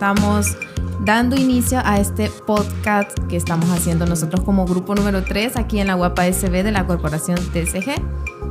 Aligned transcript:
Estamos 0.00 0.56
dando 1.00 1.36
inicio 1.36 1.78
a 1.84 2.00
este 2.00 2.30
podcast 2.30 3.10
que 3.28 3.36
estamos 3.36 3.68
haciendo 3.68 4.06
nosotros 4.06 4.42
como 4.44 4.64
grupo 4.64 4.94
número 4.94 5.22
3 5.22 5.58
aquí 5.58 5.78
en 5.78 5.88
la 5.88 5.92
Guapa 5.92 6.24
SB 6.24 6.62
de 6.62 6.72
la 6.72 6.86
corporación 6.86 7.36
TCG. 7.52 8.00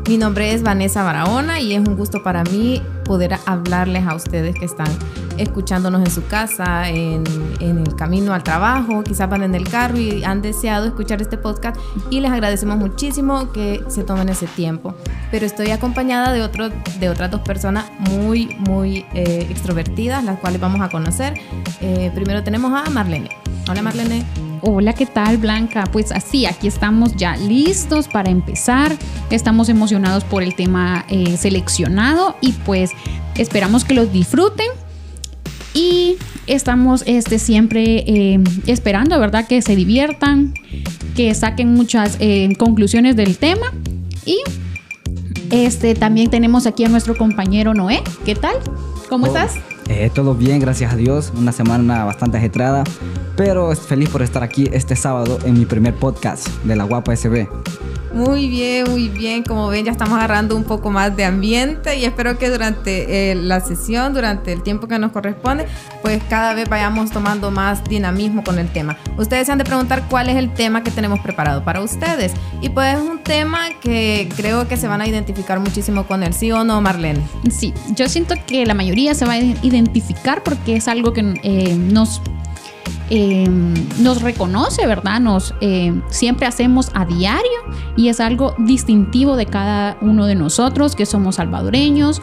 Mi 0.08 0.20
nombre 0.20 0.54
es 0.54 0.62
Vanessa 0.62 1.02
Barahona 1.02 1.60
y 1.60 1.74
es 1.74 1.80
un 1.80 1.96
gusto 1.96 2.22
para 2.22 2.44
mí 2.44 2.84
poder 3.04 3.36
hablarles 3.48 4.06
a 4.06 4.14
ustedes 4.14 4.54
que 4.60 4.66
están 4.66 4.90
escuchándonos 5.40 6.02
en 6.02 6.12
su 6.12 6.26
casa, 6.28 6.90
en, 6.90 7.24
en, 7.60 7.80
el 7.80 7.96
camino 7.96 8.34
al 8.34 8.44
trabajo, 8.44 9.04
quizás 9.04 9.30
van 9.30 9.44
en 9.44 9.56
el 9.56 9.68
carro 9.68 9.98
y 9.98 10.24
han 10.24 10.42
deseado 10.42 10.86
escuchar 10.86 11.22
este 11.22 11.38
podcast 11.38 11.78
y 12.10 12.20
les 12.20 12.32
agradecemos 12.32 12.78
muchísimo 12.78 13.52
que 13.52 13.84
se 13.88 14.04
tomen 14.04 14.30
ese 14.30 14.48
tiempo. 14.48 14.94
Pero 15.32 15.46
estoy 15.46 15.72
acompañada 15.72 16.34
de, 16.34 16.42
otro, 16.42 16.70
de 17.00 17.10
otras 17.10 17.32
dos 17.32 17.42
personas 17.42 17.86
muy, 18.00 18.56
muy 18.60 19.06
eh, 19.14 19.48
extrovertidas, 19.50 20.24
las 20.24 20.40
cuales 20.40 20.60
vamos 20.60 20.82
a 20.82 20.90
conocer. 20.90 21.34
Eh, 21.82 22.12
primero 22.14 22.44
tenemos 22.44 22.72
a 22.74 22.90
Marlene. 22.90 23.30
Hola 23.70 23.82
Marlene. 23.82 24.26
Hola, 24.62 24.94
¿qué 24.94 25.06
tal 25.06 25.38
Blanca? 25.38 25.86
Pues 25.92 26.12
así, 26.12 26.46
aquí 26.46 26.68
estamos 26.68 27.16
ya 27.16 27.38
listos 27.38 28.08
para 28.10 28.30
empezar. 28.30 28.92
Estamos 29.30 29.70
emocionados 29.70 30.26
por 30.26 30.44
el 30.44 30.54
tema 30.54 31.06
eh, 31.08 31.38
seleccionado 31.38 32.36
y 32.42 32.52
pues 32.52 32.92
esperamos 33.38 33.86
que 33.86 33.94
los 33.94 34.12
disfruten. 34.12 34.68
Y 35.74 36.18
estamos 36.48 37.04
este, 37.06 37.40
siempre 37.40 38.04
eh, 38.08 38.40
esperando, 38.66 39.20
¿verdad? 39.20 39.48
Que 39.48 39.62
se 39.62 39.76
diviertan, 39.76 40.54
que 41.16 41.34
saquen 41.36 41.74
muchas 41.74 42.18
eh, 42.20 42.54
conclusiones 42.58 43.16
del 43.16 43.38
tema. 43.38 43.68
Y 44.26 44.40
este, 45.52 45.96
también 45.96 46.30
tenemos 46.30 46.66
aquí 46.66 46.86
a 46.86 46.90
nuestro 46.90 47.16
compañero 47.18 47.74
Noé. 47.74 48.02
¿Qué 48.26 48.36
tal? 48.36 48.56
¿Cómo 49.10 49.26
Oh, 49.26 49.28
estás? 49.28 49.56
eh, 49.88 50.12
todo 50.14 50.36
bien, 50.36 50.60
gracias 50.60 50.94
a 50.94 50.96
Dios. 50.96 51.32
Una 51.36 51.52
semana 51.52 52.04
bastante 52.04 52.38
ajetrada, 52.38 52.84
pero 53.36 53.76
feliz 53.76 54.10
por 54.10 54.22
estar 54.22 54.44
aquí 54.44 54.70
este 54.72 54.96
sábado 54.96 55.40
en 55.46 55.58
mi 55.58 55.66
primer 55.66 55.96
podcast 55.96 56.48
de 56.64 56.76
la 56.76 56.84
Guapa 56.84 57.16
SB. 57.16 57.48
Muy 58.14 58.48
bien, 58.48 58.90
muy 58.90 59.10
bien. 59.10 59.44
Como 59.44 59.68
ven, 59.68 59.86
ya 59.86 59.92
estamos 59.92 60.18
agarrando 60.18 60.56
un 60.56 60.64
poco 60.64 60.90
más 60.90 61.16
de 61.16 61.26
ambiente 61.26 61.98
y 61.98 62.06
espero 62.06 62.38
que 62.38 62.50
durante 62.50 63.32
eh, 63.32 63.36
la 63.36 63.60
sesión, 63.62 64.14
durante 64.14 64.52
el 64.52 64.64
tiempo 64.64 64.88
que 64.88 64.98
nos 64.98 65.12
corresponde, 65.12 65.68
pues 66.02 66.22
cada 66.30 66.54
vez 66.54 66.68
vayamos 66.68 67.12
tomando 67.12 67.52
más 67.52 67.84
dinamismo 67.84 68.44
con 68.44 68.60
el 68.60 68.68
tema. 68.70 68.98
Ustedes 69.18 69.46
se 69.46 69.52
han 69.52 69.58
de 69.58 69.64
preguntar 69.64 70.08
cuál 70.10 70.30
es 70.30 70.38
el 70.38 70.54
tema 70.54 70.84
que 70.84 70.92
tenemos 70.92 71.20
preparado 71.20 71.64
para 71.64 71.82
ustedes. 71.82 72.34
Y 72.62 72.70
pues 72.70 72.96
es 72.96 73.02
un 73.02 73.20
tema 73.20 73.70
que 73.82 74.30
creo 74.36 74.68
que 74.68 74.78
se 74.78 74.88
van 74.88 75.02
a 75.02 75.08
identificar 75.08 75.60
muchísimo 75.60 76.06
con 76.08 76.24
él, 76.24 76.34
¿sí 76.34 76.52
o 76.52 76.64
no, 76.64 76.82
Marlene? 76.82 77.22
Sí, 77.52 77.74
yo 77.96 78.10
siento 78.10 78.36
que 78.48 78.66
la 78.66 78.74
mayoría 78.74 79.14
se 79.14 79.26
va 79.26 79.34
a 79.34 79.40
identificar 79.40 80.44
porque 80.44 80.76
es 80.76 80.88
algo 80.88 81.14
que 81.14 81.40
eh, 81.44 81.76
nos, 81.76 82.22
eh, 83.10 83.48
nos 84.00 84.22
reconoce, 84.22 84.86
¿verdad? 84.86 85.20
Nos 85.20 85.56
eh, 85.62 86.00
siempre 86.10 86.46
hacemos 86.46 86.92
a 86.94 87.06
diario 87.06 87.60
y 87.96 88.10
es 88.10 88.20
algo 88.20 88.54
distintivo 88.60 89.36
de 89.36 89.46
cada 89.46 89.98
uno 90.02 90.26
de 90.26 90.36
nosotros 90.36 90.96
que 90.96 91.06
somos 91.06 91.36
salvadoreños. 91.36 92.22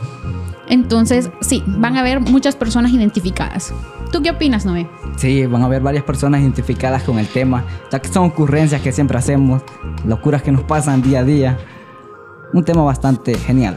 Entonces, 0.69 1.30
sí, 1.41 1.62
van 1.66 1.97
a 1.97 2.00
haber 2.00 2.20
muchas 2.20 2.56
personas 2.56 2.92
identificadas. 2.92 3.72
¿Tú 4.12 4.22
qué 4.22 4.30
opinas, 4.30 4.64
Noé? 4.64 4.88
Sí, 5.16 5.47
van 5.47 5.62
a 5.62 5.66
haber 5.66 5.82
varias 5.82 6.04
personas 6.04 6.41
identificadas 6.41 7.03
con 7.03 7.18
el 7.18 7.28
tema, 7.28 7.64
ya 7.91 8.00
que 8.00 8.08
son 8.08 8.24
ocurrencias 8.24 8.80
que 8.80 8.92
siempre 8.92 9.18
hacemos, 9.18 9.62
locuras 10.04 10.42
que 10.42 10.53
nos 10.53 10.62
pasan 10.62 11.03
día 11.03 11.20
a 11.20 11.24
día. 11.24 11.58
Un 12.53 12.64
tema 12.64 12.82
bastante 12.82 13.34
genial. 13.34 13.76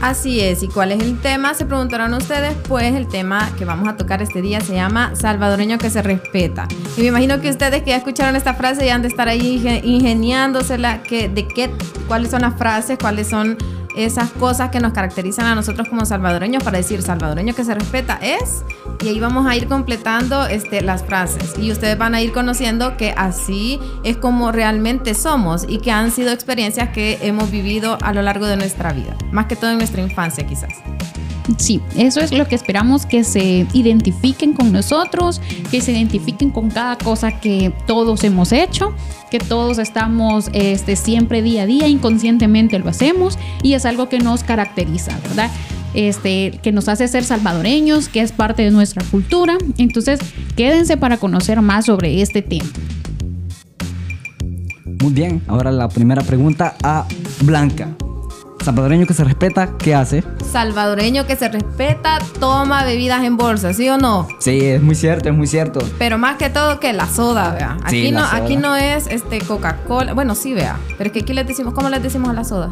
Así 0.00 0.40
es, 0.40 0.62
¿y 0.62 0.68
cuál 0.68 0.92
es 0.92 1.00
el 1.02 1.18
tema? 1.20 1.54
Se 1.54 1.64
preguntarán 1.64 2.12
ustedes, 2.14 2.54
pues 2.68 2.94
el 2.94 3.08
tema 3.08 3.50
que 3.58 3.64
vamos 3.64 3.88
a 3.88 3.96
tocar 3.96 4.22
este 4.22 4.42
día 4.42 4.60
se 4.60 4.74
llama 4.74 5.14
Salvadoreño 5.14 5.78
que 5.78 5.90
se 5.90 6.02
respeta. 6.02 6.66
Y 6.96 7.02
me 7.02 7.06
imagino 7.08 7.40
que 7.40 7.50
ustedes 7.50 7.82
que 7.82 7.90
ya 7.90 7.96
escucharon 7.96 8.36
esta 8.36 8.54
frase 8.54 8.84
ya 8.86 8.94
han 8.94 9.02
de 9.02 9.08
estar 9.08 9.28
ahí 9.28 9.58
inge- 9.62 9.84
ingeniándosela, 9.84 11.02
que, 11.02 11.28
de 11.28 11.46
qué, 11.48 11.70
cuáles 12.08 12.30
son 12.30 12.42
las 12.42 12.56
frases, 12.56 12.98
cuáles 12.98 13.28
son 13.28 13.56
esas 13.96 14.30
cosas 14.30 14.70
que 14.70 14.80
nos 14.80 14.92
caracterizan 14.92 15.46
a 15.46 15.54
nosotros 15.54 15.88
como 15.88 16.04
salvadoreños 16.04 16.62
para 16.62 16.78
decir 16.78 17.02
salvadoreño 17.02 17.54
que 17.54 17.64
se 17.64 17.74
respeta 17.74 18.18
es 18.22 18.64
y 19.04 19.08
ahí 19.08 19.20
vamos 19.20 19.46
a 19.46 19.56
ir 19.56 19.68
completando 19.68 20.46
este, 20.46 20.80
las 20.80 21.02
frases 21.02 21.54
y 21.58 21.70
ustedes 21.70 21.98
van 21.98 22.14
a 22.14 22.22
ir 22.22 22.32
conociendo 22.32 22.96
que 22.96 23.12
así 23.16 23.80
es 24.04 24.16
como 24.16 24.52
realmente 24.52 25.14
somos 25.14 25.64
y 25.68 25.78
que 25.78 25.90
han 25.90 26.10
sido 26.10 26.32
experiencias 26.32 26.90
que 26.90 27.18
hemos 27.22 27.50
vivido 27.50 27.98
a 28.00 28.12
lo 28.12 28.22
largo 28.22 28.46
de 28.46 28.56
nuestra 28.56 28.92
vida, 28.92 29.16
más 29.30 29.46
que 29.46 29.56
todo 29.56 29.70
en 29.70 29.78
nuestra 29.78 30.02
infancia 30.02 30.46
quizás. 30.46 30.72
Sí, 31.58 31.80
eso 31.96 32.20
es 32.20 32.32
lo 32.32 32.46
que 32.46 32.54
esperamos 32.54 33.04
que 33.04 33.24
se 33.24 33.66
identifiquen 33.72 34.52
con 34.52 34.72
nosotros, 34.72 35.40
que 35.70 35.80
se 35.80 35.92
identifiquen 35.92 36.50
con 36.50 36.70
cada 36.70 36.96
cosa 36.96 37.40
que 37.40 37.72
todos 37.86 38.22
hemos 38.24 38.52
hecho, 38.52 38.94
que 39.32 39.38
todos 39.38 39.78
estamos 39.78 40.50
este, 40.52 40.94
siempre 40.94 41.40
día 41.40 41.62
a 41.62 41.66
día, 41.66 41.88
inconscientemente 41.88 42.78
lo 42.78 42.90
hacemos 42.90 43.38
y 43.62 43.72
es 43.72 43.86
algo 43.86 44.10
que 44.10 44.18
nos 44.18 44.44
caracteriza, 44.44 45.18
¿verdad? 45.26 45.50
Este, 45.94 46.60
que 46.62 46.70
nos 46.70 46.86
hace 46.90 47.08
ser 47.08 47.24
salvadoreños, 47.24 48.10
que 48.10 48.20
es 48.20 48.30
parte 48.30 48.60
de 48.60 48.70
nuestra 48.70 49.02
cultura. 49.04 49.56
Entonces, 49.78 50.20
quédense 50.54 50.98
para 50.98 51.16
conocer 51.16 51.62
más 51.62 51.86
sobre 51.86 52.20
este 52.20 52.42
tema. 52.42 52.68
Muy 55.00 55.14
bien, 55.14 55.40
ahora 55.46 55.72
la 55.72 55.88
primera 55.88 56.20
pregunta 56.20 56.76
a 56.82 57.06
Blanca. 57.40 57.88
Salvadoreño 58.62 59.06
que 59.06 59.14
se 59.14 59.24
respeta, 59.24 59.68
¿qué 59.78 59.94
hace? 59.94 60.22
Salvadoreño 60.50 61.26
que 61.26 61.36
se 61.36 61.48
respeta, 61.48 62.18
toma 62.38 62.84
bebidas 62.84 63.24
en 63.24 63.36
bolsa, 63.36 63.72
¿sí 63.72 63.88
o 63.88 63.98
no? 63.98 64.28
Sí, 64.38 64.60
es 64.64 64.82
muy 64.82 64.94
cierto, 64.94 65.28
es 65.28 65.34
muy 65.34 65.46
cierto. 65.46 65.80
Pero 65.98 66.16
más 66.18 66.36
que 66.36 66.48
todo 66.50 66.78
que 66.78 66.92
la 66.92 67.06
soda, 67.06 67.50
vea. 67.54 67.76
Aquí, 67.82 68.06
Sí, 68.06 68.12
no, 68.12 68.20
soda. 68.20 68.36
aquí 68.36 68.56
no 68.56 68.76
es 68.76 69.06
este 69.08 69.40
Coca-Cola. 69.40 70.12
Bueno, 70.14 70.34
sí, 70.34 70.54
vea. 70.54 70.78
Pero 70.96 71.08
es 71.08 71.12
que 71.12 71.20
aquí 71.20 71.32
les 71.32 71.46
decimos, 71.46 71.74
¿cómo 71.74 71.88
les 71.88 72.02
decimos 72.02 72.28
a 72.30 72.32
la 72.34 72.44
soda? 72.44 72.70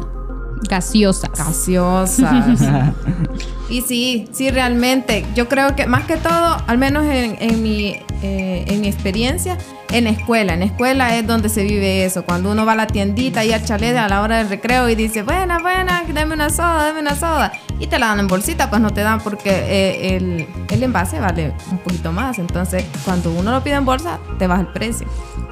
Gaseosas. 0.69 1.31
Gaseosas. 1.31 2.93
y 3.69 3.81
sí, 3.81 4.27
sí, 4.31 4.49
realmente. 4.49 5.25
Yo 5.35 5.47
creo 5.47 5.75
que 5.75 5.85
más 5.87 6.05
que 6.05 6.17
todo, 6.17 6.57
al 6.67 6.77
menos 6.77 7.05
en, 7.05 7.37
en 7.39 7.63
mi, 7.63 7.95
eh, 8.21 8.65
en 8.67 8.81
mi 8.81 8.87
experiencia, 8.87 9.57
en 9.91 10.07
escuela. 10.07 10.53
En 10.53 10.63
escuela 10.63 11.17
es 11.17 11.25
donde 11.25 11.49
se 11.49 11.63
vive 11.63 12.05
eso. 12.05 12.23
Cuando 12.23 12.51
uno 12.51 12.65
va 12.65 12.73
a 12.73 12.75
la 12.75 12.87
tiendita 12.87 13.43
y 13.43 13.51
al 13.51 13.63
chalet 13.63 13.95
a 13.97 14.07
la 14.07 14.21
hora 14.21 14.37
del 14.37 14.49
recreo 14.49 14.89
y 14.89 14.95
dice, 14.95 15.23
buena, 15.23 15.59
buena, 15.59 16.03
dame 16.13 16.33
una 16.33 16.49
soda, 16.49 16.85
dame 16.85 17.01
una 17.01 17.15
soda. 17.15 17.51
Y 17.79 17.87
te 17.87 17.97
la 17.99 18.07
dan 18.07 18.19
en 18.19 18.27
bolsita, 18.27 18.69
pues 18.69 18.81
no 18.81 18.91
te 18.91 19.01
dan 19.01 19.21
porque 19.21 19.49
eh, 19.49 20.15
el, 20.15 20.47
el 20.69 20.83
envase 20.83 21.19
vale 21.19 21.53
un 21.71 21.79
poquito 21.79 22.11
más. 22.11 22.39
Entonces, 22.39 22.85
cuando 23.03 23.31
uno 23.31 23.51
lo 23.51 23.63
pide 23.63 23.75
en 23.75 23.85
bolsa, 23.85 24.19
te 24.37 24.47
baja 24.47 24.61
el 24.61 24.67
precio. 24.67 25.07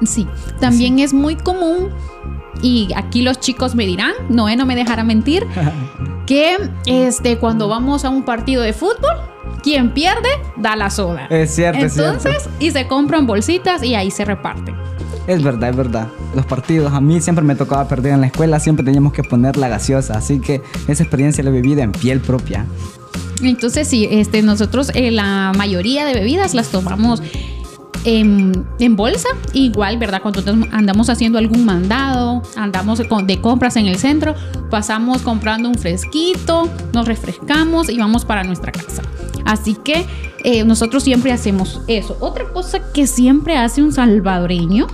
Sí, 0.06 0.26
también 0.60 0.98
es 0.98 1.12
muy 1.12 1.36
común, 1.36 1.90
y 2.62 2.88
aquí 2.96 3.22
los 3.22 3.40
chicos 3.40 3.74
me 3.74 3.86
dirán, 3.86 4.12
Noé 4.28 4.56
no 4.56 4.66
me 4.66 4.76
dejará 4.76 5.04
mentir, 5.04 5.46
que 6.26 6.56
este, 6.86 7.38
cuando 7.38 7.68
vamos 7.68 8.04
a 8.04 8.10
un 8.10 8.22
partido 8.22 8.62
de 8.62 8.72
fútbol, 8.72 9.16
quien 9.62 9.92
pierde 9.92 10.28
da 10.56 10.76
la 10.76 10.90
soda. 10.90 11.26
Es 11.26 11.54
cierto, 11.54 11.84
es 11.84 11.94
cierto. 11.94 12.12
Entonces, 12.12 12.48
y 12.58 12.70
se 12.70 12.86
compran 12.86 13.26
bolsitas 13.26 13.82
y 13.82 13.94
ahí 13.94 14.10
se 14.10 14.24
reparten. 14.24 14.74
Es 15.26 15.42
verdad, 15.42 15.70
es 15.70 15.76
verdad. 15.76 16.08
Los 16.34 16.46
partidos, 16.46 16.92
a 16.92 17.00
mí 17.00 17.20
siempre 17.20 17.44
me 17.44 17.54
tocaba 17.54 17.86
perder 17.86 18.14
en 18.14 18.20
la 18.20 18.26
escuela, 18.28 18.58
siempre 18.58 18.84
teníamos 18.84 19.12
que 19.12 19.22
poner 19.22 19.56
la 19.56 19.68
gaseosa, 19.68 20.14
así 20.14 20.40
que 20.40 20.62
esa 20.88 21.02
experiencia 21.02 21.44
la 21.44 21.50
he 21.50 21.52
vivido 21.52 21.82
en 21.82 21.92
piel 21.92 22.20
propia. 22.20 22.66
Entonces, 23.42 23.88
sí, 23.88 24.06
este, 24.10 24.42
nosotros 24.42 24.90
eh, 24.94 25.10
la 25.10 25.52
mayoría 25.56 26.04
de 26.04 26.14
bebidas 26.14 26.54
las 26.54 26.68
tomamos 26.68 27.22
en, 28.04 28.66
en 28.78 28.96
bolsa. 28.96 29.28
Igual, 29.52 29.98
¿verdad? 29.98 30.22
Cuando 30.22 30.42
andamos 30.72 31.10
haciendo 31.10 31.38
algún 31.38 31.64
mandado, 31.64 32.42
andamos 32.56 32.98
de 32.98 33.40
compras 33.40 33.76
en 33.76 33.86
el 33.86 33.96
centro, 33.96 34.34
pasamos 34.70 35.22
comprando 35.22 35.68
un 35.68 35.74
fresquito, 35.74 36.68
nos 36.92 37.06
refrescamos 37.06 37.88
y 37.88 37.98
vamos 37.98 38.24
para 38.24 38.44
nuestra 38.44 38.72
casa. 38.72 39.02
Así 39.44 39.74
que 39.74 40.06
eh, 40.44 40.64
nosotros 40.64 41.02
siempre 41.02 41.32
hacemos 41.32 41.80
eso. 41.86 42.16
Otra 42.20 42.48
cosa 42.52 42.80
que 42.92 43.06
siempre 43.06 43.56
hace 43.56 43.82
un 43.82 43.92
salvadoreño 43.92 44.86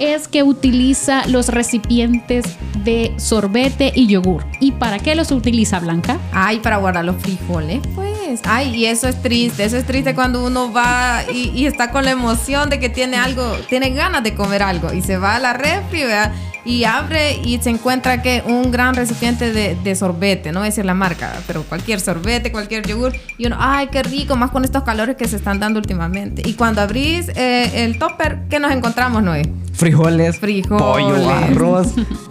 es 0.00 0.28
que 0.28 0.42
utiliza 0.42 1.26
los 1.28 1.48
recipientes 1.48 2.44
de 2.82 3.12
sorbete 3.18 3.92
y 3.94 4.06
yogur. 4.06 4.44
¿Y 4.58 4.72
para 4.72 4.98
qué 4.98 5.14
los 5.14 5.30
utiliza 5.30 5.78
Blanca? 5.78 6.18
Ay, 6.32 6.60
para 6.60 6.78
guardar 6.78 7.04
los 7.04 7.16
frijoles, 7.16 7.80
pues. 7.94 8.40
Ay, 8.44 8.74
y 8.74 8.86
eso 8.86 9.08
es 9.08 9.20
triste. 9.22 9.64
Eso 9.64 9.76
es 9.76 9.84
triste 9.84 10.14
cuando 10.14 10.44
uno 10.44 10.72
va 10.72 11.22
y, 11.32 11.66
está 11.66 11.90
con 11.90 12.04
la 12.04 12.10
emoción 12.12 12.70
de 12.70 12.80
que 12.80 12.88
tiene 12.88 13.16
algo, 13.16 13.44
tiene 13.68 13.90
ganas 13.90 14.22
de 14.22 14.34
comer 14.34 14.62
algo 14.62 14.92
y 14.92 15.02
se 15.02 15.18
va 15.18 15.36
a 15.36 15.38
la 15.38 15.52
refri, 15.52 16.02
¿verdad? 16.02 16.32
Y 16.70 16.84
abre 16.84 17.40
y 17.44 17.58
se 17.60 17.70
encuentra 17.70 18.22
que 18.22 18.44
un 18.46 18.70
gran 18.70 18.94
recipiente 18.94 19.52
de, 19.52 19.76
de 19.82 19.94
sorbete, 19.96 20.52
no 20.52 20.60
voy 20.60 20.66
a 20.66 20.70
decir 20.70 20.84
la 20.84 20.94
marca, 20.94 21.34
pero 21.46 21.64
cualquier 21.64 22.00
sorbete, 22.00 22.52
cualquier 22.52 22.86
yogur, 22.86 23.12
y 23.36 23.46
uno, 23.46 23.56
ay, 23.58 23.88
qué 23.90 24.02
rico, 24.04 24.36
más 24.36 24.50
con 24.52 24.64
estos 24.64 24.84
calores 24.84 25.16
que 25.16 25.26
se 25.26 25.36
están 25.36 25.58
dando 25.58 25.80
últimamente. 25.80 26.42
Y 26.48 26.54
cuando 26.54 26.80
abrís 26.80 27.28
eh, 27.34 27.84
el 27.84 27.98
topper, 27.98 28.42
¿qué 28.48 28.60
nos 28.60 28.70
encontramos, 28.70 29.22
Noé? 29.22 29.42
Frijoles, 29.72 30.38
Frijoles. 30.38 30.82
pollo, 30.82 31.30
arroz, 31.30 31.88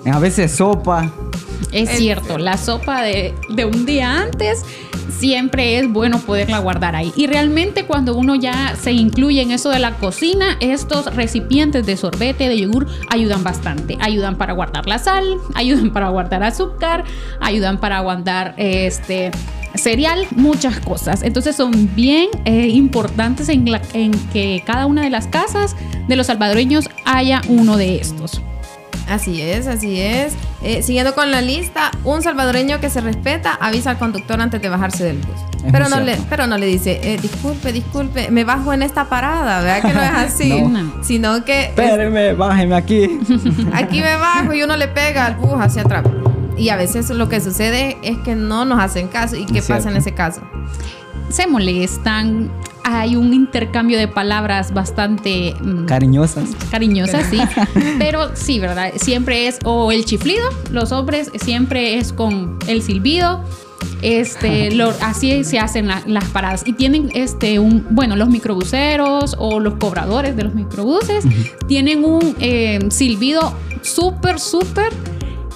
a 0.10 0.20
veces 0.20 0.52
sopa. 0.52 1.12
Es 1.72 1.90
cierto, 1.98 2.38
la 2.38 2.58
sopa 2.58 3.02
de, 3.04 3.34
de 3.50 3.66
un 3.66 3.86
día 3.86 4.22
antes 4.22 4.64
siempre 5.18 5.78
es 5.80 5.92
bueno 5.92 6.20
poderla 6.20 6.60
guardar 6.60 6.96
ahí. 6.96 7.12
Y 7.16 7.28
realmente 7.28 7.86
cuando 7.86 8.16
uno 8.16 8.36
ya 8.36 8.76
se 8.82 8.92
incluye 8.92 9.42
en 9.42 9.52
eso 9.52 9.70
de 9.70 9.80
la 9.80 9.96
cocina, 9.96 10.58
estos 10.62 11.14
recipientes 11.16 11.86
de 11.86 11.98
sorbete, 11.98 12.48
de 12.48 12.58
yogur, 12.60 12.88
ayudan 13.10 13.44
bastante. 13.44 13.98
Ayudan 14.00 14.38
para 14.38 14.54
guardar 14.54 14.88
la 14.88 14.98
sal, 15.00 15.26
ayudan 15.56 15.92
para 15.92 16.10
guardar 16.10 16.44
azúcar, 16.44 17.04
ayudan 17.42 17.80
para 17.80 18.00
guardar 18.00 18.54
este 18.58 19.32
cereal, 19.76 20.26
muchas 20.32 20.80
cosas. 20.80 21.22
Entonces 21.24 21.56
son 21.56 21.94
bien 21.96 22.30
eh, 22.46 22.68
importantes 22.70 23.50
en, 23.50 23.70
la- 23.70 23.82
en 23.94 24.12
que 24.30 24.64
cada 24.66 24.86
una 24.86 25.04
de 25.04 25.10
las 25.10 25.28
casas 25.28 25.76
de 26.08 26.16
los 26.16 26.28
salvadoreños 26.28 26.90
haya 27.06 27.42
uno 27.50 27.78
de 27.78 27.98
estos. 27.98 28.42
Así 29.10 29.42
es, 29.42 29.68
así 29.68 30.00
es. 30.00 30.34
Eh, 30.62 30.84
siguiendo 30.84 31.16
con 31.16 31.32
la 31.32 31.42
lista, 31.42 31.92
un 32.04 32.22
salvadoreño 32.22 32.80
que 32.80 32.90
se 32.90 33.02
respeta 33.02 33.58
avisa 33.60 33.92
al 33.92 33.98
conductor 33.98 34.40
antes 34.40 34.62
de 34.62 34.70
bajarse 34.70 35.04
del 35.04 35.18
bus. 35.18 35.36
Es 35.66 35.72
Pero 35.72 35.90
no, 35.90 36.00
le, 36.00 36.16
pero 36.30 36.48
no 36.48 36.58
le 36.58 36.66
dice, 36.68 37.00
eh, 37.04 37.18
disculpe, 37.22 37.74
disculpe, 37.74 38.30
me 38.32 38.44
bajo 38.46 38.72
en 38.72 38.82
esta 38.82 39.06
parada, 39.10 39.62
¿verdad? 39.62 39.90
Que 39.90 39.94
no 39.94 40.02
es 40.02 40.12
así. 40.16 40.62
No. 40.62 41.04
Sino 41.04 41.44
que 41.44 41.64
es- 41.64 41.70
Espéreme, 41.70 42.34
bájeme 42.34 42.76
aquí. 42.76 43.20
aquí 43.74 44.02
me 44.02 44.16
bajo 44.16 44.54
y 44.54 44.64
uno 44.64 44.78
le 44.78 44.88
pega 44.88 45.26
al 45.26 45.36
bus 45.36 45.56
hacia 45.60 45.82
atrás. 45.82 46.04
Y 46.58 46.70
a 46.70 46.76
veces 46.76 47.10
lo 47.10 47.30
que 47.30 47.40
sucede 47.42 47.98
es 48.04 48.18
que 48.20 48.36
no 48.36 48.66
nos 48.66 48.80
hacen 48.82 49.08
caso. 49.08 49.36
¿Y 49.38 49.46
qué 49.46 49.60
Es 49.60 49.68
pasa 49.68 49.90
en 49.90 49.98
ese 49.98 50.14
caso? 50.14 50.42
Se 51.30 51.48
molestan, 51.48 52.52
hay 52.84 53.16
un 53.16 53.34
intercambio 53.34 53.98
de 53.98 54.08
palabras 54.08 54.74
bastante 54.74 55.54
mm, 55.62 55.86
Cariñosas. 55.86 56.50
cariñosas, 56.72 57.26
sí. 57.30 57.40
Pero 58.00 58.36
sí, 58.36 58.60
¿verdad? 58.60 58.92
Siempre 58.98 59.48
es 59.48 59.60
o 59.64 59.92
el 59.92 60.06
chiflido, 60.06 60.50
los 60.72 60.92
hombres 60.92 61.32
siempre 61.40 61.98
es 61.98 62.12
con 62.14 62.58
el 62.68 62.82
silbido. 62.82 63.44
Este, 64.02 64.72
lo- 64.76 64.94
así 65.02 65.44
se 65.44 65.60
hacen 65.60 65.88
la- 65.88 66.02
las 66.08 66.26
paradas. 66.26 66.64
Y 66.66 66.74
tienen 66.74 67.12
este 67.14 67.60
un, 67.60 67.86
bueno, 67.92 68.16
los 68.16 68.30
microbuseros 68.30 69.36
o 69.38 69.60
los 69.60 69.76
cobradores 69.76 70.36
de 70.36 70.44
los 70.44 70.56
microbuses 70.56 71.26
tienen 71.68 72.04
un 72.04 72.36
eh, 72.40 72.80
silbido 72.90 73.54
súper, 73.82 74.40
súper 74.40 74.92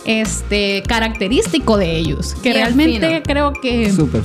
este, 0.05 0.83
característico 0.87 1.77
de 1.77 1.97
ellos. 1.97 2.35
Que 2.35 2.49
Bien 2.49 2.65
realmente 2.65 3.07
fino. 3.07 3.23
creo 3.23 3.53
que 3.53 3.91
Súper 3.91 4.23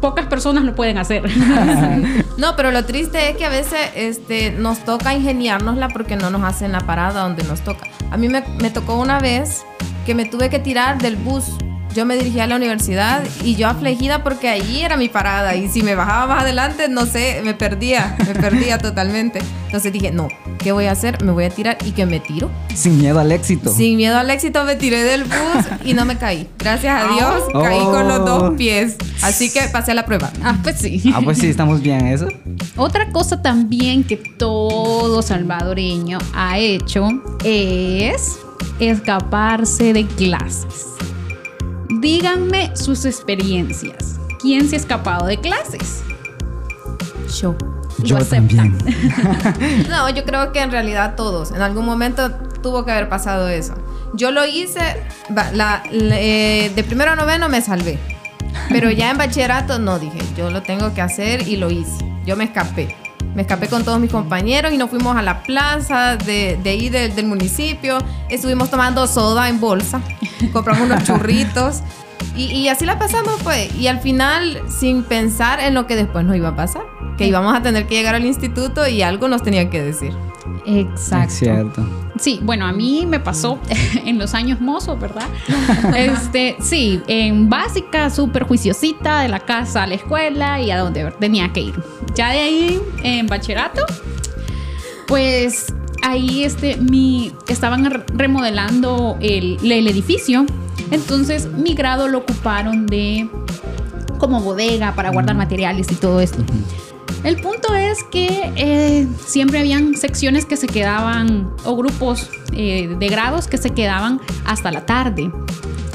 pocas 0.00 0.26
personas 0.26 0.64
lo 0.64 0.74
pueden 0.74 0.98
hacer. 0.98 1.24
No, 2.38 2.54
pero 2.54 2.70
lo 2.70 2.84
triste 2.84 3.30
es 3.30 3.36
que 3.36 3.44
a 3.44 3.48
veces 3.48 3.78
este, 3.96 4.52
nos 4.52 4.84
toca 4.84 5.12
ingeniárnosla 5.12 5.88
porque 5.88 6.14
no 6.14 6.30
nos 6.30 6.42
hacen 6.44 6.70
la 6.70 6.80
parada 6.80 7.22
donde 7.24 7.42
nos 7.42 7.62
toca. 7.62 7.88
A 8.12 8.16
mí 8.16 8.28
me, 8.28 8.44
me 8.60 8.70
tocó 8.70 8.94
una 8.94 9.18
vez 9.18 9.64
que 10.06 10.14
me 10.14 10.24
tuve 10.24 10.48
que 10.48 10.60
tirar 10.60 10.98
del 10.98 11.16
bus. 11.16 11.44
Yo 11.98 12.04
me 12.06 12.16
dirigía 12.16 12.44
a 12.44 12.46
la 12.46 12.54
universidad 12.54 13.24
y 13.42 13.56
yo 13.56 13.66
afligida 13.66 14.22
porque 14.22 14.48
ahí 14.48 14.82
era 14.82 14.96
mi 14.96 15.08
parada 15.08 15.56
y 15.56 15.66
si 15.66 15.82
me 15.82 15.96
bajaba 15.96 16.28
más 16.32 16.42
adelante, 16.44 16.88
no 16.88 17.06
sé, 17.06 17.40
me 17.44 17.54
perdía, 17.54 18.16
me 18.24 18.36
perdía 18.36 18.78
totalmente. 18.78 19.40
Entonces 19.66 19.92
dije, 19.92 20.12
no, 20.12 20.28
¿qué 20.60 20.70
voy 20.70 20.84
a 20.84 20.92
hacer? 20.92 21.20
Me 21.24 21.32
voy 21.32 21.46
a 21.46 21.50
tirar 21.50 21.76
y 21.84 21.90
que 21.90 22.06
me 22.06 22.20
tiro. 22.20 22.52
Sin 22.72 22.98
miedo 22.98 23.18
al 23.18 23.32
éxito. 23.32 23.74
Sin 23.74 23.96
miedo 23.96 24.16
al 24.16 24.30
éxito 24.30 24.62
me 24.62 24.76
tiré 24.76 25.02
del 25.02 25.24
bus 25.24 25.64
y 25.84 25.92
no 25.94 26.04
me 26.04 26.16
caí. 26.16 26.48
Gracias 26.56 27.02
a 27.02 27.12
Dios, 27.12 27.42
Oh. 27.52 27.62
caí 27.64 27.80
con 27.80 28.06
los 28.06 28.24
dos 28.24 28.54
pies. 28.56 28.94
Así 29.22 29.52
que 29.52 29.62
pasé 29.72 29.92
la 29.92 30.06
prueba. 30.06 30.30
ah, 30.44 30.56
pues 30.62 30.76
sí. 30.78 31.02
Ah, 31.12 31.20
pues 31.24 31.38
sí, 31.38 31.48
estamos 31.48 31.82
bien, 31.82 32.06
¿eso? 32.06 32.28
Otra 32.76 33.10
cosa 33.10 33.42
también 33.42 34.04
que 34.04 34.16
todo 34.16 35.20
salvadoreño 35.20 36.18
ha 36.32 36.58
hecho 36.58 37.08
es 37.42 38.38
escaparse 38.78 39.92
de 39.92 40.06
clases. 40.06 40.84
Díganme 42.00 42.74
sus 42.76 43.04
experiencias. 43.04 44.16
¿Quién 44.40 44.68
se 44.68 44.76
ha 44.76 44.78
escapado 44.78 45.26
de 45.26 45.38
clases? 45.40 46.02
Yo. 47.40 47.56
Yo 47.98 48.18
también. 48.24 48.76
No, 49.88 50.08
yo 50.10 50.24
creo 50.24 50.52
que 50.52 50.60
en 50.60 50.70
realidad 50.70 51.14
todos. 51.16 51.50
En 51.50 51.62
algún 51.62 51.84
momento 51.84 52.30
tuvo 52.62 52.84
que 52.84 52.92
haber 52.92 53.08
pasado 53.08 53.48
eso. 53.48 53.74
Yo 54.14 54.30
lo 54.30 54.46
hice, 54.46 54.80
va- 55.36 55.50
la- 55.52 55.82
la- 55.90 56.20
eh, 56.20 56.70
de 56.74 56.84
primero 56.84 57.10
a 57.12 57.16
noveno 57.16 57.48
me 57.48 57.60
salvé. 57.60 57.98
Pero 58.70 58.90
ya 58.90 59.10
en 59.10 59.18
bachillerato 59.18 59.78
no 59.78 59.98
dije, 59.98 60.18
yo 60.36 60.50
lo 60.50 60.62
tengo 60.62 60.94
que 60.94 61.00
hacer 61.00 61.46
y 61.48 61.56
lo 61.56 61.70
hice. 61.70 62.04
Yo 62.24 62.36
me 62.36 62.44
escapé. 62.44 62.94
Me 63.34 63.42
escapé 63.42 63.68
con 63.68 63.84
todos 63.84 64.00
mis 64.00 64.10
compañeros 64.10 64.72
y 64.72 64.78
nos 64.78 64.90
fuimos 64.90 65.16
a 65.16 65.22
la 65.22 65.42
plaza 65.42 66.16
de, 66.16 66.58
de 66.62 66.70
ahí 66.70 66.88
del, 66.88 67.14
del 67.14 67.26
municipio. 67.26 67.98
Estuvimos 68.28 68.70
tomando 68.70 69.06
soda 69.06 69.48
en 69.48 69.60
bolsa. 69.60 70.00
Compramos 70.52 70.84
unos 70.86 71.04
churritos. 71.04 71.82
Y, 72.36 72.46
y 72.46 72.68
así 72.68 72.84
la 72.84 72.98
pasamos, 72.98 73.40
pues. 73.42 73.74
Y 73.76 73.86
al 73.86 74.00
final, 74.00 74.60
sin 74.68 75.02
pensar 75.04 75.60
en 75.60 75.74
lo 75.74 75.86
que 75.86 75.96
después 75.96 76.24
nos 76.24 76.36
iba 76.36 76.48
a 76.48 76.56
pasar. 76.56 76.82
Que 77.16 77.26
íbamos 77.26 77.56
a 77.56 77.62
tener 77.62 77.86
que 77.86 77.94
llegar 77.94 78.14
al 78.14 78.24
instituto 78.24 78.86
y 78.88 79.02
algo 79.02 79.28
nos 79.28 79.42
tenían 79.42 79.70
que 79.70 79.82
decir. 79.82 80.16
Exacto. 80.66 81.28
Es 81.28 81.38
cierto. 81.38 82.07
Sí, 82.18 82.40
bueno, 82.42 82.66
a 82.66 82.72
mí 82.72 83.06
me 83.06 83.20
pasó 83.20 83.58
en 84.04 84.18
los 84.18 84.34
años 84.34 84.60
mozos, 84.60 84.98
¿verdad? 85.00 85.26
Este, 85.96 86.56
sí, 86.60 87.00
en 87.06 87.48
básica, 87.48 88.10
súper 88.10 88.44
juiciosita, 88.44 89.20
de 89.20 89.28
la 89.28 89.40
casa 89.40 89.84
a 89.84 89.86
la 89.86 89.94
escuela 89.94 90.60
y 90.60 90.70
a 90.70 90.78
donde 90.78 91.10
tenía 91.18 91.52
que 91.52 91.60
ir. 91.60 91.74
Ya 92.14 92.30
de 92.30 92.38
ahí, 92.40 92.80
en 93.02 93.26
bachillerato, 93.26 93.84
pues 95.06 95.72
ahí 96.02 96.44
este, 96.44 96.76
mi, 96.76 97.32
estaban 97.48 97.84
re- 97.90 98.04
remodelando 98.14 99.16
el, 99.20 99.58
el 99.62 99.86
edificio. 99.88 100.44
Entonces, 100.90 101.48
mi 101.52 101.74
grado 101.74 102.08
lo 102.08 102.18
ocuparon 102.18 102.86
de 102.86 103.28
como 104.18 104.40
bodega 104.40 104.94
para 104.94 105.10
guardar 105.10 105.36
materiales 105.36 105.86
y 105.92 105.94
todo 105.94 106.20
esto. 106.20 106.42
El 107.24 107.36
punto 107.40 107.74
es 107.74 108.04
que 108.04 108.52
eh, 108.56 109.06
siempre 109.26 109.58
habían 109.58 109.96
secciones 109.96 110.44
que 110.44 110.56
se 110.56 110.66
quedaban, 110.66 111.50
o 111.64 111.76
grupos 111.76 112.30
eh, 112.52 112.94
de 112.98 113.08
grados 113.08 113.48
que 113.48 113.58
se 113.58 113.70
quedaban 113.70 114.20
hasta 114.44 114.70
la 114.70 114.86
tarde. 114.86 115.30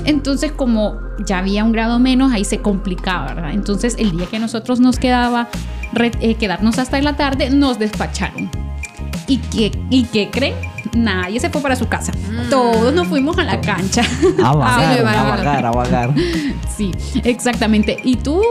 Entonces, 0.05 0.51
como 0.51 0.99
ya 1.25 1.39
había 1.39 1.63
un 1.63 1.71
grado 1.71 1.97
menos, 1.99 2.33
ahí 2.33 2.43
se 2.43 2.59
complicaba, 2.59 3.33
¿verdad? 3.33 3.51
Entonces, 3.53 3.95
el 3.97 4.11
día 4.11 4.25
que 4.25 4.39
nosotros 4.39 4.79
nos 4.79 4.97
quedaba 4.99 5.47
eh, 5.95 6.35
quedarnos 6.35 6.77
hasta 6.77 7.01
la 7.01 7.15
tarde, 7.15 7.49
nos 7.49 7.79
despacharon. 7.79 8.51
¿Y 9.27 9.37
qué, 9.37 9.71
¿Y 9.89 10.03
qué 10.03 10.29
creen? 10.29 10.72
Nadie 10.95 11.39
se 11.39 11.49
fue 11.49 11.61
para 11.61 11.75
su 11.75 11.87
casa. 11.87 12.11
Todos 12.49 12.93
nos 12.93 13.07
fuimos 13.07 13.37
a 13.37 13.43
la 13.43 13.59
cancha. 13.61 14.01
A 14.43 14.53
vagar, 14.55 14.99
a 14.99 15.23
vagar, 15.23 15.65
a 15.65 15.71
vagar. 15.71 16.13
sí, 16.75 16.91
exactamente. 17.23 17.97
¿Y 18.03 18.17
tú, 18.17 18.41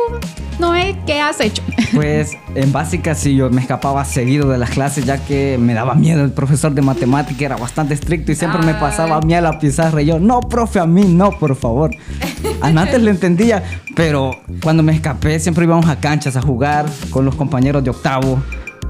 Noé, 0.58 0.96
qué 1.06 1.20
has 1.20 1.40
hecho? 1.40 1.62
Pues 1.92 2.32
en 2.54 2.72
básica 2.72 3.14
sí, 3.14 3.36
yo 3.36 3.50
me 3.50 3.60
escapaba 3.60 4.02
seguido 4.06 4.48
de 4.48 4.56
las 4.56 4.70
clases 4.70 5.04
ya 5.04 5.18
que 5.18 5.58
me 5.58 5.74
daba 5.74 5.94
miedo. 5.94 6.24
El 6.24 6.32
profesor 6.32 6.72
de 6.72 6.80
matemática 6.80 7.44
era 7.44 7.56
bastante 7.56 7.92
estricto 7.92 8.32
y 8.32 8.34
siempre 8.34 8.62
me 8.62 8.72
Ay. 8.72 8.78
pasaba 8.80 9.16
a 9.16 9.20
mí 9.20 9.34
a 9.34 9.42
la 9.42 9.58
pizarra. 9.58 10.00
Y 10.00 10.06
yo, 10.06 10.18
no, 10.18 10.40
profe, 10.40 10.80
a 10.80 10.86
mí 10.86 11.04
no, 11.04 11.32
por 11.32 11.54
favor. 11.54 11.90
Antes 12.62 13.02
le 13.02 13.10
entendía, 13.10 13.62
pero 13.94 14.40
cuando 14.62 14.82
me 14.82 14.94
escapé 14.94 15.38
siempre 15.38 15.64
íbamos 15.64 15.86
a 15.88 15.96
canchas 16.00 16.34
a 16.36 16.40
jugar 16.42 16.86
con 17.10 17.24
los 17.26 17.34
compañeros 17.34 17.84
de 17.84 17.90
octavo. 17.90 18.42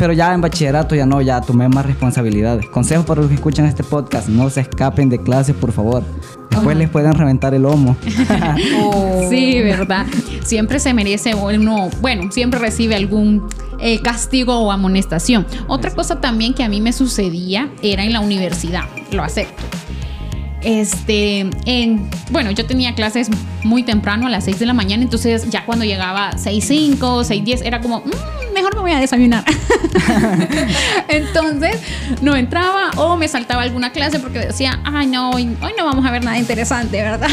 Pero 0.03 0.15
ya 0.15 0.35
en 0.35 0.41
bachillerato 0.41 0.97
ya 0.97 1.07
no, 1.07 1.23
ya 1.23 1.41
tomé 1.41 1.69
más 1.69 1.87
responsabilidades. 1.87 2.69
Consejo 2.69 3.05
para 3.05 3.21
los 3.21 3.29
que 3.29 3.37
escuchan 3.37 3.67
este 3.67 3.85
podcast, 3.85 4.27
no 4.27 4.51
se 4.51 4.63
escapen 4.63 5.09
de 5.09 5.23
clases, 5.23 5.55
por 5.55 5.71
favor. 5.71 6.03
Después 6.51 6.77
les 6.77 6.91
pueden 6.91 7.15
reventar 7.15 7.55
el 7.55 7.63
lomo. 7.63 7.97
Sí, 9.31 9.63
¿verdad? 9.63 10.07
Siempre 10.43 10.81
se 10.81 10.93
merece 10.93 11.37
uno, 11.37 11.89
bueno, 12.01 12.33
siempre 12.33 12.59
recibe 12.59 12.97
algún 12.97 13.47
eh, 13.79 14.03
castigo 14.03 14.59
o 14.59 14.73
amonestación. 14.73 15.47
Otra 15.69 15.93
cosa 15.93 16.21
también 16.21 16.53
que 16.53 16.65
a 16.65 16.69
mí 16.69 16.81
me 16.81 16.93
sucedía 16.93 17.71
era 17.81 18.03
en 18.03 18.13
la 18.13 18.19
universidad, 18.19 18.87
lo 19.13 19.23
acepto. 19.23 19.63
Este, 20.65 21.47
en, 21.67 22.09
bueno, 22.31 22.51
yo 22.53 22.67
tenía 22.67 22.95
clases 22.95 23.29
muy 23.65 23.83
temprano, 23.83 24.27
a 24.27 24.31
las 24.31 24.45
6 24.45 24.59
de 24.59 24.67
la 24.67 24.75
mañana, 24.75 25.03
entonces 25.03 25.51
ya 25.51 25.65
cuando 25.65 25.85
llegaba 25.85 26.33
6.05, 26.37 27.25
6.10, 27.25 27.63
era 27.65 27.81
como, 27.81 28.01
"Mm, 28.01 28.11
me 28.53 28.63
mejor 28.63 28.75
me 28.77 28.81
voy 28.83 28.93
a 28.93 29.01
desayunar. 29.01 29.45
Entonces, 31.09 31.81
no 32.21 32.37
entraba 32.37 32.91
o 32.97 33.17
me 33.17 33.27
saltaba 33.27 33.63
alguna 33.63 33.91
clase 33.91 34.21
porque 34.21 34.39
decía, 34.39 34.81
ay, 34.85 35.07
no, 35.07 35.31
hoy, 35.31 35.57
hoy 35.63 35.73
no 35.77 35.85
vamos 35.85 36.07
a 36.07 36.11
ver 36.11 36.25
nada 36.25 36.39
interesante, 36.39 37.03
¿verdad? 37.03 37.29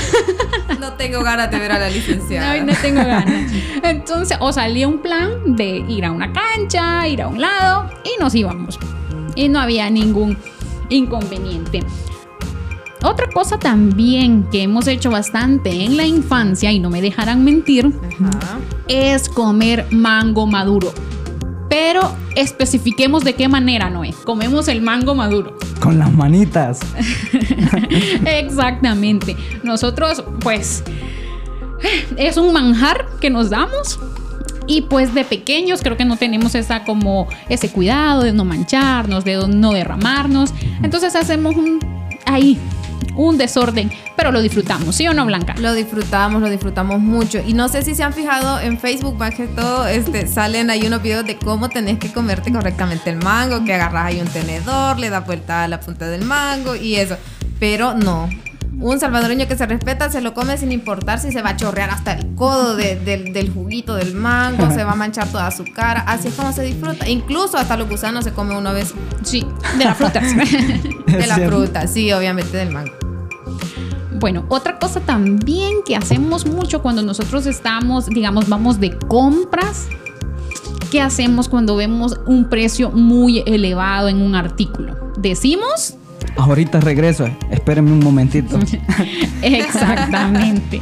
No 0.79 0.93
tengo 0.93 1.21
ganas 1.23 1.51
de 1.51 1.59
ver 1.59 1.71
a 1.71 1.79
la 1.79 1.89
licenciada. 1.89 2.53
Hoy 2.53 2.61
no 2.61 2.73
tengo 2.81 3.03
ganas. 3.03 3.51
Entonces, 3.83 4.37
o 4.39 4.51
salía 4.51 4.87
un 4.87 4.99
plan 4.99 5.55
de 5.55 5.83
ir 5.87 6.05
a 6.05 6.11
una 6.11 6.31
cancha, 6.31 7.07
ir 7.07 7.21
a 7.21 7.27
un 7.27 7.41
lado 7.41 7.89
y 8.03 8.19
nos 8.21 8.33
íbamos. 8.33 8.79
Y 9.35 9.49
no 9.49 9.59
había 9.59 9.89
ningún 9.89 10.37
inconveniente. 10.89 11.83
Otra 13.03 13.29
cosa 13.33 13.57
también 13.57 14.43
que 14.51 14.63
hemos 14.63 14.87
hecho 14.87 15.09
bastante 15.09 15.85
en 15.85 15.95
la 15.95 16.05
infancia, 16.05 16.71
y 16.71 16.79
no 16.79 16.89
me 16.89 17.01
dejarán 17.01 17.43
mentir, 17.45 17.91
Ajá. 18.19 18.59
es 18.87 19.29
comer 19.29 19.85
mango 19.91 20.45
maduro. 20.47 20.93
Pero 21.69 22.11
especifiquemos 22.35 23.23
de 23.23 23.35
qué 23.35 23.47
manera, 23.47 23.89
Noé. 23.89 24.13
Comemos 24.25 24.67
el 24.67 24.81
mango 24.81 25.13
maduro. 25.15 25.55
Con 25.79 25.99
las 25.99 26.11
manitas. 26.11 26.79
Exactamente. 28.25 29.37
Nosotros, 29.63 30.23
pues, 30.41 30.83
es 32.17 32.37
un 32.37 32.51
manjar 32.51 33.05
que 33.21 33.29
nos 33.29 33.49
damos. 33.49 33.99
Y 34.65 34.81
pues 34.81 35.15
de 35.15 35.23
pequeños 35.23 35.81
creo 35.81 35.97
que 35.97 36.05
no 36.05 36.15
tenemos 36.15 36.53
esa 36.53 36.83
como 36.83 37.27
ese 37.49 37.71
cuidado 37.71 38.21
de 38.21 38.33
no 38.33 38.45
mancharnos, 38.45 39.23
de 39.25 39.47
no 39.47 39.71
derramarnos. 39.71 40.53
Entonces 40.83 41.15
hacemos 41.15 41.55
un 41.55 41.79
ahí 42.25 42.59
un 43.15 43.37
desorden, 43.37 43.91
pero 44.15 44.31
lo 44.31 44.41
disfrutamos, 44.41 44.95
¿sí 44.95 45.07
o 45.07 45.13
no, 45.13 45.25
Blanca? 45.25 45.55
Lo 45.59 45.73
disfrutamos, 45.73 46.41
lo 46.41 46.49
disfrutamos 46.49 46.99
mucho. 46.99 47.39
Y 47.45 47.53
no 47.53 47.67
sé 47.67 47.81
si 47.81 47.95
se 47.95 48.03
han 48.03 48.13
fijado 48.13 48.59
en 48.59 48.79
Facebook, 48.79 49.17
más 49.17 49.35
que 49.35 49.47
todo, 49.47 49.87
este, 49.87 50.27
salen 50.27 50.69
ahí 50.69 50.85
unos 50.85 51.01
videos 51.01 51.25
de 51.25 51.37
cómo 51.37 51.69
tenés 51.69 51.99
que 51.99 52.11
comerte 52.11 52.51
correctamente 52.51 53.09
el 53.09 53.17
mango, 53.17 53.63
que 53.65 53.73
agarras 53.73 54.05
ahí 54.07 54.21
un 54.21 54.27
tenedor, 54.27 54.99
le 54.99 55.09
das 55.09 55.25
vuelta 55.25 55.63
a 55.63 55.67
la 55.67 55.79
punta 55.79 56.07
del 56.07 56.23
mango 56.23 56.75
y 56.75 56.95
eso. 56.95 57.17
Pero 57.59 57.93
no. 57.93 58.29
Un 58.81 58.99
salvadoreño 58.99 59.47
que 59.47 59.57
se 59.57 59.65
respeta 59.65 60.09
se 60.09 60.21
lo 60.21 60.33
come 60.33 60.57
sin 60.57 60.71
importar 60.71 61.19
si 61.19 61.31
se 61.33 61.41
va 61.41 61.49
a 61.49 61.57
chorrear 61.57 61.89
hasta 61.89 62.13
el 62.13 62.33
codo 62.35 62.75
de- 62.77 62.95
del- 62.95 63.33
del 63.33 63.51
juguito 63.53 63.95
del 63.95 64.13
mango, 64.13 64.71
se 64.71 64.83
va 64.85 64.93
a 64.93 64.95
manchar 64.95 65.27
toda 65.29 65.51
su 65.51 65.65
cara. 65.65 66.01
Así 66.07 66.29
es 66.29 66.33
como 66.35 66.53
se 66.53 66.63
disfruta. 66.63 67.07
Incluso 67.09 67.57
hasta 67.57 67.75
los 67.75 67.89
gusanos 67.89 68.23
se 68.23 68.31
come 68.31 68.57
una 68.57 68.71
vez 68.71 68.93
Sí, 69.23 69.45
de 69.77 69.83
las 69.85 69.97
frutas. 69.97 70.23
de 71.07 71.27
la 71.27 71.35
fruta. 71.35 71.87
Sí, 71.87 72.11
obviamente 72.13 72.55
del 72.55 72.71
mango. 72.71 72.93
Bueno, 74.13 74.45
otra 74.49 74.79
cosa 74.79 74.99
también 75.01 75.77
que 75.85 75.95
hacemos 75.95 76.45
mucho 76.45 76.81
cuando 76.81 77.01
nosotros 77.01 77.45
estamos, 77.45 78.05
digamos, 78.07 78.47
vamos 78.49 78.79
de 78.79 78.97
compras, 78.97 79.87
¿qué 80.91 81.01
hacemos 81.01 81.47
cuando 81.47 81.75
vemos 81.75 82.19
un 82.25 82.49
precio 82.49 82.91
muy 82.91 83.39
elevado 83.45 84.07
en 84.09 84.21
un 84.21 84.35
artículo? 84.35 85.13
Decimos, 85.17 85.95
Ahorita 86.35 86.79
regreso. 86.79 87.29
Espérenme 87.49 87.91
un 87.91 87.99
momentito. 87.99 88.59
exactamente. 89.41 90.81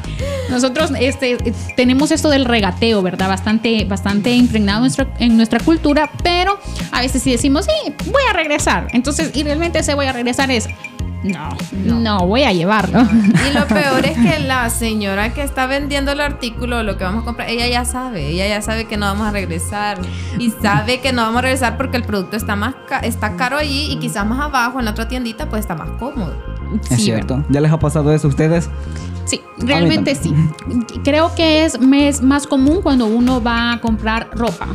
Nosotros 0.50 0.92
este, 1.00 1.38
tenemos 1.76 2.12
esto 2.12 2.30
del 2.30 2.46
regateo, 2.46 3.02
¿verdad? 3.02 3.28
Bastante, 3.28 3.86
bastante 3.86 4.32
impregnado 4.32 4.80
en 4.80 4.84
nuestra, 4.84 5.08
en 5.20 5.38
nuestra 5.38 5.60
cultura, 5.60 6.10
pero 6.24 6.58
a 6.92 7.02
veces 7.02 7.22
sí 7.22 7.32
decimos, 7.32 7.66
sí, 7.66 7.94
voy 8.06 8.24
a 8.30 8.34
regresar. 8.34 8.88
Entonces, 8.94 9.32
y 9.36 9.44
realmente 9.44 9.80
ese 9.80 9.94
voy 9.94 10.06
a 10.06 10.14
regresar 10.14 10.52
es, 10.52 10.68
no, 11.24 11.50
no, 12.00 12.28
voy 12.28 12.44
a 12.44 12.54
llevarlo. 12.54 13.02
Y 13.02 13.54
lo 13.54 13.66
peor 13.68 14.06
es 14.06 14.18
que 14.18 14.40
la 14.40 14.70
señora 14.70 15.34
que 15.34 15.42
está 15.44 15.66
vendiendo 15.68 16.12
el 16.12 16.22
artículo, 16.22 16.84
lo 16.84 16.98
que 16.98 17.04
vamos 17.04 17.24
a 17.24 17.26
comprar, 17.26 17.50
ella 17.50 17.68
ya 17.68 17.86
sabe, 17.86 18.28
ella 18.30 18.48
ya 18.48 18.62
sabe 18.62 18.86
que 18.86 18.98
no 18.98 19.06
vamos 19.08 19.28
a 19.28 19.32
regresar 19.32 19.98
y 20.38 20.52
sabe 20.52 21.00
que 21.00 21.14
no 21.14 21.24
vamos 21.24 21.40
a 21.40 21.42
regresar 21.42 21.78
porque 21.78 21.98
el 21.98 22.04
producto 22.04 22.38
está 22.38 22.56
más 22.56 22.76
ca- 22.88 23.00
está 23.00 23.36
caro 23.36 23.58
allí 23.58 23.92
y 23.92 23.98
quizás 23.98 24.26
más 24.26 24.40
abajo 24.40 24.80
en 24.80 24.86
la 24.86 24.92
otra 24.92 25.08
tiendita 25.08 25.50
pues 25.50 25.62
está 25.62 25.76
más 25.76 25.90
cómodo. 26.00 26.36
Es 26.92 26.98
Sí, 26.98 27.04
cierto. 27.06 27.44
¿Ya 27.50 27.62
les 27.62 27.72
ha 27.72 27.80
pasado 27.80 28.14
eso 28.14 28.28
a 28.28 28.30
ustedes? 28.30 28.70
Sí, 29.28 29.42
realmente 29.58 30.16
sí. 30.16 30.34
Creo 31.04 31.34
que 31.36 31.66
es 31.66 31.80
mes- 31.80 32.22
más 32.22 32.48
común 32.48 32.82
cuando 32.82 33.06
uno 33.06 33.42
va 33.42 33.74
a 33.74 33.82
comprar 33.82 34.30
ropa. 34.34 34.68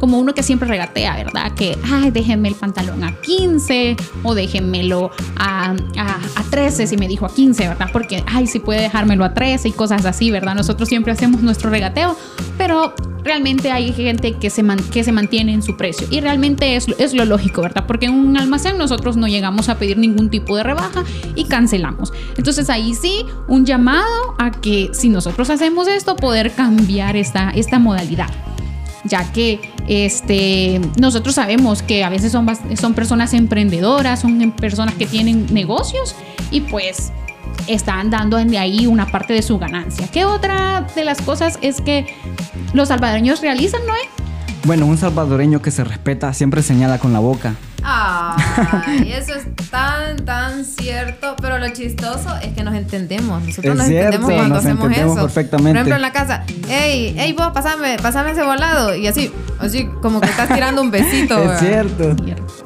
Como 0.00 0.18
uno 0.18 0.34
que 0.34 0.42
siempre 0.42 0.68
regatea, 0.68 1.14
¿verdad? 1.16 1.52
Que, 1.54 1.76
ay, 1.92 2.10
déjenme 2.10 2.48
el 2.48 2.54
pantalón 2.56 3.02
a 3.04 3.12
15 3.20 3.96
o 4.24 4.34
déjenmelo 4.34 5.10
a, 5.36 5.70
a, 5.96 6.18
a 6.36 6.42
13 6.50 6.86
si 6.88 6.96
me 6.96 7.06
dijo 7.06 7.26
a 7.26 7.32
15, 7.32 7.68
¿verdad? 7.68 7.88
Porque, 7.92 8.24
ay, 8.26 8.46
si 8.48 8.58
puede 8.58 8.80
dejármelo 8.82 9.24
a 9.24 9.34
13 9.34 9.68
y 9.68 9.72
cosas 9.72 10.04
así, 10.04 10.30
¿verdad? 10.32 10.54
Nosotros 10.56 10.88
siempre 10.88 11.12
hacemos 11.12 11.42
nuestro 11.42 11.70
regateo, 11.70 12.16
pero 12.56 12.92
realmente 13.28 13.70
hay 13.70 13.92
gente 13.92 14.32
que 14.32 14.48
se, 14.48 14.64
que 14.90 15.04
se 15.04 15.12
mantiene 15.12 15.52
en 15.52 15.62
su 15.62 15.76
precio. 15.76 16.08
Y 16.10 16.20
realmente 16.20 16.76
es, 16.76 16.88
es 16.98 17.12
lo 17.12 17.26
lógico, 17.26 17.60
¿verdad? 17.60 17.84
Porque 17.86 18.06
en 18.06 18.14
un 18.14 18.36
almacén 18.38 18.78
nosotros 18.78 19.18
no 19.18 19.28
llegamos 19.28 19.68
a 19.68 19.78
pedir 19.78 19.98
ningún 19.98 20.30
tipo 20.30 20.56
de 20.56 20.62
rebaja 20.62 21.04
y 21.34 21.44
cancelamos. 21.44 22.12
Entonces 22.38 22.70
ahí 22.70 22.94
sí, 22.94 23.26
un 23.46 23.66
llamado 23.66 24.34
a 24.38 24.50
que 24.50 24.90
si 24.92 25.10
nosotros 25.10 25.50
hacemos 25.50 25.86
esto, 25.88 26.16
poder 26.16 26.52
cambiar 26.52 27.16
esta, 27.16 27.50
esta 27.50 27.78
modalidad. 27.78 28.30
Ya 29.04 29.30
que 29.30 29.60
este, 29.86 30.80
nosotros 30.98 31.34
sabemos 31.34 31.82
que 31.82 32.04
a 32.04 32.08
veces 32.08 32.32
son, 32.32 32.46
son 32.80 32.94
personas 32.94 33.34
emprendedoras, 33.34 34.20
son 34.20 34.40
em- 34.40 34.52
personas 34.52 34.94
que 34.94 35.06
tienen 35.06 35.46
negocios 35.52 36.16
y 36.50 36.62
pues 36.62 37.12
están 37.68 38.10
dando 38.10 38.38
de 38.38 38.58
ahí 38.58 38.86
una 38.86 39.06
parte 39.06 39.32
de 39.34 39.42
su 39.42 39.58
ganancia. 39.58 40.08
¿Qué 40.08 40.24
otra 40.24 40.86
de 40.94 41.04
las 41.04 41.20
cosas 41.20 41.58
es 41.62 41.80
que 41.80 42.14
los 42.72 42.88
salvadoreños 42.88 43.40
realizan, 43.40 43.86
Noé? 43.86 44.27
Bueno, 44.68 44.84
un 44.84 44.98
salvadoreño 44.98 45.62
que 45.62 45.70
se 45.70 45.82
respeta 45.82 46.34
siempre 46.34 46.62
señala 46.62 46.98
con 46.98 47.14
la 47.14 47.20
boca. 47.20 47.54
Ay, 47.82 49.12
eso 49.16 49.32
es 49.34 49.46
tan, 49.70 50.16
tan 50.26 50.62
cierto, 50.66 51.36
pero 51.40 51.56
lo 51.56 51.70
chistoso 51.70 52.36
es 52.42 52.52
que 52.52 52.62
nos 52.62 52.74
entendemos. 52.74 53.42
Nosotros 53.44 53.64
Es 53.72 53.78
nos 53.78 53.86
cierto, 53.86 54.16
entendemos 54.16 54.34
cuando 54.34 54.54
nos 54.56 54.58
hacemos 54.66 54.84
entendemos 54.84 55.16
eso. 55.16 55.24
perfectamente. 55.26 55.70
Por 55.70 55.76
ejemplo, 55.76 55.96
en 55.96 56.02
la 56.02 56.12
casa, 56.12 56.44
hey, 56.68 57.14
hey, 57.16 57.34
vos, 57.38 57.48
pasame, 57.54 57.96
pasame 58.02 58.32
ese 58.32 58.42
volado. 58.42 58.94
Y 58.94 59.06
así, 59.06 59.32
así 59.58 59.88
como 60.02 60.20
que 60.20 60.28
estás 60.28 60.48
tirando 60.52 60.82
un 60.82 60.90
besito. 60.90 61.38
es 61.42 61.48
¿verdad? 61.48 61.60
cierto. 61.60 62.16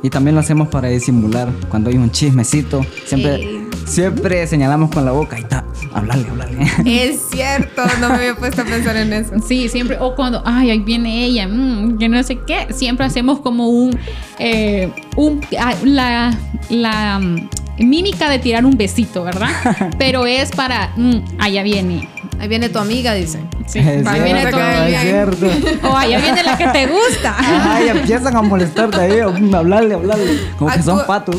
Y 0.02 0.10
también 0.10 0.34
lo 0.34 0.40
hacemos 0.40 0.66
para 0.66 0.88
disimular. 0.88 1.50
Cuando 1.68 1.88
hay 1.90 1.98
un 1.98 2.10
chismecito, 2.10 2.84
siempre, 3.06 3.68
siempre 3.84 4.44
señalamos 4.48 4.90
con 4.90 5.04
la 5.04 5.12
boca. 5.12 5.36
Ahí 5.36 5.42
está, 5.42 5.64
hablarle, 5.94 6.28
hablarle. 6.30 6.66
Es 6.84 7.20
cierto, 7.30 7.82
no 8.00 8.08
me 8.08 8.14
había 8.16 8.34
puesto 8.34 8.62
a 8.62 8.64
pensar 8.64 8.96
en 8.96 9.12
eso. 9.12 9.34
Sí, 9.46 9.68
siempre, 9.68 9.98
o 10.00 10.16
cuando, 10.16 10.42
ay, 10.44 10.70
ahí 10.70 10.80
viene 10.80 11.24
ella, 11.26 11.46
mm, 11.46 11.91
que 11.98 12.08
no 12.08 12.22
sé 12.22 12.38
qué, 12.46 12.68
siempre 12.72 13.06
hacemos 13.06 13.40
como 13.40 13.68
un, 13.68 13.98
eh, 14.38 14.90
un 15.16 15.40
ah, 15.58 15.74
la, 15.84 16.36
la 16.70 17.18
mm, 17.18 17.48
mímica 17.78 18.28
de 18.30 18.38
tirar 18.38 18.64
un 18.64 18.76
besito, 18.76 19.24
¿verdad? 19.24 19.48
Pero 19.98 20.26
es 20.26 20.50
para, 20.50 20.92
mm, 20.96 21.16
allá 21.38 21.62
viene. 21.62 22.08
Ahí 22.40 22.48
viene 22.48 22.68
tu 22.68 22.78
amiga, 22.80 23.14
dice. 23.14 23.38
Sí, 23.66 23.78
es 23.78 24.04
ahí 24.06 24.20
viene 24.20 24.44
tu 24.46 24.50
todo 24.50 24.60
es 24.60 24.78
amiga. 24.78 25.00
cierto. 25.02 25.46
O 25.88 25.96
allá 25.96 26.18
viene 26.18 26.42
la 26.42 26.58
que 26.58 26.66
te 26.68 26.86
gusta. 26.86 27.36
Ay, 27.38 27.88
empiezan 27.88 28.36
a 28.36 28.42
molestarte 28.42 29.00
ahí, 29.00 29.20
mm, 29.40 29.54
hablarle, 29.54 29.94
hablarle. 29.94 30.38
Como 30.58 30.72
que 30.72 30.82
son 30.82 31.06
patos. 31.06 31.36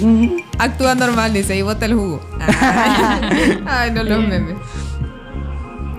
Actúa 0.57 0.95
normal, 0.95 1.33
dice, 1.33 1.57
y 1.57 1.62
bota 1.62 1.86
el 1.86 1.95
jugo. 1.95 2.22
Ay, 2.39 3.60
Ay, 3.65 3.91
no 3.91 4.03
los 4.03 4.19
memes. 4.19 4.55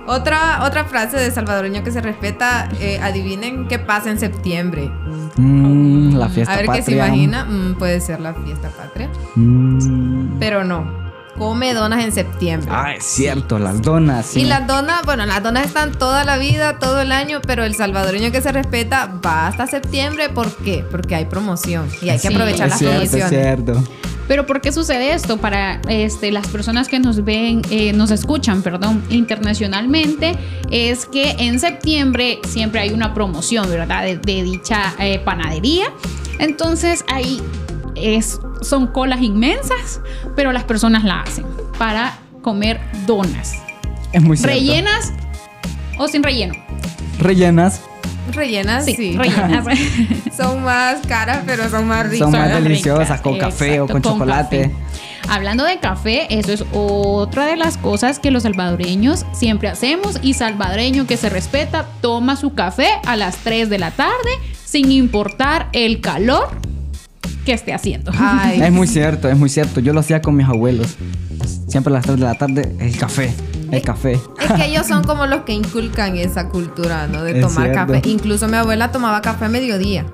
Otra, 0.07 0.63
otra 0.63 0.85
frase 0.85 1.17
de 1.17 1.31
salvadoreño 1.31 1.83
que 1.83 1.91
se 1.91 1.99
respeta, 2.01 2.69
eh, 2.79 2.99
adivinen 3.01 3.67
qué 3.67 3.79
pasa 3.79 4.11
en 4.11 4.19
septiembre. 4.19 4.91
Mm, 5.37 6.15
la 6.15 6.29
fiesta 6.29 6.53
A 6.53 6.57
ver 6.57 6.65
patria. 6.67 6.85
qué 6.85 6.91
se 6.91 6.97
imagina. 6.97 7.45
Mm, 7.45 7.75
puede 7.75 7.99
ser 8.01 8.19
la 8.19 8.33
fiesta 8.33 8.69
patria. 8.69 9.09
Mm. 9.35 10.37
Pero 10.39 10.63
no. 10.63 11.03
Come 11.37 11.73
donas 11.73 12.01
en 12.01 12.13
septiembre. 12.13 12.69
Ah, 12.73 12.93
es 12.93 13.03
cierto, 13.03 13.59
las 13.59 13.81
donas. 13.81 14.25
sí. 14.27 14.41
Y 14.41 14.45
las 14.45 14.65
donas, 14.67 15.01
bueno, 15.03 15.25
las 15.25 15.43
donas 15.43 15.65
están 15.65 15.91
toda 15.91 16.23
la 16.23 16.37
vida, 16.37 16.79
todo 16.79 17.01
el 17.01 17.11
año, 17.11 17.41
pero 17.45 17.65
el 17.65 17.75
salvadoreño 17.75 18.31
que 18.31 18.41
se 18.41 18.53
respeta 18.53 19.19
va 19.25 19.47
hasta 19.47 19.67
septiembre. 19.67 20.29
¿Por 20.29 20.49
qué? 20.57 20.85
Porque 20.89 21.13
hay 21.15 21.25
promoción 21.25 21.89
y 22.01 22.07
hay 22.09 22.19
que 22.19 22.29
Sí, 22.29 22.33
aprovechar 22.33 22.69
las 22.69 22.79
cierto, 22.79 23.01
es 23.01 23.09
promociones. 23.09 23.29
cierto. 23.43 23.83
Pero 24.27 24.45
¿por 24.45 24.61
qué 24.61 24.71
sucede 24.71 25.13
esto? 25.13 25.37
Para 25.37 25.81
este, 25.87 26.31
las 26.31 26.47
personas 26.47 26.87
que 26.87 26.99
nos 26.99 27.23
ven, 27.23 27.61
eh, 27.69 27.93
nos 27.93 28.11
escuchan, 28.11 28.61
perdón, 28.61 29.03
internacionalmente, 29.09 30.35
es 30.71 31.05
que 31.05 31.35
en 31.37 31.59
septiembre 31.59 32.39
siempre 32.47 32.81
hay 32.81 32.91
una 32.91 33.13
promoción, 33.13 33.69
¿verdad? 33.69 34.03
De, 34.03 34.17
de 34.17 34.43
dicha 34.43 34.93
eh, 34.99 35.19
panadería. 35.19 35.85
Entonces 36.39 37.05
ahí 37.07 37.41
es, 37.95 38.39
son 38.61 38.87
colas 38.87 39.21
inmensas, 39.21 40.01
pero 40.35 40.51
las 40.51 40.63
personas 40.63 41.03
la 41.03 41.21
hacen 41.21 41.45
para 41.77 42.17
comer 42.41 42.79
donas. 43.05 43.53
Es 44.11 44.21
muy 44.21 44.37
cierto. 44.37 44.55
¿Rellenas 44.55 45.13
o 45.97 46.07
sin 46.07 46.23
relleno? 46.23 46.55
Rellenas. 47.19 47.81
Rellenas, 48.31 48.85
sí. 48.85 48.95
Sí, 48.95 49.17
rellenas. 49.17 49.65
Son 50.35 50.63
más 50.63 51.05
caras, 51.07 51.43
pero 51.45 51.69
son 51.69 51.87
más 51.87 52.05
ricas. 52.09 52.29
Son 52.29 52.31
más 52.31 52.51
Son 52.51 52.63
deliciosas, 52.63 53.07
ricas, 53.07 53.21
con 53.21 53.37
café 53.37 53.79
o 53.79 53.87
con 53.87 54.01
con 54.01 54.13
chocolate. 54.13 54.61
café. 54.71 54.75
Hablando 55.29 55.63
de 55.63 55.79
café, 55.79 56.27
eso 56.29 56.51
es 56.53 56.63
otra 56.71 57.45
de 57.47 57.55
las 57.55 57.77
cosas 57.77 58.19
que 58.19 58.29
los 58.31 58.43
salvadoreños 58.43 59.25
siempre 59.33 59.69
hacemos 59.69 60.19
y 60.21 60.33
salvadoreño 60.33 61.07
que 61.07 61.17
se 61.17 61.29
respeta 61.29 61.87
toma 62.01 62.35
su 62.35 62.53
café 62.53 62.89
a 63.05 63.15
las 63.15 63.37
3 63.37 63.69
de 63.69 63.79
la 63.79 63.91
tarde 63.91 64.13
sin 64.65 64.91
importar 64.91 65.69
el 65.71 66.01
calor 66.01 66.49
que 67.45 67.53
esté 67.53 67.73
haciendo. 67.73 68.11
Ay, 68.17 68.61
Es 68.61 68.71
muy 68.71 68.87
cierto, 68.87 69.29
es 69.29 69.37
muy 69.37 69.49
cierto. 69.49 69.79
Yo 69.79 69.93
lo 69.93 70.01
hacía 70.01 70.21
con 70.21 70.35
mis 70.35 70.47
abuelos. 70.47 70.95
Siempre 71.67 71.91
a 71.91 71.95
las 71.95 72.05
3 72.05 72.17
de 72.19 72.25
la 72.25 72.35
tarde, 72.35 72.75
el 72.79 72.97
café. 72.97 73.33
El 73.71 73.81
café. 73.81 74.13
Es 74.39 74.51
que 74.53 74.65
ellos 74.65 74.87
son 74.87 75.03
como 75.07 75.25
los 75.25 75.41
que 75.41 75.53
inculcan 75.53 76.17
esa 76.17 76.49
cultura, 76.49 77.07
¿no? 77.07 77.23
De 77.23 77.39
Es 77.39 77.41
tomar 77.45 77.71
cierto. 77.71 77.93
café. 77.93 78.09
Incluso 78.09 78.47
mi 78.47 78.57
abuela 78.57 78.91
tomaba 78.91 79.21
café 79.21 79.45
a 79.45 79.49
mediodía. 79.49 80.05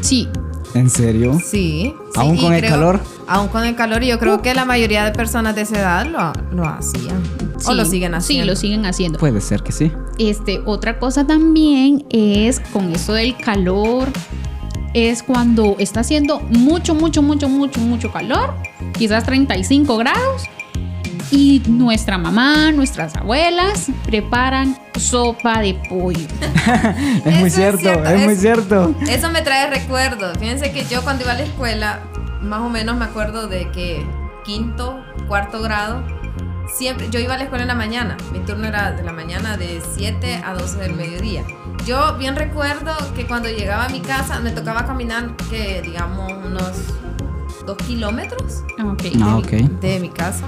Sí, 0.00 0.28
¿En 0.74 0.90
serio? 0.90 1.40
Sí. 1.42 1.94
¿Aún 2.16 2.36
con 2.36 2.52
el 2.52 2.62
calor? 2.62 3.00
Aún 3.26 3.48
con 3.48 3.64
el 3.64 3.74
calor. 3.76 4.02
Y 4.02 4.08
yo 4.08 4.18
creo 4.18 4.42
que 4.42 4.52
la 4.52 4.66
mayoría 4.66 5.06
de 5.06 5.12
personas 5.12 5.54
de 5.54 5.62
esa 5.62 5.78
edad 5.78 6.06
lo, 6.06 6.32
lo 6.54 6.68
hacían. 6.68 7.22
O 7.66 7.72
lo 7.72 7.86
siguen 7.86 8.14
haciendo. 8.14 8.44
Sí, 8.44 8.50
lo 8.50 8.56
siguen 8.56 8.84
haciendo. 8.84 9.18
Puede 9.18 9.40
ser 9.40 9.62
que 9.62 9.72
sí. 9.72 9.90
Este, 10.18 10.60
otra 10.66 10.98
cosa 10.98 11.26
también 11.26 12.04
es 12.10 12.60
con 12.60 12.92
eso 12.92 13.14
del 13.14 13.36
calor, 13.38 14.08
es 14.92 15.22
cuando 15.22 15.76
está 15.78 16.00
haciendo 16.00 16.40
mucho, 16.40 16.94
mucho, 16.94 17.22
mucho, 17.22 17.48
mucho, 17.48 17.80
mucho 17.80 18.12
calor, 18.12 18.52
quizás 18.98 19.24
35 19.24 19.96
grados, 19.96 20.42
y 21.30 21.62
nuestra 21.68 22.18
mamá, 22.18 22.70
nuestras 22.72 23.14
abuelas 23.16 23.86
preparan 24.04 24.76
sopa 24.98 25.60
de 25.60 25.74
pollo. 25.88 26.26
Es 27.24 27.34
muy 27.38 27.48
es 27.48 27.54
cierto, 27.54 27.78
cierto, 27.80 28.04
es 28.08 28.24
muy 28.24 28.36
cierto. 28.36 28.94
Eso 29.08 29.30
me 29.30 29.42
trae 29.42 29.68
recuerdos. 29.70 30.36
Fíjense 30.38 30.72
que 30.72 30.84
yo 30.86 31.02
cuando 31.02 31.24
iba 31.24 31.32
a 31.32 31.36
la 31.36 31.42
escuela, 31.42 32.00
más 32.42 32.60
o 32.60 32.68
menos 32.68 32.96
me 32.96 33.04
acuerdo 33.04 33.46
de 33.48 33.70
que 33.72 34.04
quinto, 34.44 35.00
cuarto 35.28 35.60
grado, 35.62 36.02
siempre, 36.72 37.08
yo 37.10 37.18
iba 37.20 37.34
a 37.34 37.38
la 37.38 37.44
escuela 37.44 37.62
en 37.62 37.68
la 37.68 37.74
mañana. 37.74 38.16
Mi 38.32 38.38
turno 38.40 38.66
era 38.66 38.92
de 38.92 39.02
la 39.02 39.12
mañana 39.12 39.56
de 39.56 39.80
7 39.96 40.42
a 40.44 40.54
12 40.54 40.78
del 40.78 40.94
mediodía. 40.94 41.42
Yo 41.84 42.16
bien 42.18 42.36
recuerdo 42.36 42.92
que 43.14 43.26
cuando 43.26 43.48
llegaba 43.48 43.84
a 43.86 43.88
mi 43.88 44.00
casa 44.00 44.40
me 44.40 44.50
tocaba 44.50 44.86
caminar, 44.86 45.34
que 45.50 45.82
digamos, 45.82 46.32
unos 46.32 46.72
dos 47.66 47.76
kilómetros 47.78 48.62
Ah, 48.78 48.86
ok. 48.86 49.02
Ah, 49.22 49.40
de, 49.42 49.58
mi- 49.58 49.64
ok. 49.64 49.80
de 49.80 50.00
mi 50.00 50.08
casa. 50.10 50.46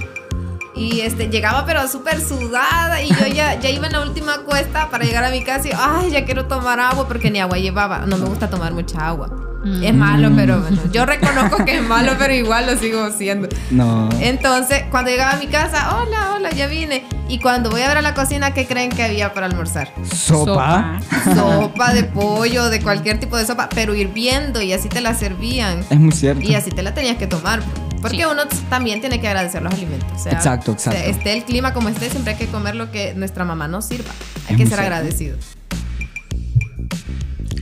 Y 0.79 1.01
este, 1.01 1.29
llegaba 1.29 1.67
pero 1.67 1.89
súper 1.89 2.21
sudada 2.21 3.03
y 3.03 3.09
yo 3.09 3.27
ya, 3.27 3.59
ya 3.59 3.69
iba 3.69 3.87
en 3.87 3.93
la 3.93 4.03
última 4.03 4.39
cuesta 4.45 4.89
para 4.91 5.05
llegar 5.05 5.25
a 5.25 5.31
mi 5.31 5.43
casa 5.43 5.69
y, 5.69 5.73
ay, 5.77 6.11
ya 6.11 6.25
quiero 6.25 6.47
tomar 6.47 6.79
agua 6.79 7.09
porque 7.09 7.31
ni 7.31 7.41
agua 7.41 7.59
llevaba. 7.59 8.07
No 8.07 8.17
me 8.17 8.27
gusta 8.27 8.49
tomar 8.49 8.73
mucha 8.73 9.07
agua. 9.07 9.29
Mm. 9.65 9.83
Es 9.83 9.95
malo, 9.95 10.31
pero 10.37 10.61
bueno, 10.61 10.81
yo 10.93 11.05
reconozco 11.05 11.65
que 11.65 11.79
es 11.79 11.83
malo, 11.83 12.13
pero 12.19 12.33
igual 12.33 12.67
lo 12.67 12.77
sigo 12.77 13.03
haciendo. 13.03 13.49
No. 13.71 14.09
Entonces, 14.21 14.85
cuando 14.91 15.11
llegaba 15.11 15.33
a 15.33 15.39
mi 15.39 15.49
casa, 15.49 15.97
hola, 15.97 16.35
hola, 16.37 16.51
ya 16.51 16.69
vine. 16.69 17.05
Y 17.29 17.41
cuando 17.41 17.69
voy 17.69 17.83
a 17.83 17.89
ver 17.89 17.99
a 17.99 18.03
la 18.03 18.15
cocina, 18.15 18.55
¿qué 18.55 18.67
creen 18.67 18.91
que 18.91 19.03
había 19.03 19.35
para 19.35 19.47
almorzar? 19.47 19.93
Sopa. 20.15 21.01
Sopa 21.35 21.93
de 21.93 22.05
pollo, 22.05 22.71
de 22.71 22.81
cualquier 22.81 23.19
tipo 23.19 23.37
de 23.37 23.47
sopa, 23.47 23.69
pero 23.69 23.95
hirviendo 23.95 24.63
y 24.63 24.73
así 24.73 24.89
te 24.89 25.01
la 25.01 25.15
servían. 25.15 25.81
Es 25.91 25.99
muy 25.99 26.13
cierto. 26.13 26.41
Y 26.41 26.55
así 26.55 26.71
te 26.71 26.83
la 26.83 26.95
tenías 26.95 27.17
que 27.17 27.27
tomar. 27.27 27.61
Porque 28.01 28.19
Sí. 28.19 28.25
uno 28.31 28.43
también 28.71 29.01
tiene 29.01 29.21
que 29.21 29.29
agradecer 29.29 29.63
los 29.63 29.73
alimentos. 29.73 30.09
O 30.15 30.19
sea, 30.23 30.33
Exacto, 30.33 30.73
exacto. 30.73 31.01
Esté 31.05 31.33
el 31.35 31.45
clima 31.45 31.73
como 31.75 31.89
esté, 31.89 32.11
siempre 32.11 32.33
hay 32.35 32.39
que 32.39 32.47
comer 32.47 32.75
lo 32.77 32.91
que 32.91 33.15
nuestra 33.15 33.45
mamá 33.45 33.69
nos 33.69 33.87
sirva. 33.87 34.11
Hay 34.49 34.55
Es 34.55 34.57
que 34.57 34.57
ser 34.57 34.67
cierto. 34.69 34.83
agradecido. 34.83 35.37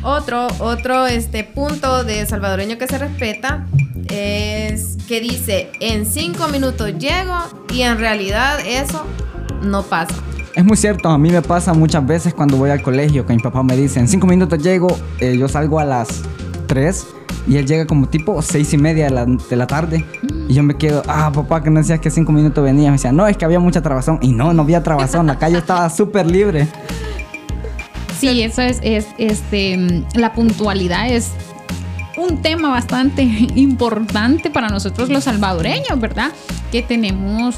Otro, 0.03 0.47
otro 0.61 1.07
este, 1.07 1.43
punto 1.43 2.05
de 2.05 2.27
salvadoreño 2.27 2.79
que 2.79 2.87
se 2.87 2.97
respeta 2.99 3.67
es 4.09 4.97
que 5.09 5.21
dice, 5.21 5.73
en 5.81 6.07
cinco 6.07 6.47
minutos 6.49 6.93
llego 6.99 7.35
y 7.73 7.83
en 7.83 7.99
realidad 7.99 8.61
eso 8.65 9.05
no 9.63 9.83
pasa. 9.83 10.15
Es 10.55 10.65
muy 10.65 10.77
cierto, 10.77 11.09
a 11.09 11.19
mí 11.19 11.31
me 11.31 11.43
pasa 11.43 11.75
muchas 11.75 12.07
veces 12.07 12.33
cuando 12.35 12.57
voy 12.57 12.71
al 12.71 12.83
colegio 12.83 13.27
que 13.27 13.35
mi 13.35 13.43
papá 13.43 13.63
me 13.63 13.77
dice, 13.77 13.99
en 13.99 14.07
cinco 14.09 14.27
minutos 14.27 14.63
llego, 14.63 14.97
eh, 15.19 15.37
yo 15.37 15.49
salgo 15.49 15.81
a 15.81 15.85
las 15.85 16.09
3 16.69 17.07
y 17.47 17.57
él 17.57 17.67
llega 17.67 17.87
como 17.87 18.09
tipo 18.09 18.41
seis 18.43 18.73
y 18.73 18.79
media 18.79 19.05
de 19.05 19.11
la, 19.11 19.27
de 19.27 19.57
la 19.57 19.67
tarde 19.67 20.05
y 20.49 20.55
yo 20.55 20.63
me 20.63 20.77
quedo, 20.77 21.03
ah 21.07 21.31
papá, 21.33 21.63
que 21.63 21.71
no 21.71 21.81
decías 21.81 22.01
que 22.01 22.11
cinco 22.11 22.33
minutos 22.33 22.63
venía. 22.63 22.91
Me 22.91 22.97
decía, 22.97 23.13
no, 23.13 23.27
es 23.27 23.37
que 23.37 23.45
había 23.45 23.61
mucha 23.61 23.83
trabazón 23.83 24.19
y 24.23 24.33
no, 24.33 24.53
no 24.53 24.63
había 24.63 24.83
trabazón, 24.83 25.27
la 25.27 25.39
calle 25.39 25.59
estaba 25.59 25.89
súper 25.91 26.31
libre. 26.31 26.69
Sí, 28.19 28.43
eso 28.43 28.63
es, 28.63 28.81
es 28.83 29.07
este, 29.19 30.05
la 30.15 30.33
puntualidad 30.33 31.11
es 31.11 31.33
un 32.17 32.41
tema 32.41 32.71
bastante 32.71 33.23
importante 33.55 34.51
para 34.51 34.69
nosotros 34.69 35.09
los 35.09 35.25
salvadoreños, 35.25 36.01
¿verdad? 36.01 36.33
Que 36.73 36.83
tenemos 36.83 37.57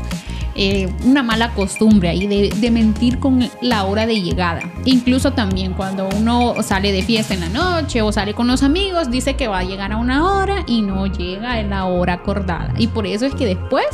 eh, 0.60 0.92
una 1.04 1.22
mala 1.22 1.54
costumbre 1.54 2.08
ahí 2.08 2.26
de, 2.26 2.50
de 2.54 2.70
mentir 2.72 3.20
con 3.20 3.48
la 3.62 3.84
hora 3.84 4.06
de 4.06 4.20
llegada. 4.20 4.60
Incluso 4.84 5.32
también 5.32 5.72
cuando 5.72 6.08
uno 6.18 6.56
sale 6.64 6.90
de 6.90 7.02
fiesta 7.02 7.32
en 7.32 7.40
la 7.40 7.48
noche 7.48 8.02
o 8.02 8.10
sale 8.10 8.34
con 8.34 8.48
los 8.48 8.64
amigos, 8.64 9.08
dice 9.08 9.36
que 9.36 9.46
va 9.46 9.60
a 9.60 9.62
llegar 9.62 9.92
a 9.92 9.98
una 9.98 10.28
hora 10.28 10.64
y 10.66 10.82
no 10.82 11.06
llega 11.06 11.60
en 11.60 11.70
la 11.70 11.84
hora 11.84 12.14
acordada. 12.14 12.74
Y 12.76 12.88
por 12.88 13.06
eso 13.06 13.24
es 13.24 13.36
que 13.36 13.46
después 13.46 13.86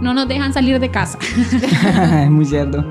no 0.00 0.12
nos 0.12 0.26
dejan 0.26 0.52
salir 0.52 0.80
de 0.80 0.90
casa. 0.90 1.20
es 2.24 2.30
muy 2.30 2.44
cierto. 2.44 2.84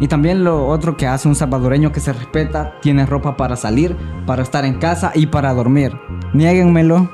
Y 0.00 0.08
también 0.08 0.42
lo 0.42 0.66
otro 0.66 0.96
que 0.96 1.06
hace 1.06 1.28
un 1.28 1.34
salvadoreño 1.34 1.92
que 1.92 2.00
se 2.00 2.14
respeta, 2.14 2.80
tiene 2.80 3.04
ropa 3.04 3.36
para 3.36 3.54
salir, 3.54 3.94
para 4.24 4.42
estar 4.42 4.64
en 4.64 4.78
casa 4.78 5.12
y 5.14 5.26
para 5.26 5.52
dormir. 5.52 5.92
Niéguenmelo. 6.32 7.10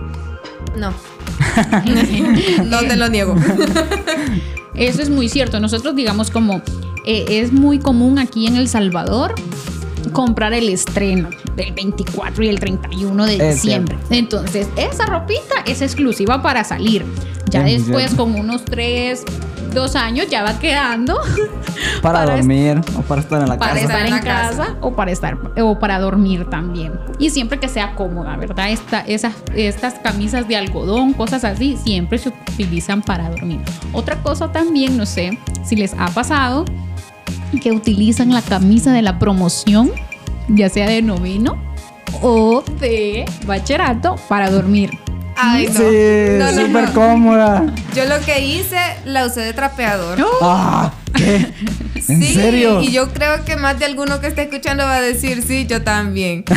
No. 0.79 0.93
no 2.65 2.79
te 2.79 2.97
lo 2.97 3.09
niego. 3.09 3.35
Eso 4.77 5.03
es 5.03 5.11
muy 5.11 5.29
cierto. 5.29 5.61
Nosotros, 5.61 5.95
digamos, 5.97 6.31
como 6.31 6.62
eh, 7.05 7.25
es 7.29 7.53
muy 7.53 7.79
común 7.79 8.19
aquí 8.19 8.47
en 8.47 8.57
El 8.57 8.69
Salvador 8.69 9.35
comprar 10.12 10.53
el 10.55 10.69
estreno 10.69 11.29
del 11.57 11.73
24 11.73 12.45
y 12.45 12.49
el 12.49 12.61
31 12.61 13.27
de 13.27 13.37
Es 13.37 13.55
diciembre. 13.57 13.97
Entonces, 14.11 14.69
esa 14.77 15.07
ropita 15.07 15.57
es 15.67 15.83
exclusiva 15.83 16.43
para 16.43 16.65
salir. 16.65 17.05
Ya 17.51 17.67
Es 17.67 17.83
después, 17.87 18.07
cierto. 18.07 18.25
con 18.25 18.35
unos 18.35 18.65
3, 18.65 19.23
2 19.77 19.95
años, 19.95 20.27
ya 20.29 20.43
va 20.43 20.59
quedando 20.59 21.21
Para, 22.03 22.21
Para 22.21 22.37
dormir 22.37 22.81
o 22.99 23.03
para 23.03 23.21
estar 23.21 23.43
en 23.43 23.49
la 23.49 23.59
para 23.59 23.75
casa. 23.75 23.85
estar 23.85 24.07
en 24.07 24.11
la 24.11 24.21
casa, 24.21 24.57
casa. 24.57 24.77
o 24.81 24.97
para 24.97 25.11
estar 25.12 25.39
o 25.61 25.79
para 25.79 26.01
dormir 26.01 26.49
también. 26.49 26.99
Y 27.19 27.31
siempre 27.31 27.61
que 27.61 27.69
sea 27.69 27.95
cómoda, 27.95 28.37
¿verdad? 28.37 28.71
Esta, 28.71 29.01
esas, 29.01 29.35
estas 29.55 29.95
camisas 29.95 30.49
de 30.49 30.57
algodón, 30.57 31.12
cosas 31.12 31.45
así, 31.45 31.77
siempre 31.77 32.19
se 32.19 32.31
utilizan 32.31 33.03
para 33.03 33.29
dormir. 33.29 33.61
Otra 33.93 34.23
cosa 34.23 34.51
también, 34.51 34.97
no 34.97 35.05
sé 35.05 35.39
si 35.65 35.77
les 35.77 35.95
ha 35.99 36.09
pasado, 36.09 36.65
que 37.62 37.73
utilizan 37.73 38.33
la 38.33 38.43
camisa 38.43 38.93
de 38.93 39.03
la 39.03 39.19
promoción, 39.19 39.91
ya 40.49 40.69
sea 40.69 40.89
de 40.89 41.03
noveno 41.03 41.57
o 42.23 42.65
de 42.81 43.27
bachillerato, 43.47 44.17
para 44.29 44.51
dormir. 44.51 44.91
Ay, 45.37 45.66
no. 45.68 45.72
Sí, 45.75 46.38
No, 46.38 46.53
no, 46.53 46.66
súper 46.66 46.85
no. 46.88 46.92
cómoda. 46.94 47.75
Yo 47.94 48.05
lo 48.07 48.18
que 48.25 48.40
hice, 48.44 48.79
la 49.05 49.27
usé 49.27 49.40
de 49.42 49.53
trapeador. 49.53 50.18
Ah, 50.42 50.92
¿qué? 51.14 51.53
¿En 52.09 52.22
sí, 52.22 52.35
serio? 52.35 52.81
y 52.83 52.90
yo 52.92 53.09
creo 53.12 53.44
que 53.44 53.57
más 53.57 53.79
de 53.79 53.85
alguno 53.87 54.20
que 54.20 54.29
esté 54.29 54.42
escuchando 54.42 54.85
va 54.85 54.96
a 54.96 55.01
decir, 55.01 55.42
sí, 55.46 55.66
yo 55.66 55.83
también. 55.83 56.44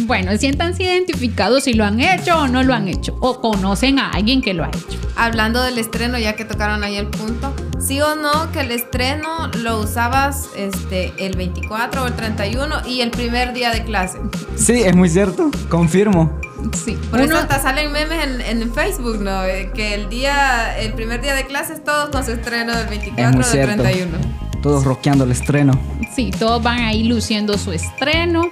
Bueno, 0.00 0.36
siéntanse 0.36 0.84
identificados 0.84 1.64
si 1.64 1.72
lo 1.74 1.84
han 1.84 2.00
hecho 2.00 2.38
o 2.38 2.46
no 2.48 2.62
lo 2.62 2.74
han 2.74 2.86
hecho, 2.86 3.16
o 3.20 3.40
conocen 3.40 3.98
a 3.98 4.10
alguien 4.10 4.40
que 4.40 4.54
lo 4.54 4.64
ha 4.64 4.68
hecho. 4.68 4.98
Hablando 5.16 5.60
del 5.62 5.78
estreno, 5.78 6.18
ya 6.18 6.34
que 6.34 6.44
tocaron 6.44 6.84
ahí 6.84 6.96
el 6.96 7.08
punto, 7.08 7.52
sí 7.80 8.00
o 8.00 8.14
no 8.14 8.52
que 8.52 8.60
el 8.60 8.70
estreno 8.70 9.48
lo 9.62 9.80
usabas 9.80 10.48
este, 10.56 11.12
el 11.18 11.36
24 11.36 12.04
o 12.04 12.06
el 12.06 12.14
31 12.14 12.86
y 12.86 13.00
el 13.00 13.10
primer 13.10 13.52
día 13.52 13.70
de 13.72 13.82
clase. 13.84 14.18
Sí, 14.54 14.82
es 14.82 14.94
muy 14.94 15.08
cierto. 15.08 15.50
Confirmo. 15.68 16.38
Sí, 16.84 16.92
Por 17.10 17.20
uno- 17.20 17.24
eso 17.34 17.38
hasta 17.38 17.60
salen 17.60 17.92
memes 17.92 18.24
en, 18.24 18.40
en 18.62 18.72
Facebook, 18.74 19.18
¿no? 19.20 19.42
Que 19.74 19.94
el 19.94 20.08
día, 20.08 20.78
el 20.78 20.92
primer 20.94 21.20
día 21.20 21.34
de 21.34 21.44
clases 21.46 21.82
todos 21.84 22.10
con 22.10 22.24
su 22.24 22.32
estreno 22.32 22.76
del 22.76 22.86
24 22.88 23.30
Es 23.30 23.34
del 23.36 23.44
cierto. 23.44 23.82
31. 23.82 24.18
Todos 24.62 24.84
rockeando 24.84 25.24
el 25.24 25.32
estreno. 25.32 25.72
Sí, 26.14 26.30
todos 26.38 26.62
van 26.62 26.78
ahí 26.80 27.04
luciendo 27.04 27.58
su 27.58 27.72
estreno. 27.72 28.50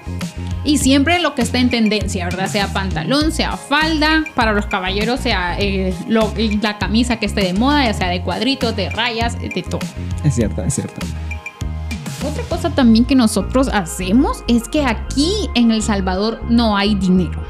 Y 0.64 0.78
siempre 0.78 1.20
lo 1.20 1.34
que 1.34 1.42
está 1.42 1.58
en 1.58 1.70
tendencia, 1.70 2.24
¿verdad? 2.26 2.48
Sea 2.48 2.72
pantalón, 2.72 3.32
sea 3.32 3.56
falda. 3.56 4.24
Para 4.34 4.52
los 4.52 4.66
caballeros, 4.66 5.20
sea 5.20 5.56
eh, 5.58 5.94
lo- 6.08 6.34
la 6.62 6.78
camisa 6.78 7.16
que 7.16 7.26
esté 7.26 7.42
de 7.42 7.52
moda, 7.54 7.84
ya 7.86 7.94
sea 7.94 8.08
de 8.08 8.22
cuadritos, 8.22 8.74
de 8.76 8.90
rayas, 8.90 9.38
de 9.40 9.64
todo. 9.68 9.80
Es 10.24 10.34
cierto, 10.34 10.62
es 10.64 10.74
cierto. 10.74 10.94
Otra 12.28 12.42
cosa 12.44 12.70
también 12.70 13.06
que 13.06 13.14
nosotros 13.14 13.68
hacemos 13.72 14.44
es 14.48 14.68
que 14.68 14.84
aquí 14.84 15.32
en 15.54 15.70
El 15.70 15.82
Salvador 15.82 16.42
no 16.50 16.76
hay 16.76 16.94
dinero. 16.94 17.40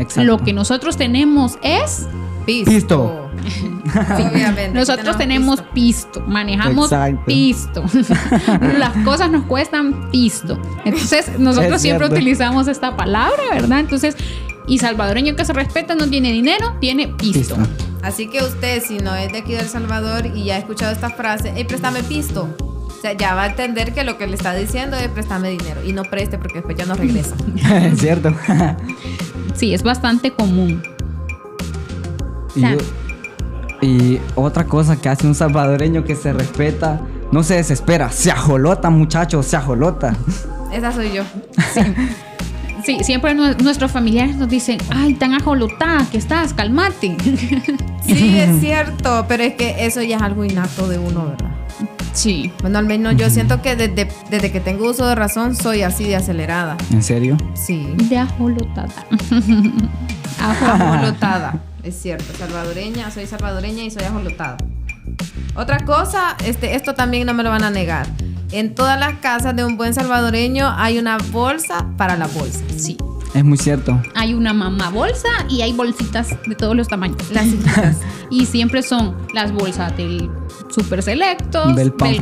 Exacto. 0.00 0.24
Lo 0.24 0.38
que 0.38 0.52
nosotros 0.52 0.96
tenemos 0.96 1.58
es 1.62 2.06
Pisto. 2.46 2.70
Pisto. 2.70 3.30
Sí, 3.90 4.22
obviamente. 4.22 4.70
Nosotros 4.72 5.16
tenemos 5.18 5.62
pisto, 5.74 6.22
manejamos 6.26 6.92
Exacto. 6.92 7.22
pisto. 7.26 7.84
Las 8.78 8.96
cosas 9.04 9.30
nos 9.30 9.44
cuestan 9.46 10.10
pisto. 10.10 10.60
Entonces, 10.84 11.38
nosotros 11.38 11.76
Es 11.76 11.82
siempre 11.82 12.06
cierto. 12.06 12.14
utilizamos 12.22 12.68
esta 12.68 12.96
palabra, 12.96 13.42
¿verdad? 13.52 13.80
Entonces, 13.80 14.16
y 14.68 14.78
salvadoreño 14.78 15.34
que 15.34 15.44
se 15.44 15.52
respeta 15.52 15.96
no 15.96 16.06
tiene 16.08 16.30
dinero, 16.30 16.76
tiene 16.80 17.08
pisto. 17.08 17.56
Pisto. 17.56 17.56
Así 18.02 18.28
que 18.28 18.44
usted, 18.44 18.82
si 18.82 18.98
no 18.98 19.14
es 19.16 19.32
de 19.32 19.38
aquí 19.38 19.52
de 19.54 19.60
El 19.60 19.68
Salvador 19.68 20.26
y 20.26 20.44
ya 20.44 20.54
ha 20.54 20.58
escuchado 20.58 20.92
esta 20.92 21.10
frase, 21.10 21.52
hey, 21.56 21.64
préstame 21.64 22.02
pisto. 22.04 22.48
O 22.86 23.02
sea, 23.02 23.14
ya 23.14 23.34
va 23.34 23.44
a 23.44 23.46
entender 23.46 23.92
que 23.92 24.04
lo 24.04 24.18
que 24.18 24.26
le 24.26 24.36
está 24.36 24.54
diciendo 24.54 24.96
es 24.96 25.08
préstame 25.08 25.50
dinero 25.50 25.82
y 25.84 25.92
no 25.92 26.04
preste 26.04 26.38
porque 26.38 26.56
después 26.56 26.76
ya 26.76 26.86
no 26.86 26.94
regresa. 26.94 27.34
es 27.86 27.98
cierto. 27.98 28.32
Sí, 29.60 29.74
es 29.74 29.82
bastante 29.82 30.32
común. 30.32 30.82
y, 32.56 32.60
yo- 32.62 32.78
y 33.82 34.20
otra 34.34 34.64
cosa 34.64 34.96
que 35.00 35.08
hace 35.08 35.26
un 35.26 35.34
salvadoreño 35.34 36.02
que 36.04 36.16
se 36.16 36.32
respeta, 36.32 37.00
no 37.30 37.42
se 37.42 37.54
desespera, 37.54 38.10
se 38.10 38.30
ajolota, 38.30 38.90
muchachos, 38.90 39.46
se 39.46 39.56
ajolota. 39.56 40.16
Esa 40.72 40.92
soy 40.92 41.12
yo. 41.12 41.22
Sí, 42.84 42.98
siempre 43.02 43.34
nue- 43.36 43.56
nuestros 43.62 43.90
familiares 43.92 44.36
nos 44.36 44.48
dicen, 44.48 44.78
ay, 44.90 45.14
tan 45.14 45.34
ajolotada 45.34 46.06
que 46.10 46.16
estás, 46.18 46.54
calmate. 46.54 47.16
Sí, 48.04 48.38
es 48.38 48.60
cierto, 48.60 49.26
pero 49.28 49.42
es 49.42 49.54
que 49.54 49.84
eso 49.86 50.02
ya 50.02 50.16
es 50.16 50.22
algo 50.22 50.44
innato 50.44 50.88
de 50.88 50.98
uno, 50.98 51.26
¿verdad? 51.26 51.50
Sí. 52.12 52.52
Bueno, 52.60 52.78
al 52.78 52.86
menos 52.86 53.16
yo 53.16 53.30
siento 53.30 53.62
que 53.62 53.76
desde, 53.76 54.08
desde 54.30 54.52
que 54.52 54.60
tengo 54.60 54.90
uso 54.90 55.06
de 55.06 55.14
razón 55.14 55.54
soy 55.54 55.82
así 55.82 56.04
de 56.04 56.16
acelerada. 56.16 56.76
¿En 56.92 57.02
serio? 57.02 57.36
Sí. 57.54 57.86
De 58.08 58.18
ajolotada. 58.18 59.06
Ajolotada. 60.40 61.60
Es 61.82 61.98
cierto, 61.98 62.26
salvadoreña, 62.36 63.10
soy 63.10 63.26
salvadoreña 63.26 63.82
y 63.84 63.90
soy 63.90 64.02
ajolotada. 64.02 64.58
Otra 65.56 65.78
cosa, 65.86 66.36
este, 66.44 66.74
esto 66.74 66.94
también 66.94 67.26
no 67.26 67.32
me 67.32 67.42
lo 67.42 67.48
van 67.48 67.64
a 67.64 67.70
negar. 67.70 68.06
En 68.52 68.74
todas 68.74 69.00
las 69.00 69.14
casas 69.20 69.56
de 69.56 69.64
un 69.64 69.78
buen 69.78 69.94
salvadoreño 69.94 70.68
hay 70.76 70.98
una 70.98 71.16
bolsa 71.32 71.86
para 71.96 72.18
la 72.18 72.26
bolsa. 72.26 72.60
Sí. 72.76 72.98
Es 73.34 73.44
muy 73.44 73.58
cierto. 73.58 74.00
Hay 74.14 74.34
una 74.34 74.52
mamá 74.52 74.90
bolsa 74.90 75.28
y 75.48 75.62
hay 75.62 75.72
bolsitas 75.72 76.30
de 76.46 76.54
todos 76.54 76.76
los 76.76 76.88
tamaños. 76.88 77.30
Las. 77.30 77.46
Y 78.32 78.46
siempre 78.46 78.84
son 78.84 79.16
las 79.34 79.50
bolsas 79.52 79.96
del 79.96 80.30
super 80.68 81.02
selectos, 81.02 81.74
Del 81.74 81.92
pan 81.92 82.14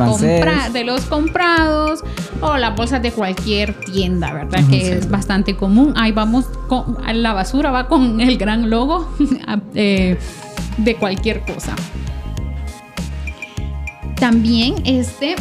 de 0.72 0.82
los 0.82 1.02
comprados 1.02 2.02
o 2.40 2.56
las 2.56 2.74
bolsas 2.74 3.02
de 3.02 3.12
cualquier 3.12 3.74
tienda, 3.74 4.32
¿verdad? 4.32 4.66
Que 4.70 4.94
es 4.94 5.10
bastante 5.10 5.54
común. 5.54 5.92
Ahí 5.96 6.12
vamos 6.12 6.46
con 6.66 6.96
la 7.12 7.34
basura 7.34 7.70
va 7.70 7.88
con 7.88 8.22
el 8.22 8.38
gran 8.38 8.70
logo 8.70 9.06
eh, 9.74 10.18
de 10.78 10.96
cualquier 10.96 11.42
cosa. 11.42 11.76
También 14.16 14.76
este 14.86 15.36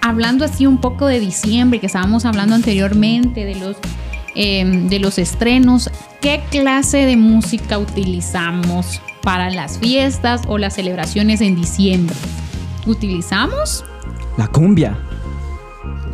hablando 0.00 0.44
así 0.44 0.66
un 0.66 0.78
poco 0.78 1.06
de 1.06 1.18
diciembre 1.18 1.80
que 1.80 1.86
estábamos 1.86 2.24
hablando 2.24 2.54
anteriormente 2.54 3.44
de 3.44 3.56
los 3.56 3.76
eh, 4.34 4.64
de 4.64 4.98
los 4.98 5.18
estrenos, 5.18 5.90
¿qué 6.20 6.42
clase 6.50 7.06
de 7.06 7.16
música 7.16 7.78
utilizamos 7.78 9.00
para 9.22 9.50
las 9.50 9.78
fiestas 9.78 10.42
o 10.48 10.58
las 10.58 10.74
celebraciones 10.74 11.40
en 11.40 11.56
diciembre? 11.56 12.16
¿Utilizamos? 12.86 13.84
La 14.36 14.48
cumbia. 14.48 14.98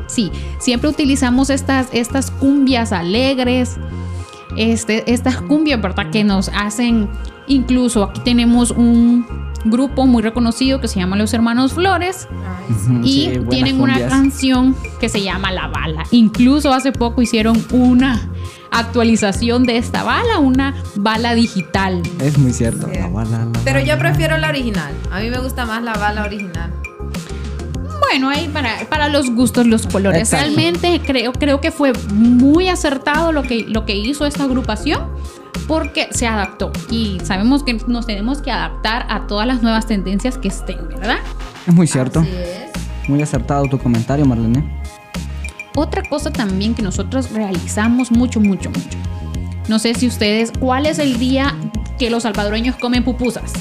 Sí, 0.06 0.30
siempre 0.58 0.90
utilizamos 0.90 1.50
estas, 1.50 1.88
estas 1.92 2.30
cumbias 2.30 2.92
alegres, 2.92 3.76
este, 4.56 5.10
estas 5.12 5.40
cumbias, 5.40 5.80
¿verdad? 5.80 6.10
Que 6.10 6.24
nos 6.24 6.48
hacen, 6.48 7.08
incluso 7.46 8.04
aquí 8.04 8.20
tenemos 8.24 8.72
un 8.72 9.24
grupo 9.64 10.06
muy 10.06 10.22
reconocido 10.22 10.80
que 10.80 10.88
se 10.88 10.98
llama 10.98 11.16
Los 11.16 11.34
Hermanos 11.34 11.74
Flores 11.74 12.28
y 13.02 13.30
sí, 13.32 13.40
tienen 13.50 13.80
una 13.80 13.98
canción 14.08 14.74
que 14.98 15.08
se 15.08 15.22
llama 15.22 15.52
La 15.52 15.68
Bala. 15.68 16.04
Incluso 16.10 16.72
hace 16.72 16.92
poco 16.92 17.22
hicieron 17.22 17.62
una 17.72 18.30
actualización 18.70 19.64
de 19.64 19.78
esta 19.78 20.02
bala, 20.02 20.38
una 20.38 20.74
bala 20.96 21.34
digital. 21.34 22.02
Es 22.20 22.38
muy 22.38 22.52
cierto. 22.52 22.88
Sí. 22.92 22.98
La 22.98 23.08
bala, 23.08 23.44
la 23.44 23.60
Pero 23.64 23.80
yo 23.80 23.98
prefiero 23.98 24.38
la 24.38 24.48
original. 24.48 24.92
A 25.10 25.20
mí 25.20 25.30
me 25.30 25.38
gusta 25.38 25.66
más 25.66 25.82
la 25.82 25.94
bala 25.94 26.24
original. 26.24 26.72
Bueno, 28.00 28.28
ahí 28.28 28.48
para, 28.48 28.88
para 28.88 29.08
los 29.08 29.30
gustos, 29.30 29.66
los 29.66 29.86
colores. 29.86 30.22
Exacto. 30.22 30.46
Realmente 30.46 31.00
creo, 31.04 31.32
creo 31.32 31.60
que 31.60 31.70
fue 31.70 31.92
muy 32.12 32.68
acertado 32.68 33.32
lo 33.32 33.42
que, 33.42 33.64
lo 33.68 33.84
que 33.84 33.96
hizo 33.96 34.26
esta 34.26 34.44
agrupación 34.44 35.08
porque 35.68 36.08
se 36.10 36.26
adaptó 36.26 36.72
y 36.90 37.18
sabemos 37.22 37.62
que 37.62 37.74
nos 37.86 38.06
tenemos 38.06 38.42
que 38.42 38.50
adaptar 38.50 39.06
a 39.08 39.26
todas 39.26 39.46
las 39.46 39.62
nuevas 39.62 39.86
tendencias 39.86 40.36
que 40.38 40.48
estén, 40.48 40.88
¿verdad? 40.88 41.18
Es 41.66 41.74
muy 41.74 41.86
cierto. 41.86 42.20
Así 42.20 42.30
es. 42.30 43.08
Muy 43.08 43.22
acertado 43.22 43.66
tu 43.66 43.78
comentario, 43.78 44.24
Marlene. 44.24 44.80
Otra 45.76 46.02
cosa 46.08 46.32
también 46.32 46.74
que 46.74 46.82
nosotros 46.82 47.30
realizamos 47.30 48.10
mucho, 48.10 48.40
mucho, 48.40 48.70
mucho. 48.70 48.98
No 49.68 49.78
sé 49.78 49.94
si 49.94 50.08
ustedes, 50.08 50.52
¿cuál 50.58 50.86
es 50.86 50.98
el 50.98 51.18
día 51.18 51.54
que 51.98 52.10
los 52.10 52.24
salvadoreños 52.24 52.76
comen 52.76 53.04
pupusas? 53.04 53.52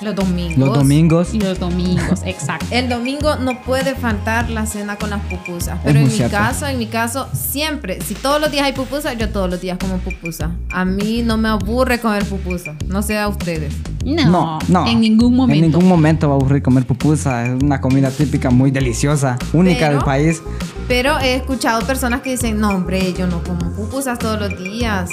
Los 0.00 0.14
domingos. 0.14 0.58
Los 0.58 0.74
domingos. 0.78 1.34
Los 1.34 1.58
domingos, 1.58 2.20
exacto. 2.24 2.66
El 2.70 2.88
domingo 2.88 3.36
no 3.36 3.60
puede 3.62 3.94
faltar 3.94 4.50
la 4.50 4.66
cena 4.66 4.96
con 4.96 5.10
las 5.10 5.20
pupusas. 5.22 5.78
Pero 5.84 5.98
en 6.00 6.04
mi 6.06 6.10
cierto. 6.10 6.36
caso, 6.36 6.66
en 6.66 6.78
mi 6.78 6.86
caso, 6.86 7.28
siempre, 7.32 8.00
si 8.02 8.14
todos 8.14 8.40
los 8.40 8.50
días 8.50 8.64
hay 8.66 8.72
pupusa, 8.72 9.14
yo 9.14 9.28
todos 9.30 9.48
los 9.50 9.60
días 9.60 9.78
como 9.80 9.96
pupusa. 9.98 10.50
A 10.70 10.84
mí 10.84 11.22
no 11.24 11.36
me 11.36 11.48
aburre 11.48 11.98
comer 12.00 12.24
pupusa. 12.24 12.74
No 12.88 13.02
sé 13.02 13.18
a 13.18 13.28
ustedes. 13.28 13.74
No, 14.04 14.58
en 14.86 15.00
ningún 15.00 15.34
momento. 15.34 15.64
En 15.64 15.70
ningún 15.72 15.88
momento 15.88 16.28
va 16.28 16.34
a 16.34 16.38
aburrir 16.38 16.62
comer 16.62 16.86
pupusa. 16.86 17.46
Es 17.46 17.62
una 17.62 17.80
comida 17.80 18.10
típica 18.10 18.50
muy 18.50 18.70
deliciosa, 18.70 19.36
única 19.52 19.86
Pero- 19.86 19.92
del 19.96 20.04
país. 20.04 20.42
Pero 20.88 21.18
he 21.18 21.34
escuchado 21.34 21.84
personas 21.84 22.20
que 22.20 22.30
dicen, 22.30 22.60
no, 22.60 22.68
hombre, 22.68 23.12
yo 23.18 23.26
no 23.26 23.42
como 23.42 23.72
pupusas 23.72 24.18
todos 24.20 24.38
los 24.38 24.56
días. 24.62 25.10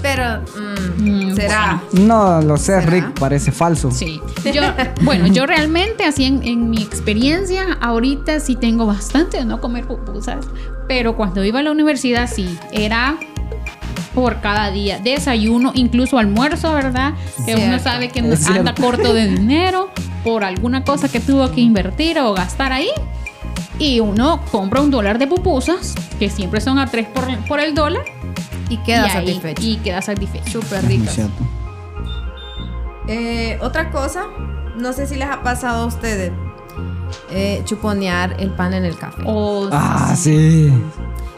Pero, 0.00 0.40
mm, 0.42 0.82
Mm, 1.02 1.21
será. 1.36 1.82
No 1.92 2.40
lo 2.40 2.56
sé, 2.56 2.80
¿Será? 2.80 2.90
Rick, 2.90 3.18
parece 3.18 3.52
falso. 3.52 3.90
Sí. 3.90 4.20
Yo, 4.52 4.62
bueno, 5.02 5.26
yo 5.28 5.46
realmente, 5.46 6.04
así 6.04 6.24
en, 6.24 6.42
en 6.44 6.70
mi 6.70 6.82
experiencia, 6.82 7.78
ahorita 7.80 8.40
sí 8.40 8.56
tengo 8.56 8.86
bastante 8.86 9.38
de 9.38 9.44
no 9.44 9.60
comer 9.60 9.86
pupusas. 9.86 10.44
Pero 10.88 11.16
cuando 11.16 11.44
iba 11.44 11.60
a 11.60 11.62
la 11.62 11.70
universidad, 11.72 12.28
sí, 12.32 12.58
era 12.72 13.16
por 14.14 14.40
cada 14.40 14.70
día. 14.70 14.98
Desayuno, 14.98 15.72
incluso 15.74 16.18
almuerzo, 16.18 16.72
¿verdad? 16.74 17.14
Que 17.46 17.54
uno 17.56 17.78
sabe 17.78 18.08
que 18.10 18.18
Es 18.20 18.46
anda 18.46 18.62
cierto. 18.74 18.82
corto 18.82 19.14
de 19.14 19.26
dinero 19.28 19.90
por 20.24 20.44
alguna 20.44 20.84
cosa 20.84 21.08
que 21.08 21.18
tuvo 21.20 21.50
que 21.52 21.60
invertir 21.62 22.18
o 22.18 22.34
gastar 22.34 22.72
ahí. 22.72 22.90
Y 23.78 24.00
uno 24.00 24.40
compra 24.52 24.80
un 24.82 24.90
dólar 24.90 25.18
de 25.18 25.26
pupusas, 25.26 25.94
que 26.18 26.28
siempre 26.28 26.60
son 26.60 26.78
a 26.78 26.86
3 26.86 27.06
por, 27.08 27.24
por 27.48 27.58
el 27.58 27.74
dólar. 27.74 28.04
Y 28.72 28.76
queda 28.78 29.06
y 29.06 29.10
ahí- 29.10 29.26
satisfecho. 29.26 29.62
Y 29.62 29.76
queda 29.78 30.02
satisfecho. 30.02 30.60
Súper 30.62 30.80
cierto. 31.08 31.42
Eh, 33.08 33.58
otra 33.60 33.90
cosa, 33.90 34.24
no 34.76 34.92
sé 34.92 35.06
si 35.06 35.16
les 35.16 35.28
ha 35.28 35.42
pasado 35.42 35.82
a 35.82 35.86
ustedes. 35.86 36.32
eh, 37.30 37.60
chuponear 37.66 38.36
el 38.40 38.50
pan 38.54 38.72
en 38.72 38.86
el 38.86 38.96
café. 38.96 39.22
O 39.26 39.68
Ah, 39.70 40.14
sí. 40.16 40.72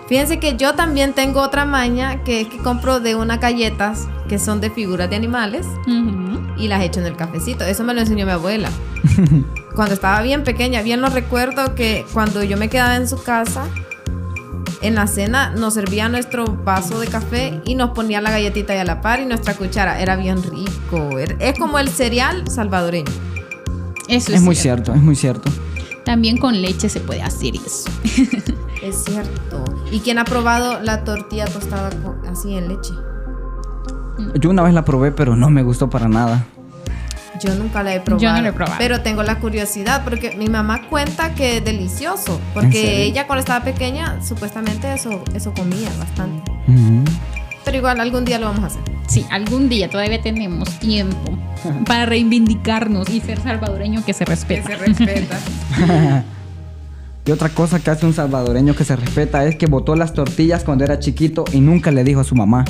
Fíjense 0.06 0.38
que 0.38 0.56
yo 0.56 0.74
también 0.74 1.14
tengo 1.14 1.40
otra 1.40 1.64
maña 1.64 2.22
que 2.22 2.42
es 2.42 2.48
que 2.48 2.58
compro 2.58 3.00
de 3.00 3.16
unas 3.16 3.40
galletas 3.40 4.06
que 4.28 4.38
son 4.38 4.60
de 4.60 4.70
figuras 4.70 5.10
de 5.10 5.16
animales 5.16 5.66
Ujú. 5.88 6.40
y 6.58 6.68
las 6.68 6.82
echo 6.82 7.00
en 7.00 7.06
el 7.06 7.16
cafecito. 7.16 7.64
Eso 7.64 7.82
me 7.82 7.92
lo 7.94 8.00
enseñó 8.02 8.24
mi 8.26 8.30
abuela. 8.32 8.68
cuando 9.74 9.94
estaba 9.94 10.22
bien 10.22 10.44
pequeña, 10.44 10.82
bien 10.82 11.00
lo 11.00 11.08
recuerdo 11.08 11.74
que 11.74 12.06
cuando 12.12 12.44
yo 12.44 12.56
me 12.56 12.68
quedaba 12.68 12.94
en 12.96 13.08
su 13.08 13.20
casa, 13.22 13.64
en 14.82 14.94
la 14.94 15.06
cena 15.06 15.50
nos 15.50 15.74
servía 15.74 16.08
nuestro 16.08 16.44
vaso 16.46 16.98
de 17.00 17.06
café 17.06 17.60
y 17.64 17.74
nos 17.74 17.90
ponía 17.90 18.20
la 18.20 18.30
galletita 18.30 18.72
ahí 18.74 18.78
a 18.80 18.84
la 18.84 19.00
par 19.00 19.20
y 19.20 19.26
nuestra 19.26 19.54
cuchara. 19.54 20.00
Era 20.00 20.16
bien 20.16 20.42
rico. 20.42 21.18
Era- 21.18 21.36
Es 21.38 21.58
como 21.58 21.78
el 21.78 21.88
cereal 21.88 22.48
salvadoreño. 22.50 23.10
Eso 24.08 24.32
Es 24.32 24.40
muy 24.42 24.54
cierto, 24.54 24.92
es 24.92 25.00
muy 25.02 25.16
cierto. 25.16 25.50
También 26.04 26.36
con 26.36 26.60
leche 26.60 26.88
se 26.90 27.00
puede 27.00 27.22
hacer 27.22 27.54
eso. 27.56 27.88
Es 28.82 29.02
cierto. 29.04 29.64
¿Y 29.90 30.00
quién 30.00 30.18
ha 30.18 30.26
probado 30.26 30.78
la 30.82 31.04
tortilla 31.04 31.46
tostada 31.46 31.88
con- 32.02 32.26
así 32.28 32.54
en 32.54 32.68
leche? 32.68 32.92
Yo 34.38 34.50
una 34.50 34.62
vez 34.62 34.74
la 34.74 34.84
probé, 34.84 35.10
pero 35.10 35.36
no 35.36 35.48
me 35.48 35.62
gustó 35.62 35.88
para 35.88 36.06
nada. 36.06 36.44
Yo 37.40 37.54
nunca 37.54 37.82
la 37.82 37.94
he 37.94 38.00
probado. 38.00 38.22
Yo 38.22 38.32
no 38.32 38.42
la 38.42 38.48
he 38.48 38.52
probado. 38.52 38.78
Pero 38.78 39.00
tengo 39.02 39.22
la 39.22 39.38
curiosidad 39.38 40.02
porque 40.04 40.36
mi 40.36 40.48
mamá 40.48 40.88
cuenta 40.88 41.34
que 41.34 41.58
es 41.58 41.64
delicioso. 41.64 42.36
¿En 42.36 42.52
Porque 42.54 43.04
ella 43.04 43.26
cuando 43.26 43.40
estaba 43.40 43.64
pequeña, 43.64 44.22
supuestamente 44.22 44.92
eso, 44.92 45.22
eso 45.34 45.52
comía 45.52 45.90
bastante. 45.98 46.52
Pero 47.64 47.76
igual 47.76 48.00
algún 48.00 48.24
día 48.24 48.38
lo 48.38 48.46
vamos 48.46 48.64
a 48.64 48.66
hacer. 48.66 48.82
Sí, 49.08 49.26
algún 49.30 49.68
día 49.68 49.90
todavía 49.90 50.20
tenemos 50.20 50.78
tiempo 50.78 51.38
para 51.86 52.06
reivindicarnos 52.06 53.08
y 53.10 53.20
ser 53.20 53.40
salvadoreño 53.40 54.04
que 54.04 54.12
se 54.12 54.24
respeta. 54.24 54.76
respeta. 54.76 55.38
Y 57.26 57.32
otra 57.32 57.48
cosa 57.48 57.80
que 57.80 57.90
hace 57.90 58.04
un 58.04 58.12
salvadoreño 58.12 58.76
que 58.76 58.84
se 58.84 58.96
respeta 58.96 59.46
es 59.46 59.56
que 59.56 59.64
botó 59.64 59.96
las 59.96 60.12
tortillas 60.12 60.62
cuando 60.62 60.84
era 60.84 60.98
chiquito 60.98 61.46
y 61.52 61.60
nunca 61.60 61.90
le 61.90 62.04
dijo 62.04 62.20
a 62.20 62.24
su 62.24 62.34
mamá. 62.34 62.66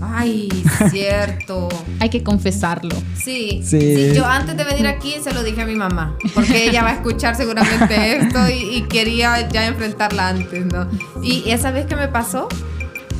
Ay, 0.00 0.48
cierto. 0.90 1.68
Hay 2.00 2.10
que 2.10 2.22
confesarlo. 2.22 2.94
Sí, 3.16 3.60
Sí. 3.64 3.80
sí. 3.80 4.12
Yo 4.14 4.24
antes 4.26 4.56
de 4.56 4.64
venir 4.64 4.86
aquí 4.86 5.14
se 5.22 5.32
lo 5.32 5.42
dije 5.42 5.62
a 5.62 5.66
mi 5.66 5.74
mamá. 5.74 6.16
Porque 6.34 6.68
ella 6.68 6.82
va 6.82 6.90
a 6.90 6.94
escuchar 6.94 7.34
seguramente 7.36 8.16
esto 8.16 8.38
y, 8.48 8.76
y 8.76 8.82
quería 8.82 9.48
ya 9.48 9.66
enfrentarla 9.66 10.28
antes, 10.28 10.66
¿no? 10.66 10.88
Y 11.22 11.50
esa 11.50 11.70
vez 11.70 11.86
que 11.86 11.96
me 11.96 12.08
pasó, 12.08 12.48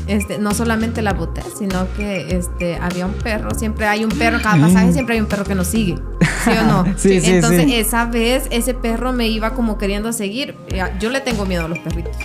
este, 0.06 0.38
no 0.38 0.54
solamente 0.54 1.02
la 1.02 1.12
boté, 1.12 1.42
sino 1.58 1.86
que 1.94 2.34
este, 2.36 2.76
había 2.76 3.04
un 3.06 3.12
perro, 3.14 3.50
siempre 3.54 3.86
hay 3.86 4.04
un 4.04 4.10
perro, 4.10 4.38
cada 4.42 4.56
pasaje 4.58 4.92
siempre 4.92 5.16
hay 5.16 5.20
un 5.20 5.26
perro 5.26 5.44
que 5.44 5.54
nos 5.54 5.66
sigue, 5.66 5.96
¿sí 6.44 6.50
o 6.50 6.64
no? 6.64 6.84
Sí, 6.96 7.20
sí, 7.20 7.30
Entonces 7.30 7.64
sí. 7.64 7.74
esa 7.74 8.04
vez 8.06 8.46
ese 8.50 8.74
perro 8.74 9.12
me 9.12 9.28
iba 9.28 9.54
como 9.54 9.78
queriendo 9.78 10.12
seguir. 10.12 10.56
Ya, 10.68 10.96
Yo 10.98 11.10
le 11.10 11.20
tengo 11.20 11.44
miedo 11.46 11.66
a 11.66 11.68
los 11.68 11.78
perritos, 11.78 12.16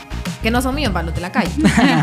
que 0.41 0.51
no 0.51 0.61
son 0.61 0.75
míos, 0.75 0.91
van 0.93 1.05
los 1.05 1.15
de 1.15 1.21
la 1.21 1.31
calle. 1.31 1.51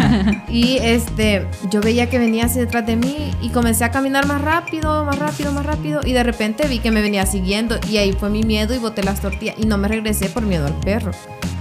y 0.49 0.79
este, 0.79 1.47
yo 1.71 1.81
veía 1.81 2.09
que 2.09 2.19
venía 2.19 2.47
hacia 2.47 2.63
detrás 2.63 2.87
de 2.87 2.97
mí 2.97 3.33
y 3.41 3.51
comencé 3.51 3.85
a 3.85 3.91
caminar 3.91 4.27
más 4.27 4.41
rápido, 4.41 5.05
más 5.05 5.19
rápido, 5.19 5.53
más 5.53 5.67
rápido 5.67 6.01
y 6.05 6.13
de 6.13 6.23
repente 6.23 6.67
vi 6.69 6.79
que 6.79 6.91
me 6.91 7.03
venía 7.03 7.27
siguiendo 7.27 7.79
y 7.89 7.97
ahí 7.97 8.13
fue 8.13 8.31
mi 8.31 8.43
miedo 8.43 8.75
y 8.75 8.79
boté 8.79 9.03
las 9.03 9.21
tortillas 9.21 9.57
y 9.59 9.67
no 9.67 9.79
me 9.79 9.89
regresé 9.89 10.29
por 10.29 10.43
miedo 10.43 10.67
al 10.67 10.79
perro. 10.81 11.13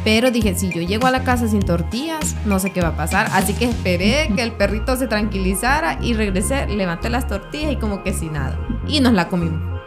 Pero 0.04 0.32
dije, 0.32 0.56
si 0.56 0.70
yo 0.70 0.82
llego 0.82 1.08
a 1.08 1.12
la 1.12 1.24
casa 1.24 1.48
sin 1.48 1.62
tortillas, 1.62 2.36
no 2.46 2.60
sé 2.60 2.72
qué 2.72 2.82
va 2.82 2.90
a 2.90 2.96
pasar. 2.96 3.28
Así 3.34 3.54
que 3.54 3.66
esperé 3.66 4.32
que 4.36 4.42
el 4.42 4.54
perrito 4.54 4.96
se 4.96 5.08
tranquilizara 5.08 6.00
y 6.02 6.14
regresé, 6.14 6.68
levanté 6.68 7.10
las 7.10 7.28
tortillas 7.28 7.72
y 7.74 7.76
como 7.76 8.04
que 8.04 8.14
sin 8.14 8.34
nada. 8.34 8.58
Y 8.88 9.02
nos 9.02 9.14
la 9.14 9.28
comimos. 9.28 9.79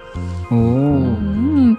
Uh, 0.53 1.17
Mm, 1.62 1.77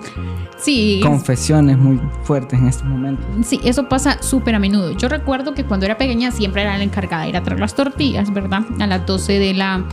Sí, 0.58 1.02
confesiones 1.04 1.78
muy 1.78 2.00
fuertes 2.24 2.58
en 2.58 2.68
este 2.68 2.86
momento. 2.86 3.22
Sí, 3.44 3.60
eso 3.66 3.90
pasa 3.90 4.22
súper 4.22 4.56
a 4.56 4.60
menudo. 4.60 4.92
Yo 4.94 5.10
recuerdo 5.10 5.54
que 5.54 5.66
cuando 5.66 5.86
era 5.86 5.98
pequeña 5.98 6.32
siempre 6.32 6.62
era 6.62 6.78
la 6.78 6.84
encargada 6.86 7.24
de 7.24 7.30
ir 7.30 7.38
a 7.38 7.44
traer 7.44 7.60
las 7.60 7.76
tortillas, 7.76 8.34
¿verdad? 8.34 8.64
A 8.80 8.88
las 8.88 9.06
12 9.06 9.40
de 9.40 9.54
la, 9.54 9.84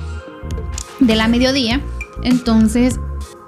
de 1.01 1.17
la 1.17 1.27
mediodía. 1.27 1.81
Entonces, 2.23 3.01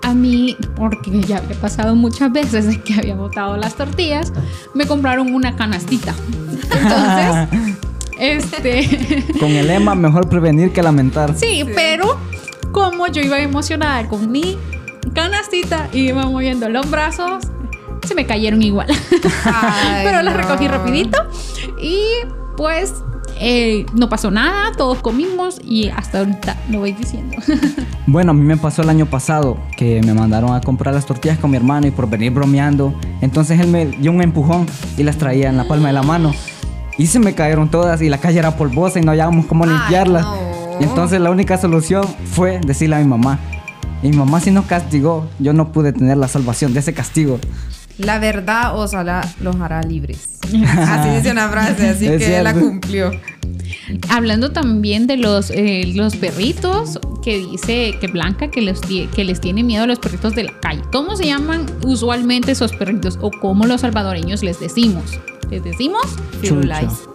a 0.03 0.15
mí, 0.15 0.57
porque 0.75 1.21
ya 1.21 1.37
había 1.39 1.57
pasado 1.61 1.95
muchas 1.95 2.33
veces 2.33 2.67
de 2.67 2.81
que 2.81 2.95
había 2.95 3.15
botado 3.15 3.57
las 3.57 3.77
tortillas, 3.77 4.33
me 4.75 4.87
compraron 4.87 5.33
una 5.33 5.55
canastita. 5.55 6.15
Entonces, 6.73 7.79
este... 8.19 9.25
Con 9.39 9.51
el 9.51 9.69
lema, 9.69 9.95
mejor 9.95 10.29
prevenir 10.29 10.73
que 10.73 10.83
lamentar. 10.83 11.37
Sí, 11.37 11.65
pero 11.73 12.19
como 12.73 13.07
yo 13.07 13.21
iba 13.21 13.39
emocionada 13.39 14.09
con 14.09 14.33
mi 14.33 14.57
canastita 15.15 15.89
y 15.93 16.09
iba 16.09 16.23
moviendo 16.27 16.69
los 16.69 16.91
brazos, 16.91 17.45
se 18.07 18.15
me 18.15 18.27
cayeron 18.27 18.63
igual. 18.63 18.89
Ay, 19.45 20.05
pero 20.05 20.23
las 20.23 20.35
no. 20.35 20.41
recogí 20.41 20.69
rapidito 20.69 21.19
y 21.81 22.01
pues 22.57 22.95
eh, 23.41 23.87
no 23.95 24.09
pasó 24.09 24.31
nada, 24.31 24.73
todos 24.77 24.99
comimos 24.99 25.61
y 25.65 25.89
hasta 25.89 26.21
ahorita 26.21 26.57
lo 26.71 26.81
voy 26.81 26.93
diciendo. 26.93 27.37
Bueno, 28.05 28.33
a 28.33 28.35
mí 28.35 28.43
me 28.43 28.57
pasó 28.57 28.83
el 28.83 28.91
año 28.91 29.07
pasado 29.07 29.57
que 29.77 30.01
me 30.03 30.13
mandaron 30.13 30.53
a 30.55 30.61
comprar 30.61 30.93
las 30.93 31.07
tortillas 31.07 31.39
con 31.39 31.53
mi 31.53 31.57
hermano 31.57 31.87
y 31.87 31.93
por 31.93 32.11
venir 32.11 32.33
bromeando, 32.33 32.93
entonces 33.21 33.61
él 33.61 33.69
me 33.69 33.87
dio 33.87 34.11
un 34.11 34.21
empujón 34.21 34.67
y 34.99 35.05
las 35.05 35.17
traía 35.19 35.49
en 35.49 35.57
la 35.57 35.69
palma 35.69 35.87
de 35.87 35.95
la 35.95 36.03
mano. 36.03 36.35
Y 36.99 37.07
se 37.07 37.21
me 37.21 37.33
cayeron 37.35 37.71
todas 37.71 38.03
y 38.03 38.09
la 38.09 38.19
calle 38.19 38.41
era 38.41 38.57
polvosa 38.57 38.99
y 38.99 39.03
no 39.03 39.13
hallábamos 39.13 39.47
cómo 39.47 39.65
Ay, 39.65 39.71
limpiarlas. 39.71 40.25
no. 40.25 40.37
Y 40.81 40.85
entonces 40.85 41.21
la 41.21 41.31
única 41.31 41.57
solución 41.59 42.05
fue 42.33 42.59
decirle 42.67 42.97
a 42.97 42.99
mi 42.99 43.05
mamá. 43.07 43.39
Y 44.03 44.09
mi 44.09 44.17
mamá 44.17 44.41
sí 44.41 44.51
nos 44.51 44.67
castigó, 44.67 45.29
yo 45.39 45.53
no 45.53 45.73
pude 45.73 45.93
tener 45.93 46.17
la 46.17 46.29
salvación 46.29 46.75
de 46.75 46.81
ese 46.81 46.93
castigo. 46.93 47.39
La 47.99 48.19
verdad 48.19 48.77
os 48.77 48.95
hará, 48.95 49.21
los 49.41 49.57
hará 49.57 49.83
libres. 49.83 50.29
Así 50.67 51.09
dice 51.11 51.31
una 51.31 51.49
frase, 51.49 51.89
así 51.91 52.07
Es 52.07 52.19
que 52.25 52.43
la 52.43 52.51
cierto. 52.53 52.69
cumplió. 52.69 53.11
Hablando 54.09 54.51
también 54.51 55.07
de 55.07 55.17
los, 55.17 55.51
eh, 55.51 55.93
los 55.95 56.17
perritos, 56.17 56.99
que 57.23 57.39
dice 57.39 57.95
que 58.01 58.09
Blanca 58.09 58.51
que, 58.51 58.61
los 58.61 58.81
que 58.81 59.25
les 59.25 59.41
tiene 59.41 59.63
miedo 59.63 59.85
a 59.85 59.87
los 59.87 59.99
perritos 59.99 60.35
de 60.35 60.45
la 60.45 60.61
calle. 60.61 60.83
¿Cómo 60.91 61.17
se 61.17 61.27
llaman 61.27 61.67
usualmente 61.85 62.53
esos 62.53 62.73
perritos? 62.73 63.19
¿O 63.21 63.31
cómo 63.31 63.67
los 63.67 63.83
salvadoreños 63.83 64.43
les 64.43 64.59
decimos? 64.59 65.19
¿Les 65.51 65.63
decimos? 65.63 66.03
Firulais. 66.41 67.09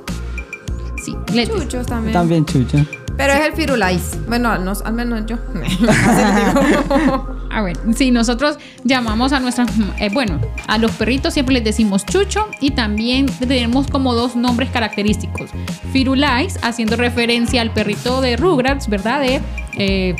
Sí, 1.31 1.47
Chuchos 1.47 1.85
también. 1.85 2.13
También 2.13 2.45
chucha. 2.45 2.85
Pero 3.17 3.33
es 3.33 3.45
el 3.47 3.53
firulais. 3.53 4.15
Bueno, 4.27 4.49
al, 4.51 4.63
nos- 4.63 4.81
al 4.83 4.93
menos 4.93 5.25
yo. 5.25 5.37
A 7.49 7.61
ver, 7.61 7.77
sí, 7.95 8.11
nosotros 8.11 8.57
llamamos 8.83 9.33
a 9.33 9.39
nuestras, 9.39 9.69
eh, 9.99 10.09
bueno, 10.13 10.39
a 10.67 10.77
los 10.77 10.91
perritos 10.91 11.33
siempre 11.33 11.53
les 11.55 11.63
decimos 11.63 12.05
chucho 12.05 12.47
y 12.61 12.71
también 12.71 13.25
tenemos 13.25 13.87
como 13.87 14.13
dos 14.13 14.35
nombres 14.35 14.69
característicos. 14.69 15.49
Firulais, 15.91 16.59
haciendo 16.61 16.95
referencia 16.95 17.61
al 17.61 17.71
perrito 17.71 18.21
de 18.21 18.37
Rugrats, 18.37 18.87
¿verdad? 18.89 19.21
De, 19.21 19.41
eh, 19.77 20.15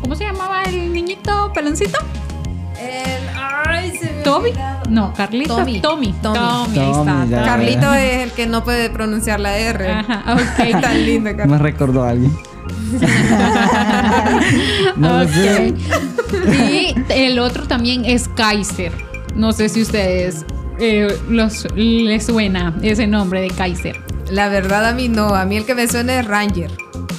¿cómo 0.00 0.14
se 0.14 0.24
llamaba 0.24 0.62
el 0.62 0.92
niñito 0.92 1.50
peloncito? 1.52 1.98
El, 2.80 3.28
ay, 3.36 3.96
se 3.98 4.12
me 4.12 4.22
¿Toby? 4.22 4.50
olvidaba. 4.50 4.82
No, 4.88 5.12
Carlito. 5.14 5.56
Tommy. 5.56 5.80
Tommy. 5.80 6.14
Tommy. 6.22 6.38
Tommy, 6.38 6.78
ahí 6.78 6.90
está. 6.90 7.04
Tommy. 7.04 7.30
Carlito 7.44 7.94
es 7.94 8.22
el 8.22 8.32
que 8.32 8.46
no 8.46 8.64
puede 8.64 8.90
pronunciar 8.90 9.40
la 9.40 9.56
R. 9.56 9.90
Ajá, 9.90 10.34
ok. 10.34 10.80
Tan 10.80 11.04
lindo, 11.06 11.30
Carlito. 11.30 11.48
Me 11.48 11.58
recordó 11.58 12.04
a 12.04 12.10
alguien. 12.10 12.36
no 14.96 15.18
lo 15.18 15.28
sé. 15.28 15.74
Ok. 16.28 17.08
Y 17.10 17.10
el 17.10 17.38
otro 17.38 17.66
también 17.66 18.04
es 18.04 18.28
Kaiser. 18.28 18.92
No 19.34 19.52
sé 19.52 19.68
si 19.68 19.82
ustedes 19.82 20.44
eh, 20.78 21.08
los, 21.28 21.66
les 21.74 22.26
suena 22.26 22.74
ese 22.82 23.06
nombre 23.06 23.40
de 23.40 23.48
Kaiser. 23.48 23.96
La 24.30 24.48
verdad 24.48 24.86
a 24.86 24.92
mí 24.92 25.08
no. 25.08 25.34
A 25.34 25.44
mí 25.44 25.56
el 25.56 25.64
que 25.64 25.74
me 25.74 25.88
suena 25.88 26.20
es 26.20 26.26
Ranger. 26.26 26.70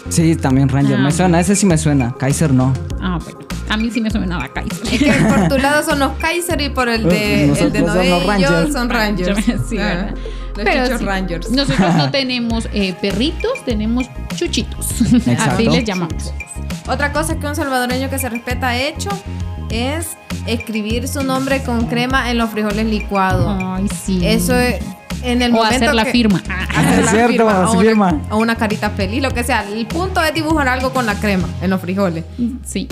Sí, 0.10 0.36
también 0.36 0.70
Ranger. 0.70 0.98
Ah. 1.00 1.04
Me 1.04 1.12
suena, 1.12 1.40
ese 1.40 1.56
sí 1.56 1.66
me 1.66 1.78
suena. 1.78 2.14
Kaiser 2.18 2.54
no. 2.54 2.74
Ah, 3.02 3.20
bueno. 3.24 3.40
A 3.70 3.78
mí 3.78 3.90
sí 3.92 4.00
me 4.02 4.10
sonaba 4.12 4.48
Kaiser. 4.50 4.94
Es 4.94 5.00
que 5.04 5.12
por 5.28 5.48
tu 5.50 5.58
lado 5.58 5.84
son 5.84 6.00
los 6.00 6.12
Kaiser 6.18 6.62
y 6.62 6.70
por 6.70 6.88
el 6.88 7.04
de, 7.04 7.46
el 7.46 7.72
de 7.72 7.82
Nosotros 7.82 7.96
son 7.96 8.10
los 8.10 8.26
Noé 8.26 8.38
y 8.38 8.42
yo 8.42 8.50
Rangers. 8.50 8.74
son 8.74 8.90
Rangers. 8.90 9.46
Sí, 9.70 9.78
Ah. 9.80 10.10
Los 10.56 10.64
Pero 10.64 10.98
sí, 10.98 11.04
Rangers. 11.06 11.52
Nosotros 11.52 11.96
no 11.96 12.12
tenemos 12.12 12.70
eh, 12.74 12.94
perritos, 13.02 13.52
tenemos 13.66 14.06
chuchitos. 14.36 14.86
Así 15.02 15.32
Exacto. 15.32 15.62
les 15.72 15.84
llamamos. 15.84 16.34
Otra 16.88 17.12
cosa 17.12 17.38
que 17.40 17.46
un 17.48 17.56
salvadoreño 17.56 18.10
que 18.10 18.20
se 18.20 18.30
respeta 18.30 18.70
ha 18.70 18.78
hecho 18.78 19.10
es 19.70 20.10
escribir 20.46 21.08
su 21.08 21.24
nombre 21.24 21.64
con 21.64 21.88
crema 21.88 22.30
en 22.32 22.38
los 22.38 22.52
frijoles 22.52 22.86
licuados. 22.86 23.58
Ay, 23.62 23.88
sí. 24.06 24.26
Eso 24.26 24.56
es 24.56 24.76
en 25.24 25.42
el 25.42 25.52
o 25.52 25.56
momento 25.56 25.76
hacer 25.76 25.96
la 25.96 26.06
que- 26.06 26.12
firma. 26.12 26.42
Ah, 26.48 26.68
hacer 26.78 27.00
Es 27.00 27.06
la 27.06 27.12
cierto, 27.12 27.32
firma, 27.34 27.52
su 27.54 27.58
o 27.68 27.72
una- 27.80 27.82
firma. 27.82 28.22
o 28.30 28.38
una 28.38 28.56
carita 28.56 28.92
feliz, 28.92 29.22
lo 29.24 29.32
que 29.32 29.44
sea. 29.44 29.66
El 29.68 29.86
punto 29.88 30.24
es 30.24 30.34
dibujar 30.34 30.68
algo 30.70 30.94
con 30.94 31.06
la 31.06 31.16
crema 31.16 31.48
en 31.62 31.70
los 31.72 31.82
frijoles. 31.82 32.24
Sí. 32.64 32.88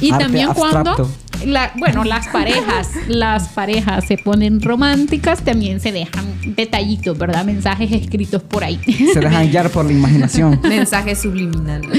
Y 0.00 0.10
Arte 0.12 0.24
también 0.24 0.48
abstracto. 0.50 0.94
cuando, 0.94 1.10
la, 1.46 1.72
bueno, 1.76 2.04
las 2.04 2.26
parejas, 2.28 2.88
las 3.08 3.48
parejas 3.48 4.04
se 4.06 4.16
ponen 4.18 4.60
románticas, 4.60 5.42
también 5.42 5.80
se 5.80 5.92
dejan 5.92 6.24
detallitos, 6.56 7.16
¿verdad? 7.18 7.44
Mensajes 7.44 7.90
escritos 7.92 8.42
por 8.42 8.64
ahí. 8.64 8.80
Se 9.12 9.20
dejan 9.20 9.48
guiar 9.50 9.70
por 9.70 9.84
la 9.84 9.92
imaginación. 9.92 10.60
Mensaje 10.68 11.14
subliminal. 11.16 11.82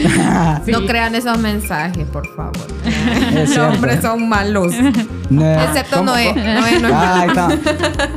Sí. 0.65 0.71
No 0.71 0.85
crean 0.85 1.15
esos 1.15 1.37
mensajes, 1.37 2.05
por 2.07 2.27
favor. 2.35 2.67
Los 3.33 3.57
hombres 3.57 4.01
son 4.01 4.27
malos. 4.27 4.73
No, 5.29 5.45
Excepto 5.63 5.97
¿cómo? 5.97 6.11
Noé. 6.11 6.33
Noé 6.33 6.79
no 6.79 6.87
es 6.87 6.93
Ah, 6.93 7.19
ahí 7.21 7.27
está. 7.27 7.49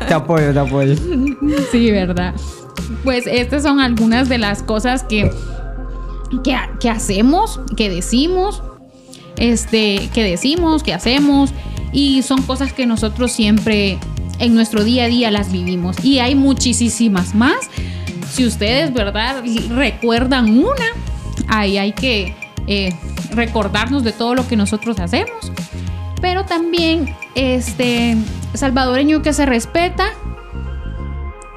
Te 0.08 0.14
apoyo, 0.14 0.50
te 0.52 0.58
apoyo. 0.58 0.94
Sí, 1.70 1.90
¿verdad? 1.90 2.34
Pues 3.04 3.26
estas 3.26 3.62
son 3.64 3.80
algunas 3.80 4.30
de 4.30 4.38
las 4.38 4.62
cosas 4.62 5.04
que, 5.04 5.30
que, 6.42 6.56
que 6.80 6.88
hacemos, 6.88 7.60
que 7.76 7.90
decimos, 7.90 8.62
este, 9.42 10.08
que 10.14 10.22
decimos, 10.22 10.84
que 10.84 10.94
hacemos, 10.94 11.50
y 11.92 12.22
son 12.22 12.42
cosas 12.42 12.72
que 12.72 12.86
nosotros 12.86 13.32
siempre 13.32 13.98
en 14.38 14.54
nuestro 14.54 14.84
día 14.84 15.04
a 15.04 15.08
día 15.08 15.30
las 15.32 15.50
vivimos. 15.50 16.02
Y 16.04 16.20
hay 16.20 16.36
muchísimas 16.36 17.34
más. 17.34 17.56
Si 18.30 18.46
ustedes, 18.46 18.92
¿verdad? 18.94 19.42
Recuerdan 19.70 20.56
una, 20.56 20.84
ahí 21.48 21.76
hay 21.76 21.92
que 21.92 22.36
eh, 22.68 22.96
recordarnos 23.32 24.04
de 24.04 24.12
todo 24.12 24.36
lo 24.36 24.46
que 24.46 24.56
nosotros 24.56 25.00
hacemos. 25.00 25.50
Pero 26.20 26.44
también, 26.44 27.16
este, 27.34 28.16
salvadoreño 28.54 29.22
que 29.22 29.32
se 29.32 29.44
respeta, 29.44 30.12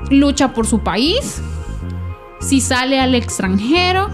lucha 0.10 0.54
por 0.54 0.65
su 0.65 0.80
país, 0.80 1.39
si 2.41 2.62
sale 2.62 3.00
al 3.00 3.13
extranjero, 3.13 4.10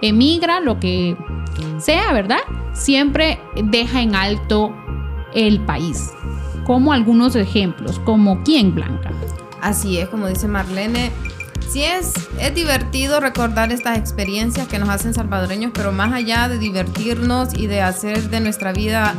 emigra, 0.00 0.60
lo 0.60 0.80
que 0.80 1.14
sea, 1.78 2.10
¿verdad? 2.14 2.40
Siempre 2.72 3.38
deja 3.56 4.02
en 4.02 4.14
alto 4.14 4.74
el 5.34 5.60
país. 5.64 6.10
Como 6.64 6.92
algunos 6.92 7.36
ejemplos, 7.36 7.98
como 8.00 8.42
quién, 8.42 8.74
Blanca. 8.74 9.10
Así 9.60 9.98
es, 9.98 10.08
como 10.08 10.26
dice 10.26 10.48
Marlene. 10.48 11.10
Sí 11.68 11.82
es, 11.82 12.12
es 12.38 12.54
divertido 12.54 13.20
recordar 13.20 13.72
estas 13.72 13.96
experiencias 13.96 14.68
que 14.68 14.78
nos 14.78 14.88
hacen 14.88 15.14
salvadoreños, 15.14 15.72
pero 15.72 15.92
más 15.92 16.12
allá 16.12 16.48
de 16.48 16.58
divertirnos 16.58 17.54
y 17.54 17.66
de 17.66 17.80
hacer 17.80 18.28
de 18.28 18.40
nuestra 18.40 18.72
vida, 18.72 19.14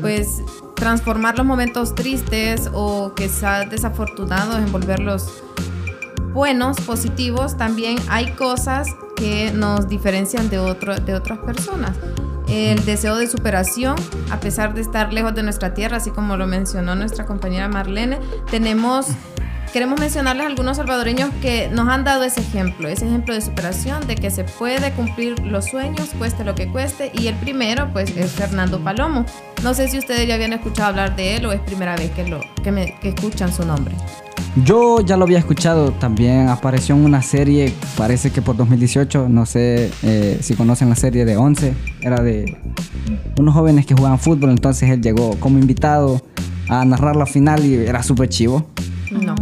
pues 0.00 0.42
transformar 0.74 1.36
los 1.36 1.46
momentos 1.46 1.94
tristes 1.94 2.68
o 2.72 3.14
quizás 3.14 3.70
desafortunados 3.70 4.56
en 4.56 4.72
volverlos 4.72 5.44
buenos, 6.32 6.80
positivos, 6.80 7.56
también 7.56 7.96
hay 8.08 8.32
cosas 8.32 8.88
que 9.14 9.52
nos 9.52 9.88
diferencian 9.88 10.50
de, 10.50 10.58
otro, 10.58 10.96
de 10.96 11.14
otras 11.14 11.38
personas. 11.38 11.96
El 12.54 12.84
deseo 12.84 13.16
de 13.16 13.26
superación, 13.26 13.96
a 14.30 14.38
pesar 14.38 14.74
de 14.74 14.80
estar 14.80 15.12
lejos 15.12 15.34
de 15.34 15.42
nuestra 15.42 15.74
tierra, 15.74 15.96
así 15.96 16.12
como 16.12 16.36
lo 16.36 16.46
mencionó 16.46 16.94
nuestra 16.94 17.26
compañera 17.26 17.66
Marlene, 17.66 18.20
tenemos 18.48 19.08
queremos 19.72 19.98
mencionarles 19.98 20.46
algunos 20.46 20.76
salvadoreños 20.76 21.30
que 21.42 21.66
nos 21.66 21.88
han 21.88 22.04
dado 22.04 22.22
ese 22.22 22.42
ejemplo, 22.42 22.88
ese 22.88 23.08
ejemplo 23.08 23.34
de 23.34 23.40
superación, 23.40 24.06
de 24.06 24.14
que 24.14 24.30
se 24.30 24.44
puede 24.44 24.92
cumplir 24.92 25.40
los 25.40 25.64
sueños, 25.64 26.10
cueste 26.16 26.44
lo 26.44 26.54
que 26.54 26.70
cueste. 26.70 27.10
Y 27.12 27.26
el 27.26 27.34
primero, 27.34 27.92
pues, 27.92 28.16
es 28.16 28.30
Fernando 28.30 28.78
Palomo. 28.78 29.26
No 29.64 29.74
sé 29.74 29.88
si 29.88 29.98
ustedes 29.98 30.28
ya 30.28 30.36
habían 30.36 30.52
escuchado 30.52 30.90
hablar 30.90 31.16
de 31.16 31.34
él 31.34 31.46
o 31.46 31.52
es 31.52 31.60
primera 31.60 31.96
vez 31.96 32.12
que, 32.12 32.28
lo, 32.28 32.40
que, 32.62 32.70
me, 32.70 32.96
que 33.00 33.08
escuchan 33.08 33.52
su 33.52 33.66
nombre. 33.66 33.96
Yo 34.62 35.00
ya 35.00 35.16
lo 35.16 35.24
había 35.24 35.38
escuchado, 35.38 35.90
también 35.92 36.48
apareció 36.48 36.94
en 36.94 37.04
una 37.04 37.22
serie, 37.22 37.72
parece 37.96 38.30
que 38.30 38.40
por 38.40 38.56
2018, 38.56 39.28
no 39.28 39.46
sé 39.46 39.90
eh, 40.04 40.38
si 40.42 40.54
conocen 40.54 40.88
la 40.88 40.94
serie 40.96 41.24
de 41.24 41.36
11, 41.36 41.74
era 42.02 42.22
de 42.22 42.56
unos 43.36 43.52
jóvenes 43.52 43.84
que 43.84 43.94
jugaban 43.94 44.18
fútbol, 44.20 44.50
entonces 44.50 44.88
él 44.90 45.00
llegó 45.02 45.30
como 45.40 45.58
invitado 45.58 46.22
a 46.68 46.84
narrar 46.84 47.16
la 47.16 47.26
final 47.26 47.64
y 47.64 47.74
era 47.74 48.02
súper 48.04 48.28
chivo. 48.28 48.64
No. 49.10 49.34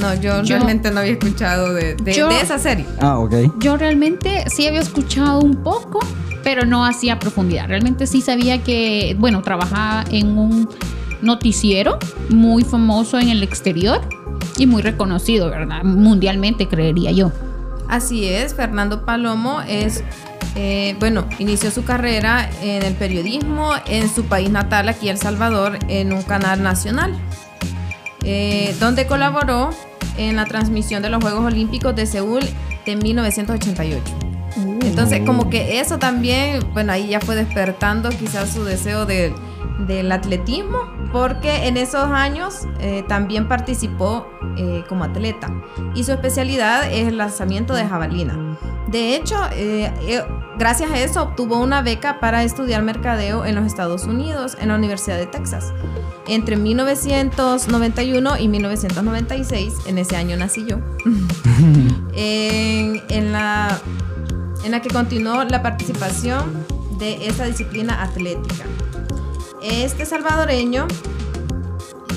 No, 0.00 0.14
yo, 0.14 0.42
Yo- 0.42 0.56
realmente 0.56 0.90
no 0.90 1.00
había 1.00 1.12
escuchado 1.12 1.72
de, 1.74 1.94
de- 1.94 2.12
Yo- 2.14 2.28
de 2.28 2.40
esa 2.40 2.58
serie. 2.58 2.84
Ah, 3.00 3.18
ok. 3.18 3.34
Yo 3.60 3.76
realmente 3.76 4.44
sí 4.50 4.66
había 4.66 4.80
escuchado 4.80 5.40
un 5.40 5.62
poco, 5.62 6.00
pero 6.42 6.64
no 6.64 6.84
así 6.84 7.10
a 7.10 7.18
profundidad. 7.20 7.68
Realmente 7.68 8.06
sí 8.08 8.20
sabía 8.20 8.62
que, 8.62 9.16
bueno, 9.20 9.42
trabajaba 9.42 10.04
en 10.10 10.36
un 10.38 10.68
noticiero 11.22 11.98
muy 12.30 12.62
famoso 12.64 13.18
en 13.18 13.28
el 13.28 13.42
exterior 13.42 14.00
y 14.58 14.66
muy 14.66 14.82
reconocido, 14.82 15.50
¿verdad? 15.50 15.82
Mundialmente, 15.84 16.68
creería 16.68 17.10
yo. 17.12 17.32
Así 17.88 18.26
es, 18.26 18.54
Fernando 18.54 19.04
Palomo 19.06 19.62
es, 19.62 20.04
eh, 20.56 20.94
bueno, 21.00 21.24
inició 21.38 21.70
su 21.70 21.84
carrera 21.84 22.50
en 22.62 22.82
el 22.82 22.94
periodismo 22.94 23.70
en 23.86 24.08
su 24.14 24.24
país 24.24 24.50
natal, 24.50 24.88
aquí 24.88 25.08
El 25.08 25.16
Salvador, 25.18 25.78
en 25.88 26.12
un 26.12 26.22
canal 26.22 26.62
nacional, 26.62 27.14
eh, 28.24 28.74
donde 28.80 29.06
colaboró 29.06 29.70
en 30.16 30.36
la 30.36 30.44
transmisión 30.44 31.02
de 31.02 31.10
los 31.10 31.22
Juegos 31.22 31.44
Olímpicos 31.44 31.94
de 31.94 32.06
Seúl 32.06 32.42
de 32.84 32.96
1988. 32.96 34.02
Entonces, 34.82 35.20
como 35.24 35.48
que 35.50 35.78
eso 35.80 35.98
también, 35.98 36.60
bueno, 36.72 36.92
ahí 36.92 37.08
ya 37.08 37.20
fue 37.20 37.36
despertando 37.36 38.08
quizás 38.10 38.50
su 38.50 38.64
deseo 38.64 39.06
de- 39.06 39.32
del 39.86 40.10
atletismo, 40.12 40.90
porque 41.12 41.68
en 41.68 41.76
esos 41.76 42.04
años 42.04 42.66
eh, 42.80 43.04
también 43.08 43.48
participó 43.48 44.26
eh, 44.56 44.84
como 44.88 45.04
atleta 45.04 45.50
y 45.94 46.04
su 46.04 46.12
especialidad 46.12 46.90
es 46.92 47.08
el 47.08 47.18
lanzamiento 47.18 47.74
de 47.74 47.86
jabalina. 47.86 48.58
De 48.88 49.14
hecho, 49.14 49.36
eh, 49.52 49.92
gracias 50.58 50.90
a 50.90 50.98
eso 50.98 51.22
obtuvo 51.22 51.60
una 51.60 51.82
beca 51.82 52.20
para 52.20 52.42
estudiar 52.42 52.82
mercadeo 52.82 53.44
en 53.44 53.54
los 53.54 53.66
Estados 53.66 54.04
Unidos, 54.04 54.56
en 54.60 54.68
la 54.68 54.76
Universidad 54.76 55.18
de 55.18 55.26
Texas. 55.26 55.72
Entre 56.26 56.56
1991 56.56 58.38
y 58.38 58.48
1996, 58.48 59.74
en 59.86 59.98
ese 59.98 60.16
año 60.16 60.36
nací 60.36 60.66
yo, 60.66 60.78
en, 62.14 63.02
en 63.08 63.32
la, 63.32 63.78
en 64.64 64.70
la 64.70 64.82
que 64.82 64.88
continuó 64.88 65.44
la 65.44 65.62
participación 65.62 66.66
de 66.98 67.28
esta 67.28 67.44
disciplina 67.44 68.02
atlética. 68.02 68.64
Este 69.62 70.06
salvadoreño 70.06 70.86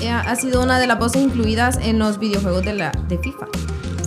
eh, 0.00 0.10
ha 0.10 0.34
sido 0.36 0.62
una 0.62 0.78
de 0.78 0.86
las 0.86 0.98
voces 0.98 1.22
incluidas 1.22 1.78
en 1.82 1.98
los 1.98 2.18
videojuegos 2.18 2.64
de, 2.64 2.74
la, 2.74 2.90
de 3.08 3.18
FIFA. 3.18 3.46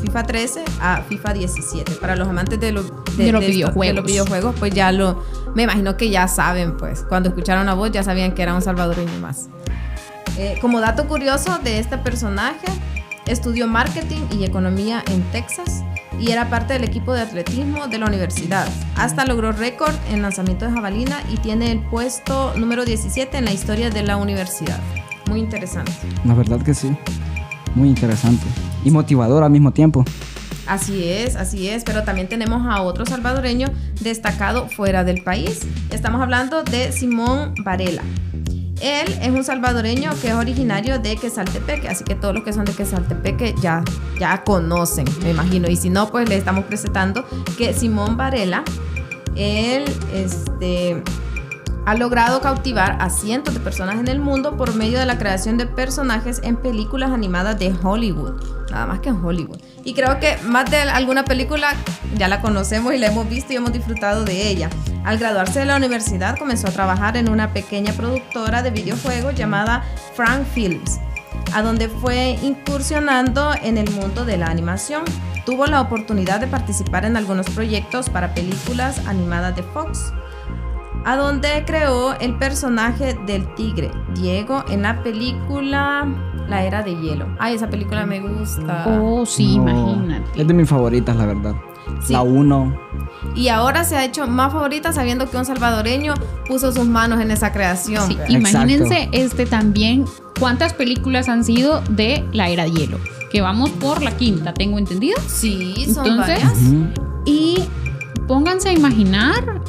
FIFA 0.02 0.24
13 0.24 0.66
a 0.82 1.02
FIFA 1.02 1.34
17. 1.34 1.92
Para 1.94 2.16
los 2.16 2.28
amantes 2.28 2.60
de, 2.60 2.72
los 2.72 2.86
De 3.18 3.32
los 3.32 3.42
esto- 3.42 3.52
videojuegos. 3.54 3.88
de 3.88 3.94
los 3.94 4.06
videojuegos, 4.06 4.56
pues 4.60 4.74
ya 4.74 4.92
lo, 4.92 5.24
me 5.56 5.64
imagino 5.64 5.98
que 5.98 6.10
ya 6.10 6.28
saben, 6.28 6.78
pues, 6.78 7.04
cuando 7.08 7.30
escucharon 7.30 7.66
la 7.66 7.74
voz 7.74 7.92
ya 7.92 8.04
sabían 8.04 8.34
que 8.34 8.44
era 8.44 8.54
un 8.54 8.62
salvadoreño 8.62 9.20
más. 9.20 9.48
Eh, 10.38 10.58
como 10.62 10.80
dato 10.82 11.08
curioso 11.08 11.60
de 11.64 11.80
este 11.80 11.98
personaje, 11.98 12.68
estudió 13.26 13.68
marketing 13.68 14.22
y 14.38 14.44
economía 14.44 15.04
en 15.12 15.24
Texas 15.32 15.82
y 16.20 16.32
era 16.32 16.50
parte 16.50 16.74
del 16.74 16.84
equipo 16.84 17.14
de 17.14 17.22
atletismo 17.22 17.88
de 17.88 17.98
la 17.98 18.06
universidad. 18.06 18.68
Hasta 18.96 19.26
logró 19.26 19.52
récord 19.52 19.94
en 20.10 20.22
lanzamiento 20.22 20.66
de 20.66 20.72
jabalina 20.72 21.22
y 21.34 21.38
tiene 21.38 21.72
el 21.72 21.80
puesto 21.80 22.54
número 22.56 22.86
17 22.86 23.38
en 23.38 23.46
la 23.46 23.54
historia 23.54 23.90
de 23.90 24.04
la 24.04 24.18
universidad. 24.18 24.80
Muy 25.28 25.40
interesante. 25.40 25.92
La 26.24 26.34
verdad 26.34 26.62
que 26.62 26.74
sí. 26.74 26.96
Muy 27.74 27.90
interesante. 27.90 28.46
Y 28.84 28.92
motivador 28.92 29.44
al 29.44 29.52
mismo 29.52 29.72
tiempo. 29.72 30.06
Así 30.68 31.04
es, 31.08 31.36
así 31.36 31.68
es, 31.68 31.84
pero 31.84 32.04
también 32.04 32.28
tenemos 32.28 32.66
a 32.66 32.82
otro 32.82 33.06
salvadoreño 33.06 33.68
destacado 34.02 34.68
fuera 34.68 35.04
del 35.04 35.24
país. 35.24 35.62
Estamos 35.92 36.22
hablando 36.22 36.64
de 36.64 36.92
Simón 36.92 37.54
Varela. 37.64 38.02
Él 38.82 39.08
es 39.22 39.30
un 39.30 39.44
salvadoreño 39.44 40.12
que 40.22 40.30
es 40.30 40.34
originario 40.34 41.00
de 41.00 41.16
Quesaltepeque, 41.16 41.88
así 41.88 42.04
que 42.04 42.16
todos 42.16 42.34
los 42.34 42.44
que 42.44 42.54
son 42.54 42.66
de 42.66 42.74
Quesaltepeque 42.74 43.56
ya, 43.62 43.84
ya 44.20 44.44
conocen, 44.44 45.06
me 45.24 45.32
imagino. 45.32 45.70
Y 45.70 45.76
si 45.76 45.90
no, 45.90 46.10
pues 46.10 46.28
le 46.28 46.36
estamos 46.36 46.66
presentando 46.66 47.26
que 47.58 47.74
Simón 47.74 48.18
Varela, 48.18 48.64
él 49.36 49.86
este, 50.14 51.02
ha 51.86 51.96
logrado 51.96 52.42
cautivar 52.42 52.98
a 53.00 53.10
cientos 53.10 53.54
de 53.54 53.60
personas 53.60 53.96
en 53.96 54.08
el 54.08 54.20
mundo 54.20 54.58
por 54.58 54.76
medio 54.76 55.00
de 55.00 55.06
la 55.06 55.18
creación 55.18 55.58
de 55.58 55.68
personajes 55.68 56.42
en 56.44 56.58
películas 56.58 57.12
animadas 57.12 57.58
de 57.60 57.74
Hollywood. 57.82 58.42
Nada 58.72 58.88
más 58.88 59.00
que 59.00 59.10
en 59.10 59.24
Hollywood. 59.24 59.60
Y 59.84 59.94
creo 59.94 60.20
que 60.20 60.38
más 60.44 60.70
de 60.70 60.78
alguna 60.78 61.24
película 61.24 61.74
ya 62.18 62.28
la 62.28 62.42
conocemos 62.42 62.94
y 62.94 62.98
la 62.98 63.08
hemos 63.08 63.30
visto 63.30 63.54
y 63.54 63.56
hemos 63.56 63.72
disfrutado 63.72 64.26
de 64.26 64.50
ella. 64.50 64.70
Al 65.06 65.20
graduarse 65.20 65.60
de 65.60 65.66
la 65.66 65.76
universidad 65.76 66.38
comenzó 66.38 66.68
a 66.68 66.72
trabajar 66.72 67.16
en 67.16 67.30
una 67.30 67.54
pequeña 67.54 67.94
productora 67.94 68.64
de 68.64 68.72
videojuegos 68.72 69.36
llamada 69.36 69.84
Frank 70.16 70.46
Films, 70.46 71.00
a 71.54 71.62
donde 71.62 71.90
fue 71.90 72.40
incursionando 72.42 73.54
en 73.62 73.78
el 73.78 73.90
mundo 73.92 74.26
de 74.26 74.38
la 74.38 74.48
animación. 74.48 75.04
Tuvo 75.46 75.68
la 75.68 75.80
oportunidad 75.80 76.40
de 76.40 76.48
participar 76.48 77.06
en 77.06 77.18
algunos 77.18 77.46
proyectos 77.52 78.10
para 78.10 78.34
películas 78.34 79.06
animadas 79.08 79.56
de 79.56 79.62
Fox 79.62 80.12
a 81.06 81.16
donde 81.18 81.64
creó 81.68 82.18
el 82.20 82.36
personaje 82.40 83.16
del 83.28 83.54
tigre, 83.54 83.92
Diego, 84.16 84.66
en 84.70 84.82
la 84.82 85.04
película 85.04 86.08
La 86.50 86.64
Era 86.64 86.82
de 86.82 86.96
Hielo. 86.96 87.28
Ay, 87.38 87.54
esa 87.54 87.70
película 87.70 88.08
me 88.08 88.22
gusta. 88.22 88.86
Oh, 88.88 89.24
sí, 89.24 89.60
No, 89.60 89.70
imagínate. 89.70 90.42
Es 90.42 90.48
de 90.48 90.54
mis 90.56 90.68
favoritas, 90.68 91.16
la 91.16 91.28
verdad. 91.28 91.54
Sí. 92.06 92.14
La 92.14 92.22
1. 92.22 92.80
Y 93.36 93.50
ahora 93.50 93.84
se 93.84 93.96
ha 93.96 94.06
hecho 94.06 94.28
más 94.28 94.54
favorita 94.54 94.94
sabiendo 94.94 95.30
que 95.30 95.38
un 95.38 95.46
salvadoreño 95.46 96.14
puso 96.48 96.72
sus 96.72 96.86
manos 96.86 97.22
en 97.22 97.32
esa 97.32 97.52
creación. 97.52 98.08
Sí, 98.08 98.18
imagínense 98.30 99.10
este 99.12 99.46
también 99.46 100.06
cuántas 100.40 100.74
películas 100.74 101.28
han 101.28 101.44
sido 101.44 101.82
de 101.90 102.24
la 102.32 102.50
era 102.50 102.64
de 102.64 102.72
hielo. 102.72 103.00
Que 103.32 103.42
vamos 103.42 103.70
por 103.72 104.02
la 104.02 104.16
quinta, 104.16 104.54
tengo 104.54 104.78
entendido. 104.78 105.18
Sí, 105.28 105.88
son 105.94 106.06
Entonces, 106.08 106.44
varias. 106.44 106.58
Y 107.26 107.64
pónganse 108.28 108.70
a 108.70 108.74
imaginar 108.74 109.62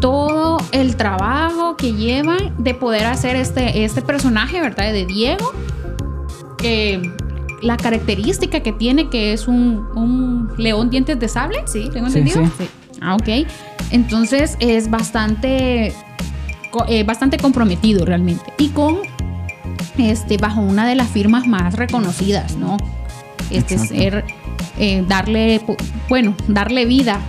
todo 0.00 0.58
el 0.70 0.96
trabajo 0.96 1.76
que 1.76 1.94
llevan 1.94 2.54
de 2.58 2.74
poder 2.74 3.06
hacer 3.06 3.36
este, 3.36 3.84
este 3.84 4.02
personaje, 4.02 4.60
¿verdad? 4.60 4.92
De 4.92 5.06
Diego. 5.06 5.52
Eh, 6.62 7.02
la 7.62 7.76
característica 7.76 8.60
que 8.60 8.72
tiene 8.72 9.08
que 9.10 9.32
es 9.32 9.48
un, 9.48 9.86
un 9.96 10.50
león 10.58 10.90
dientes 10.90 11.18
de 11.18 11.28
sable. 11.28 11.58
Sí. 11.66 11.88
¿Tengo 11.92 12.08
Sí, 12.10 12.18
entendido? 12.18 12.50
sí. 12.58 12.68
Ah, 13.00 13.14
ok. 13.16 13.46
Entonces 13.90 14.56
es 14.60 14.90
bastante, 14.90 15.92
co- 16.70 16.84
eh, 16.88 17.04
bastante 17.04 17.36
comprometido 17.38 18.04
realmente. 18.04 18.44
Y 18.58 18.68
con, 18.68 18.98
este, 19.96 20.36
bajo 20.36 20.60
una 20.60 20.86
de 20.86 20.94
las 20.94 21.08
firmas 21.08 21.46
más 21.46 21.74
reconocidas, 21.74 22.56
¿no? 22.56 22.76
Este, 23.50 23.74
Exacto. 23.74 23.94
ser, 23.94 24.24
eh, 24.78 25.04
darle, 25.08 25.60
bueno, 26.08 26.34
darle 26.48 26.84
vida 26.84 27.20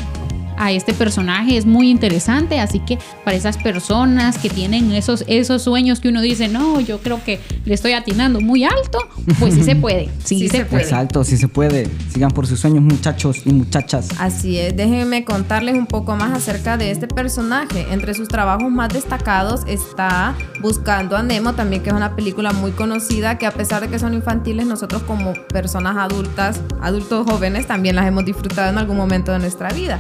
a 0.60 0.74
este 0.74 0.94
personaje 0.94 1.58
es 1.58 1.66
muy 1.66 1.90
interesante, 1.90 2.60
así 2.60 2.82
que 2.82 3.00
para 3.24 3.36
esas 3.36 3.58
personas 3.58 4.38
que 4.38 4.50
tienen 4.50 4.92
esos, 4.92 5.24
esos 5.28 5.64
sueños 5.64 6.02
que 6.02 6.10
uno 6.10 6.22
dice, 6.22 6.50
no, 6.50 6.82
yo 6.82 7.00
creo 7.00 7.24
que 7.24 7.40
le 7.64 7.74
estoy 7.74 7.94
atinando 7.94 8.42
muy 8.42 8.66
alto, 8.66 9.00
pues 9.40 9.54
sí 9.56 9.64
se 9.64 9.76
puede, 9.78 10.10
sí, 10.24 10.40
Sí 10.40 10.50
se, 10.50 10.58
se 10.58 10.66
puede. 10.66 10.84
Exacto, 10.84 11.24
si 11.24 11.38
se 11.38 11.48
puede. 11.48 11.88
Sigan 12.14 12.32
por 12.32 12.46
sus 12.46 12.60
sueños, 12.60 12.84
muchachos 12.84 13.42
y 13.46 13.54
muchachas. 13.54 14.10
Así 14.20 14.58
es, 14.58 14.76
déjenme 14.76 15.24
contarles 15.24 15.76
un 15.76 15.88
poco 15.88 16.16
más 16.18 16.34
acerca 16.34 16.78
de 16.78 16.92
este 16.92 17.08
personaje. 17.08 17.88
Entre 17.92 18.14
sus 18.14 18.28
trabajos 18.28 18.70
más 18.70 18.94
destacados 18.94 19.62
está 19.66 20.36
Buscando 20.62 21.16
a 21.16 21.24
Nemo, 21.24 21.54
también 21.54 21.82
que 21.82 21.90
es 21.90 21.96
una 21.96 22.18
película 22.18 22.52
muy 22.52 22.72
conocida 22.72 23.38
que 23.38 23.46
a 23.46 23.52
pesar 23.52 23.82
de 23.82 23.88
que 23.88 23.98
son 23.98 24.14
infantiles, 24.14 24.68
nosotros 24.68 25.04
como 25.04 25.34
personas 25.54 25.96
adultas, 25.96 26.60
adultos 26.82 27.26
jóvenes, 27.26 27.66
también 27.66 27.96
las 27.96 28.06
hemos 28.06 28.26
disfrutado 28.26 28.70
en 28.70 28.78
algún 28.78 28.98
momento 28.98 29.32
de 29.32 29.40
nuestra 29.40 29.70
vida. 29.70 30.00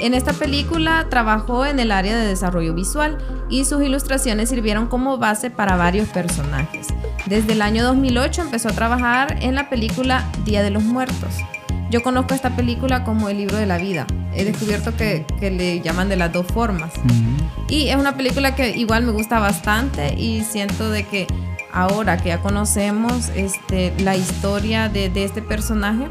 En 0.00 0.14
esta 0.14 0.32
película 0.32 1.06
trabajó 1.10 1.66
en 1.66 1.80
el 1.80 1.90
área 1.90 2.16
de 2.16 2.26
desarrollo 2.26 2.72
visual 2.72 3.18
y 3.50 3.64
sus 3.64 3.82
ilustraciones 3.82 4.48
sirvieron 4.48 4.86
como 4.86 5.18
base 5.18 5.50
para 5.50 5.76
varios 5.76 6.08
personajes. 6.08 6.86
Desde 7.26 7.52
el 7.52 7.62
año 7.62 7.82
2008 7.82 8.42
empezó 8.42 8.68
a 8.68 8.72
trabajar 8.72 9.38
en 9.40 9.56
la 9.56 9.68
película 9.68 10.24
Día 10.44 10.62
de 10.62 10.70
los 10.70 10.84
Muertos. 10.84 11.34
Yo 11.90 12.02
conozco 12.02 12.34
esta 12.34 12.54
película 12.54 13.02
como 13.02 13.28
el 13.28 13.38
libro 13.38 13.56
de 13.56 13.66
la 13.66 13.78
vida. 13.78 14.06
He 14.34 14.44
descubierto 14.44 14.94
que, 14.96 15.26
que 15.40 15.50
le 15.50 15.80
llaman 15.80 16.08
de 16.08 16.16
las 16.16 16.32
dos 16.32 16.46
formas. 16.46 16.92
Y 17.68 17.88
es 17.88 17.96
una 17.96 18.16
película 18.16 18.54
que 18.54 18.76
igual 18.76 19.04
me 19.04 19.12
gusta 19.12 19.40
bastante 19.40 20.14
y 20.14 20.44
siento 20.44 20.90
de 20.90 21.04
que 21.04 21.26
ahora 21.72 22.18
que 22.18 22.28
ya 22.28 22.40
conocemos 22.40 23.30
este, 23.34 23.92
la 23.98 24.16
historia 24.16 24.88
de, 24.88 25.08
de 25.08 25.24
este 25.24 25.42
personaje, 25.42 26.06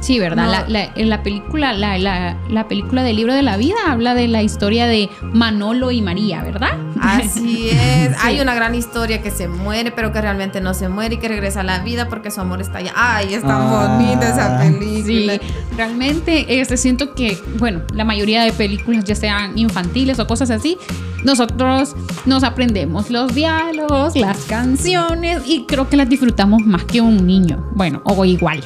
Sí, 0.00 0.18
¿verdad? 0.18 0.44
No. 0.44 0.50
La, 0.52 0.68
la- 0.68 0.92
en 0.94 1.08
la 1.10 1.22
película, 1.22 1.72
la, 1.72 1.98
la- 1.98 2.36
la 2.48 2.68
película 2.68 3.02
del 3.02 3.16
libro 3.16 3.34
de 3.34 3.42
la 3.42 3.56
vida 3.56 3.74
habla 3.88 4.14
de 4.14 4.28
la 4.28 4.42
historia 4.42 4.86
de 4.86 5.10
Manolo 5.22 5.90
y 5.90 6.00
María, 6.02 6.42
¿verdad? 6.42 6.70
Así 7.00 7.68
es. 7.70 8.12
Hay 8.22 8.40
una 8.40 8.54
gran 8.54 8.74
historia 8.74 9.20
que 9.22 9.30
se 9.30 9.48
muere, 9.48 9.90
pero 9.90 10.12
que 10.12 10.20
realmente 10.20 10.60
no 10.60 10.74
se 10.74 10.88
muere 10.88 11.16
y 11.16 11.18
que 11.18 11.28
regresa 11.28 11.60
a 11.60 11.64
la 11.64 11.80
vida 11.80 12.08
porque 12.08 12.30
su 12.30 12.40
amor 12.40 12.60
está 12.60 12.78
allá. 12.78 12.92
Ay, 12.94 13.34
es 13.34 13.42
tan 13.42 13.50
Ah. 13.62 13.96
bonita 13.98 14.28
esa 14.28 14.62
Sí, 14.62 14.72
película. 14.78 15.40
realmente 15.76 16.60
este, 16.60 16.76
siento 16.76 17.14
que, 17.14 17.38
bueno, 17.58 17.82
la 17.94 18.04
mayoría 18.04 18.42
de 18.44 18.52
películas, 18.52 19.04
ya 19.04 19.14
sean 19.14 19.58
infantiles 19.58 20.18
o 20.18 20.26
cosas 20.26 20.50
así, 20.50 20.78
nosotros 21.24 21.96
nos 22.26 22.44
aprendemos 22.44 23.10
los 23.10 23.34
diálogos, 23.34 24.16
las 24.16 24.38
canciones 24.44 25.42
y 25.46 25.64
creo 25.66 25.88
que 25.88 25.96
las 25.96 26.08
disfrutamos 26.08 26.62
más 26.62 26.84
que 26.84 27.00
un 27.00 27.26
niño. 27.26 27.66
Bueno, 27.74 28.00
o 28.04 28.24
igual. 28.24 28.64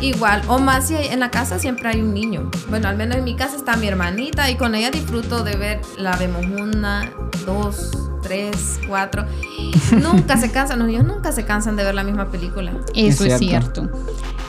Igual, 0.00 0.42
o 0.48 0.58
más 0.58 0.88
si 0.88 0.94
hay- 0.96 1.08
en 1.08 1.20
la 1.20 1.30
casa 1.30 1.58
siempre 1.58 1.88
hay 1.88 2.00
un 2.00 2.12
niño. 2.12 2.50
Bueno, 2.68 2.88
al 2.88 2.96
menos 2.96 3.16
en 3.16 3.24
mi 3.24 3.34
casa 3.36 3.56
está 3.56 3.76
mi 3.76 3.86
hermanita 3.86 4.50
y 4.50 4.56
con 4.56 4.74
ella 4.74 4.90
disfruto 4.90 5.44
de 5.44 5.56
ver, 5.56 5.80
la 5.96 6.16
vemos 6.16 6.44
una, 6.46 7.10
dos, 7.46 7.90
tres, 8.22 8.80
cuatro. 8.88 9.24
Nunca 9.92 10.36
se 10.36 10.50
cansan, 10.50 10.78
los 10.80 10.88
niños 10.88 11.04
nunca 11.04 11.32
se 11.32 11.44
cansan 11.44 11.76
de 11.76 11.84
ver 11.84 11.94
la 11.94 12.04
misma 12.04 12.30
película. 12.30 12.72
Eso 12.94 13.24
es 13.24 13.32
Es 13.34 13.38
cierto. 13.38 13.88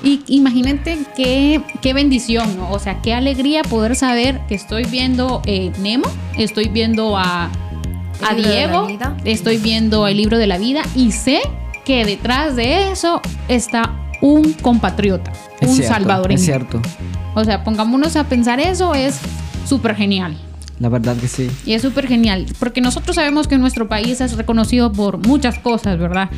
Y 0.04 0.24
imagínate 0.28 1.00
qué, 1.16 1.62
qué 1.82 1.94
bendición, 1.94 2.58
¿no? 2.58 2.72
O 2.72 2.80
sea, 2.80 3.02
qué 3.02 3.14
alegría 3.14 3.62
poder 3.64 3.96
saber 3.96 4.42
que 4.48 4.56
estoy 4.56 4.84
viendo 4.86 5.42
eh, 5.46 5.72
Nemo, 5.80 6.08
estoy 6.38 6.68
viendo 6.70 7.18
a, 7.18 7.50
a 8.28 8.36
Diego, 8.36 8.88
estoy 9.24 9.58
viendo 9.58 10.06
el 10.08 10.18
libro 10.18 10.38
de 10.38 10.48
la 10.48 10.58
vida 10.58 10.82
y 10.96 11.12
sé 11.12 11.42
que 11.86 12.06
detrás 12.06 12.56
de 12.56 12.92
eso 12.92 13.22
está 13.48 13.94
un 14.22 14.54
compatriota, 14.54 15.32
Es 15.60 15.70
un 15.70 15.76
cierto, 15.76 15.94
salvadoreño. 15.94 16.40
Es 16.40 16.46
cierto. 16.46 16.82
O 17.36 17.44
sea, 17.44 17.64
pongámonos 17.64 18.16
a 18.16 18.24
pensar 18.26 18.60
eso, 18.60 18.94
es 18.94 19.20
súper 19.68 19.96
genial. 19.96 20.38
La 20.80 20.90
verdad 20.90 21.16
que 21.16 21.28
sí. 21.30 21.50
Y 21.66 21.74
es 21.74 21.82
súper 21.82 22.08
genial, 22.08 22.46
porque 22.60 22.82
nosotros 22.82 23.16
sabemos 23.16 23.48
que 23.48 23.58
nuestro 23.58 23.88
país 23.88 24.20
es 24.22 24.36
reconocido 24.36 24.92
por 24.92 25.26
muchas 25.26 25.58
cosas, 25.60 25.98
¿verdad? 25.98 26.30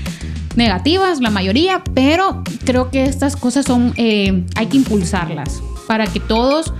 Negativas, 0.56 1.22
la 1.22 1.30
mayoría, 1.30 1.84
pero 1.94 2.44
creo 2.66 2.90
que 2.90 3.04
estas 3.06 3.36
cosas 3.36 3.66
son, 3.66 3.94
eh, 3.98 4.44
hay 4.56 4.68
que 4.68 4.78
impulsarlas 4.78 5.62
para 5.88 6.06
que 6.08 6.20
todos 6.20 6.74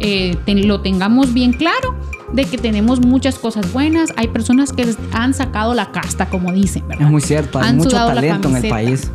eh, 0.00 0.36
ten- 0.44 0.66
lo 0.66 0.80
tengamos 0.80 1.32
bien 1.34 1.52
claro 1.52 1.94
de 2.32 2.44
que 2.46 2.58
tenemos 2.58 3.00
muchas 3.00 3.38
cosas 3.38 3.72
buenas. 3.72 4.10
Hay 4.16 4.26
personas 4.28 4.72
que 4.72 4.92
han 5.12 5.34
sacado 5.34 5.72
la 5.74 5.92
casta, 5.92 6.26
como 6.26 6.52
dicen, 6.52 6.82
¿verdad? 6.88 7.06
Es 7.06 7.10
muy 7.12 7.20
cierto. 7.20 7.58
Hay 7.60 7.68
Han 7.70 7.76
mucho 7.76 7.90
talento 7.90 8.48
en 8.48 8.56
el 8.56 8.68
país. 8.68 9.10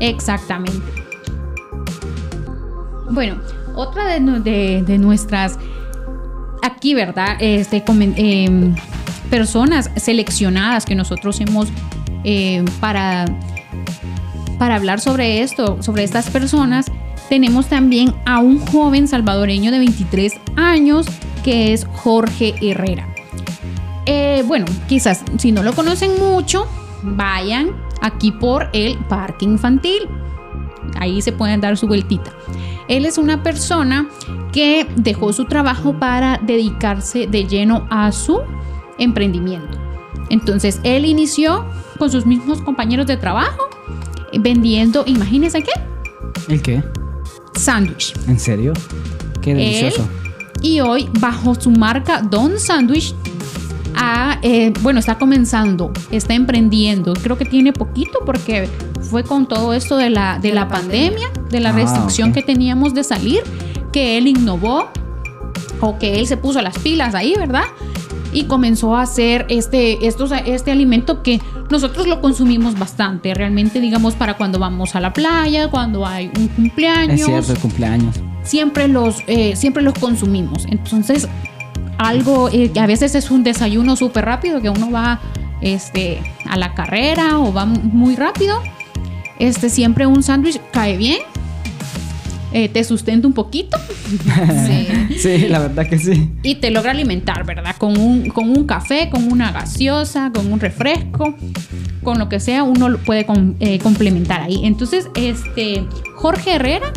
Exactamente. 0.00 0.82
Bueno, 3.10 3.36
otra 3.74 4.06
de, 4.06 4.20
nu- 4.20 4.42
de- 4.42 4.82
de 4.86 4.98
nuestras 4.98 5.58
aquí, 6.62 6.94
¿verdad? 6.94 7.36
Este, 7.40 7.82
em, 7.86 8.74
personas 9.30 9.90
seleccionadas 9.96 10.84
que 10.84 10.94
nosotros 10.94 11.40
hemos 11.40 11.68
em, 12.24 12.64
para, 12.80 13.24
para 14.58 14.76
hablar 14.76 15.00
sobre 15.00 15.42
esto, 15.42 15.82
sobre 15.82 16.04
estas 16.04 16.28
personas, 16.30 16.86
tenemos 17.28 17.66
también 17.66 18.14
a 18.26 18.40
un 18.40 18.58
joven 18.58 19.06
salvadoreño 19.08 19.70
de 19.70 19.78
23 19.78 20.32
años 20.56 21.06
que 21.44 21.72
es 21.72 21.86
Jorge 21.92 22.54
Herrera. 22.60 23.06
Eh, 24.06 24.42
bueno, 24.46 24.64
quizás 24.88 25.22
si 25.38 25.52
no 25.52 25.62
lo 25.62 25.72
conocen 25.74 26.18
mucho, 26.18 26.66
vayan 27.02 27.70
aquí 28.02 28.32
por 28.32 28.68
el 28.72 28.96
parque 28.98 29.44
infantil. 29.44 30.08
Ahí 30.96 31.20
se 31.22 31.32
pueden 31.32 31.60
dar 31.60 31.76
su 31.76 31.86
vueltita. 31.86 32.32
Él 32.88 33.04
es 33.04 33.18
una 33.18 33.42
persona 33.42 34.08
que 34.52 34.86
dejó 34.96 35.32
su 35.32 35.44
trabajo 35.44 35.98
para 35.98 36.38
dedicarse 36.42 37.26
de 37.26 37.44
lleno 37.44 37.86
a 37.90 38.10
su 38.12 38.40
emprendimiento. 38.98 39.78
Entonces, 40.30 40.80
él 40.84 41.04
inició 41.04 41.66
con 41.98 42.10
sus 42.10 42.26
mismos 42.26 42.60
compañeros 42.62 43.06
de 43.06 43.16
trabajo 43.16 43.68
eh, 44.32 44.38
vendiendo, 44.40 45.04
imagínense 45.06 45.62
qué, 45.62 45.72
¿El 46.48 46.62
qué? 46.62 46.82
sándwich. 47.54 48.14
¿En 48.26 48.38
serio? 48.38 48.72
Qué 49.40 49.54
delicioso. 49.54 50.08
Y 50.60 50.80
hoy, 50.80 51.08
bajo 51.20 51.54
su 51.54 51.70
marca 51.70 52.20
Don 52.20 52.58
Sandwich, 52.58 53.14
ha, 53.98 54.38
eh, 54.42 54.72
bueno, 54.80 55.00
está 55.00 55.18
comenzando, 55.18 55.92
está 56.10 56.34
emprendiendo. 56.34 57.12
Creo 57.14 57.36
que 57.36 57.44
tiene 57.44 57.72
poquito 57.72 58.20
porque 58.24 58.68
fue 59.10 59.24
con 59.24 59.46
todo 59.46 59.74
esto 59.74 59.96
de 59.96 60.08
la, 60.10 60.38
de 60.38 60.48
De 60.48 60.54
la, 60.54 60.62
la 60.62 60.68
pandemia, 60.68 61.28
de 61.50 61.60
la 61.60 61.70
Ah, 61.70 61.72
restricción 61.72 62.32
que 62.32 62.42
teníamos 62.42 62.94
de 62.94 63.04
salir, 63.04 63.42
que 63.92 64.16
él 64.16 64.28
innovó 64.28 64.88
o 65.80 65.98
que 65.98 66.20
él 66.20 66.26
se 66.26 66.36
puso 66.36 66.62
las 66.62 66.78
pilas 66.78 67.14
ahí, 67.14 67.34
¿verdad? 67.36 67.64
Y 68.32 68.44
comenzó 68.44 68.94
a 68.94 69.02
hacer 69.02 69.46
este, 69.48 70.06
estos, 70.06 70.30
este 70.46 70.70
alimento 70.70 71.22
que 71.22 71.40
nosotros 71.70 72.06
lo 72.06 72.20
consumimos 72.20 72.78
bastante, 72.78 73.34
realmente, 73.34 73.80
digamos, 73.80 74.14
para 74.14 74.34
cuando 74.36 74.58
vamos 74.58 74.94
a 74.94 75.00
la 75.00 75.12
playa, 75.12 75.68
cuando 75.70 76.06
hay 76.06 76.30
un 76.38 76.48
cumpleaños 76.48 77.20
Es 77.20 77.26
cierto, 77.26 77.52
el 77.52 77.58
cumpleaños. 77.58 78.16
siempre 78.42 78.86
los, 78.88 79.16
eh, 79.26 79.56
siempre 79.56 79.82
los 79.82 79.94
consumimos. 79.94 80.66
Entonces, 80.66 81.28
algo 81.98 82.48
eh, 82.50 82.70
que 82.72 82.80
a 82.80 82.86
veces 82.86 83.14
es 83.14 83.30
un 83.30 83.42
desayuno 83.44 83.96
súper 83.96 84.24
rápido, 84.24 84.60
que 84.60 84.70
uno 84.70 84.90
va 84.90 85.20
este, 85.60 86.18
a 86.48 86.56
la 86.56 86.74
carrera 86.74 87.38
o 87.38 87.52
va 87.52 87.66
muy 87.66 88.16
rápido. 88.16 88.60
Este, 89.38 89.68
siempre 89.70 90.06
un 90.06 90.22
sándwich 90.22 90.60
cae 90.72 90.96
bien, 90.96 91.18
eh, 92.52 92.68
te 92.70 92.82
sustenta 92.82 93.26
un 93.28 93.34
poquito 93.34 93.76
Sí. 94.66 95.18
Sí, 95.18 95.48
la 95.48 95.58
verdad 95.58 95.86
que 95.86 95.98
sí. 95.98 96.30
y 96.42 96.54
te 96.56 96.70
logra 96.70 96.92
alimentar, 96.92 97.44
¿verdad? 97.44 97.76
Con 97.76 97.98
un, 97.98 98.28
con 98.30 98.48
un 98.48 98.64
café, 98.64 99.10
con 99.10 99.30
una 99.30 99.52
gaseosa, 99.52 100.32
con 100.34 100.50
un 100.52 100.58
refresco, 100.58 101.34
con 102.02 102.18
lo 102.18 102.28
que 102.28 102.40
sea, 102.40 102.62
uno 102.62 102.88
lo 102.88 102.98
puede 102.98 103.26
com- 103.26 103.54
eh, 103.60 103.78
complementar 103.78 104.40
ahí. 104.42 104.60
Entonces, 104.64 105.08
este, 105.14 105.84
Jorge 106.16 106.54
Herrera 106.54 106.92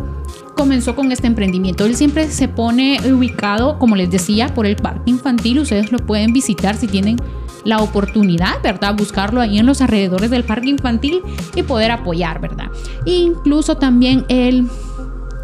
comenzó 0.56 0.96
con 0.96 1.12
este 1.12 1.28
emprendimiento. 1.28 1.86
Él 1.86 1.96
siempre 1.96 2.30
se 2.30 2.48
pone 2.48 3.00
ubicado, 3.12 3.80
como 3.80 3.96
les 3.96 4.10
decía, 4.10 4.54
por 4.54 4.66
el 4.66 4.76
parque 4.76 5.10
infantil. 5.12 5.60
Ustedes 5.60 5.92
lo 5.92 6.00
pueden 6.00 6.34
visitar 6.34 6.76
si 6.76 6.88
tienen 6.88 7.18
la 7.64 7.78
oportunidad, 7.78 8.62
¿verdad? 8.64 8.96
Buscarlo 8.96 9.42
ahí 9.42 9.60
en 9.60 9.66
los 9.66 9.82
alrededores 9.82 10.30
del 10.32 10.44
parque 10.44 10.70
infantil 10.70 11.22
y 11.56 11.64
poder 11.64 11.92
apoyar, 11.92 12.42
¿verdad? 12.42 12.70
incluso 13.06 13.78
también 13.78 14.26
él 14.30 14.68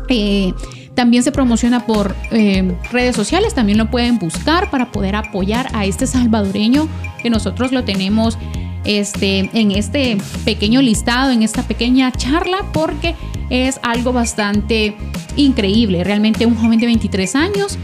eh, 0.10 0.53
también 0.95 1.22
se 1.22 1.32
promociona 1.32 1.86
por 1.86 2.16
eh, 2.32 2.76
redes 2.91 3.16
sociales, 3.16 3.53
también 3.53 3.78
lo 3.78 3.91
pueden 3.91 4.18
buscar 4.18 4.72
para 4.72 4.91
poder 4.91 5.16
apoyar 5.16 5.68
a 5.74 5.86
este 5.86 6.08
salvadoreño 6.08 6.88
que 7.22 7.30
nosotros 7.30 7.72
lo 7.72 7.84
tenemos 7.84 8.38
este, 8.84 9.49
en 9.53 9.72
este 9.72 10.18
pequeño 10.43 10.82
listado, 10.82 11.32
en 11.32 11.43
esta 11.43 11.62
pequeña 11.64 12.12
charla, 12.12 12.58
porque 12.74 13.16
es 13.50 13.80
algo 13.84 14.14
bastante 14.14 14.95
increíble. 15.36 16.04
Realmente 16.04 16.45
un 16.45 16.56
joven 16.56 16.80
de 16.80 16.86
23 16.88 17.36
años 17.36 17.78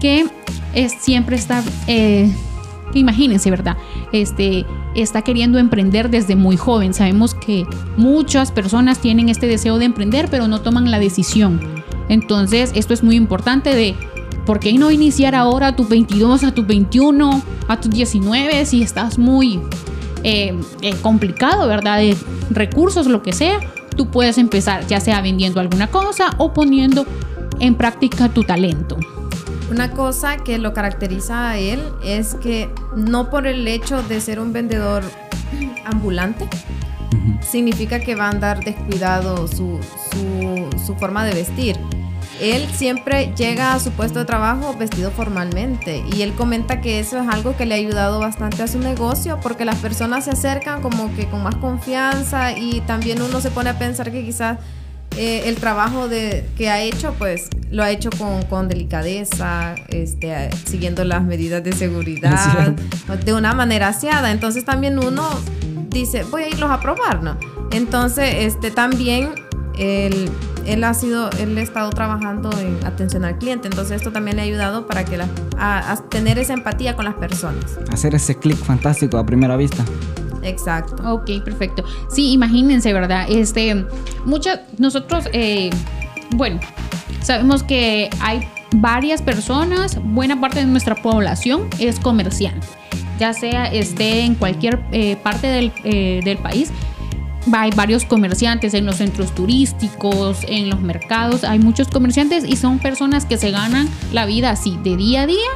que 0.00 0.26
es, 0.74 0.92
siempre 0.92 1.36
está, 1.36 1.62
eh, 1.86 2.32
imagínense, 2.94 3.50
¿verdad? 3.50 3.76
Este, 4.12 4.64
está 4.94 5.22
queriendo 5.22 5.58
emprender 5.58 6.10
desde 6.10 6.36
muy 6.36 6.56
joven. 6.56 6.94
Sabemos 6.94 7.34
que 7.34 7.64
muchas 7.96 8.50
personas 8.50 8.98
tienen 9.00 9.28
este 9.28 9.46
deseo 9.46 9.78
de 9.78 9.84
emprender, 9.84 10.28
pero 10.30 10.48
no 10.48 10.60
toman 10.60 10.90
la 10.90 10.98
decisión. 10.98 11.60
Entonces, 12.08 12.72
esto 12.74 12.94
es 12.94 13.02
muy 13.02 13.16
importante 13.16 13.74
de 13.74 13.94
¿por 14.46 14.58
qué 14.58 14.72
no 14.72 14.90
iniciar 14.90 15.34
ahora 15.34 15.68
a 15.68 15.76
tus 15.76 15.88
22, 15.88 16.44
a 16.44 16.52
tus 16.54 16.66
21, 16.66 17.42
a 17.68 17.80
tus 17.80 17.90
19 17.90 18.64
si 18.66 18.82
estás 18.82 19.18
muy 19.18 19.60
eh, 20.24 20.58
eh, 20.82 20.94
complicado, 21.02 21.68
¿verdad? 21.68 21.98
De 21.98 22.16
recursos, 22.50 23.06
lo 23.06 23.22
que 23.22 23.32
sea, 23.32 23.60
tú 24.00 24.10
puedes 24.10 24.38
empezar 24.38 24.86
ya 24.86 24.98
sea 24.98 25.20
vendiendo 25.20 25.60
alguna 25.60 25.88
cosa 25.88 26.30
o 26.38 26.54
poniendo 26.54 27.04
en 27.58 27.74
práctica 27.74 28.30
tu 28.30 28.44
talento. 28.44 28.96
Una 29.70 29.90
cosa 29.90 30.38
que 30.38 30.56
lo 30.56 30.72
caracteriza 30.72 31.50
a 31.50 31.58
él 31.58 31.82
es 32.02 32.34
que 32.36 32.70
no 32.96 33.28
por 33.28 33.46
el 33.46 33.68
hecho 33.68 34.02
de 34.02 34.22
ser 34.22 34.40
un 34.40 34.54
vendedor 34.54 35.02
ambulante 35.84 36.48
significa 37.42 38.00
que 38.00 38.14
va 38.14 38.28
a 38.28 38.30
andar 38.30 38.64
descuidado 38.64 39.46
su, 39.46 39.78
su, 40.10 40.78
su 40.86 40.94
forma 40.94 41.26
de 41.26 41.34
vestir. 41.34 41.76
Él 42.40 42.66
siempre 42.72 43.32
llega 43.36 43.74
a 43.74 43.80
su 43.80 43.90
puesto 43.90 44.18
de 44.18 44.24
trabajo 44.24 44.74
vestido 44.76 45.10
formalmente 45.10 46.02
y 46.12 46.22
él 46.22 46.32
comenta 46.32 46.80
que 46.80 46.98
eso 46.98 47.18
es 47.20 47.28
algo 47.28 47.56
que 47.56 47.66
le 47.66 47.74
ha 47.74 47.78
ayudado 47.78 48.18
bastante 48.18 48.62
a 48.62 48.66
su 48.66 48.78
negocio 48.78 49.38
porque 49.42 49.64
las 49.64 49.76
personas 49.76 50.24
se 50.24 50.30
acercan 50.30 50.80
como 50.80 51.14
que 51.14 51.26
con 51.26 51.42
más 51.42 51.56
confianza 51.56 52.56
y 52.56 52.80
también 52.82 53.20
uno 53.20 53.40
se 53.40 53.50
pone 53.50 53.70
a 53.70 53.78
pensar 53.78 54.10
que 54.10 54.24
quizás 54.24 54.58
eh, 55.16 55.48
el 55.48 55.56
trabajo 55.56 56.08
de, 56.08 56.48
que 56.56 56.70
ha 56.70 56.80
hecho, 56.80 57.14
pues 57.18 57.48
lo 57.70 57.82
ha 57.82 57.90
hecho 57.90 58.10
con, 58.10 58.42
con 58.44 58.68
delicadeza, 58.68 59.74
este, 59.88 60.50
siguiendo 60.64 61.04
las 61.04 61.22
medidas 61.24 61.62
de 61.64 61.72
seguridad, 61.72 62.74
de 63.24 63.34
una 63.34 63.52
manera 63.52 63.88
aseada. 63.88 64.30
Entonces 64.30 64.64
también 64.64 64.98
uno 64.98 65.28
dice, 65.90 66.22
voy 66.24 66.44
a 66.44 66.48
irlos 66.48 66.70
a 66.70 66.80
probar, 66.80 67.22
¿no? 67.22 67.36
Entonces, 67.72 68.34
este, 68.38 68.70
también 68.70 69.30
él, 69.78 70.30
él 70.66 70.84
ha 70.84 70.94
sido, 70.94 71.30
él 71.38 71.56
ha 71.56 71.62
estado 71.62 71.90
trabajando 71.90 72.50
en 72.58 72.78
atención 72.86 73.24
al 73.24 73.38
cliente, 73.38 73.68
entonces 73.68 73.96
esto 73.96 74.12
también 74.12 74.36
le 74.36 74.42
ha 74.42 74.44
ayudado 74.44 74.86
para 74.86 75.04
que 75.04 75.16
la, 75.16 75.28
a, 75.58 75.92
a 75.92 75.96
tener 76.08 76.38
esa 76.38 76.54
empatía 76.54 76.96
con 76.96 77.04
las 77.04 77.14
personas. 77.14 77.78
Hacer 77.92 78.14
ese 78.14 78.36
clic 78.36 78.56
fantástico 78.56 79.18
a 79.18 79.24
primera 79.26 79.56
vista. 79.56 79.84
Exacto. 80.42 80.96
Ok, 81.12 81.42
perfecto. 81.44 81.84
Sí, 82.10 82.32
imagínense, 82.32 82.92
¿verdad? 82.92 83.26
Este, 83.28 83.84
muchas, 84.24 84.60
nosotros, 84.78 85.24
eh, 85.32 85.70
bueno, 86.30 86.60
sabemos 87.22 87.62
que 87.62 88.08
hay 88.20 88.48
varias 88.72 89.20
personas, 89.20 89.98
buena 90.02 90.40
parte 90.40 90.60
de 90.60 90.66
nuestra 90.66 90.94
población 90.94 91.68
es 91.78 91.98
comerciante, 91.98 92.66
ya 93.18 93.34
sea 93.34 93.66
esté 93.66 94.20
en 94.20 94.34
cualquier 94.34 94.80
eh, 94.92 95.16
parte 95.16 95.48
del, 95.48 95.72
eh, 95.84 96.20
del 96.24 96.38
país. 96.38 96.70
Hay 97.52 97.70
varios 97.74 98.04
comerciantes 98.04 98.74
en 98.74 98.84
los 98.86 98.96
centros 98.96 99.34
turísticos, 99.34 100.38
en 100.46 100.68
los 100.68 100.80
mercados, 100.82 101.42
hay 101.44 101.58
muchos 101.58 101.88
comerciantes 101.88 102.44
y 102.44 102.56
son 102.56 102.78
personas 102.78 103.24
que 103.24 103.38
se 103.38 103.50
ganan 103.50 103.88
la 104.12 104.26
vida 104.26 104.50
así, 104.50 104.78
de 104.82 104.96
día 104.96 105.22
a 105.22 105.26
día, 105.26 105.48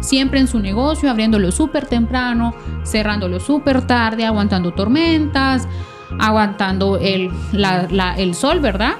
siempre 0.00 0.40
en 0.40 0.48
su 0.48 0.58
negocio, 0.58 1.08
abriéndolo 1.10 1.52
súper 1.52 1.86
temprano, 1.86 2.54
cerrándolo 2.84 3.38
súper 3.38 3.86
tarde, 3.86 4.26
aguantando 4.26 4.72
tormentas, 4.72 5.68
aguantando 6.18 6.96
el, 6.98 7.30
la- 7.52 7.86
la- 7.90 8.14
el 8.16 8.34
sol, 8.34 8.60
¿verdad? 8.60 8.96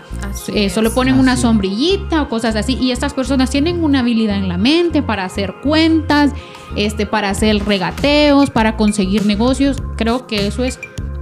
Eh, 0.54 0.70
solo 0.70 0.92
ponen 0.94 1.18
una 1.18 1.36
sombrillita 1.36 2.22
o 2.22 2.28
cosas 2.28 2.54
así. 2.54 2.74
Y 2.80 2.90
estas 2.92 3.14
personas 3.14 3.50
tienen 3.50 3.82
una 3.82 4.00
habilidad 4.00 4.36
en 4.36 4.46
la 4.48 4.58
mente 4.58 5.02
para 5.02 5.24
hacer 5.24 5.54
cuentas, 5.62 6.32
este, 6.76 7.06
para 7.06 7.30
hacer 7.30 7.64
regateos, 7.64 8.50
para 8.50 8.76
conseguir 8.76 9.24
negocios. 9.26 9.78
Creo 9.96 10.26
que 10.26 10.46
eso 10.46 10.64
es 10.64 10.78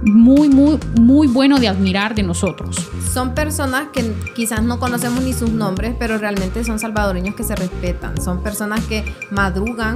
muy, 0.07 0.49
muy, 0.49 0.79
muy 0.99 1.27
bueno 1.27 1.59
de 1.59 1.67
admirar 1.67 2.15
de 2.15 2.23
nosotros. 2.23 2.77
Son 3.13 3.33
personas 3.33 3.87
que 3.93 4.13
quizás 4.35 4.63
no 4.63 4.79
conocemos 4.79 5.23
ni 5.23 5.33
sus 5.33 5.51
nombres, 5.51 5.95
pero 5.97 6.17
realmente 6.17 6.63
son 6.63 6.79
salvadoreños 6.79 7.35
que 7.35 7.43
se 7.43 7.55
respetan. 7.55 8.21
Son 8.21 8.41
personas 8.41 8.81
que 8.85 9.03
madrugan, 9.31 9.95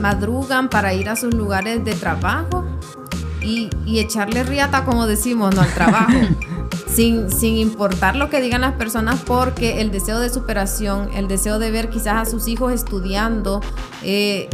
madrugan 0.00 0.68
para 0.68 0.94
ir 0.94 1.08
a 1.08 1.16
sus 1.16 1.34
lugares 1.34 1.84
de 1.84 1.94
trabajo 1.94 2.64
y, 3.40 3.70
y 3.86 4.00
echarle 4.00 4.42
riata, 4.44 4.84
como 4.84 5.06
decimos, 5.06 5.54
no 5.54 5.62
al 5.62 5.72
trabajo. 5.74 6.12
sin, 6.92 7.30
sin 7.30 7.56
importar 7.56 8.16
lo 8.16 8.28
que 8.28 8.40
digan 8.40 8.60
las 8.60 8.74
personas, 8.74 9.20
porque 9.24 9.80
el 9.80 9.90
deseo 9.90 10.20
de 10.20 10.28
superación, 10.28 11.10
el 11.14 11.28
deseo 11.28 11.58
de 11.58 11.70
ver 11.70 11.88
quizás 11.90 12.28
a 12.28 12.30
sus 12.30 12.48
hijos 12.48 12.72
estudiando, 12.72 13.60
eh, 14.02 14.48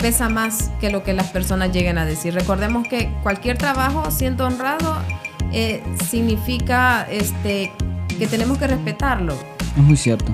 pesa 0.00 0.28
más 0.28 0.70
que 0.80 0.90
lo 0.90 1.02
que 1.02 1.12
las 1.12 1.28
personas 1.28 1.72
lleguen 1.72 1.98
a 1.98 2.04
decir. 2.04 2.34
Recordemos 2.34 2.86
que 2.88 3.12
cualquier 3.22 3.58
trabajo, 3.58 4.10
siendo 4.10 4.46
honrado, 4.46 4.96
eh, 5.52 5.82
significa 6.08 7.06
este, 7.10 7.72
que 8.18 8.26
tenemos 8.26 8.58
que 8.58 8.66
respetarlo. 8.66 9.34
Es 9.76 9.82
muy 9.82 9.96
cierto. 9.96 10.32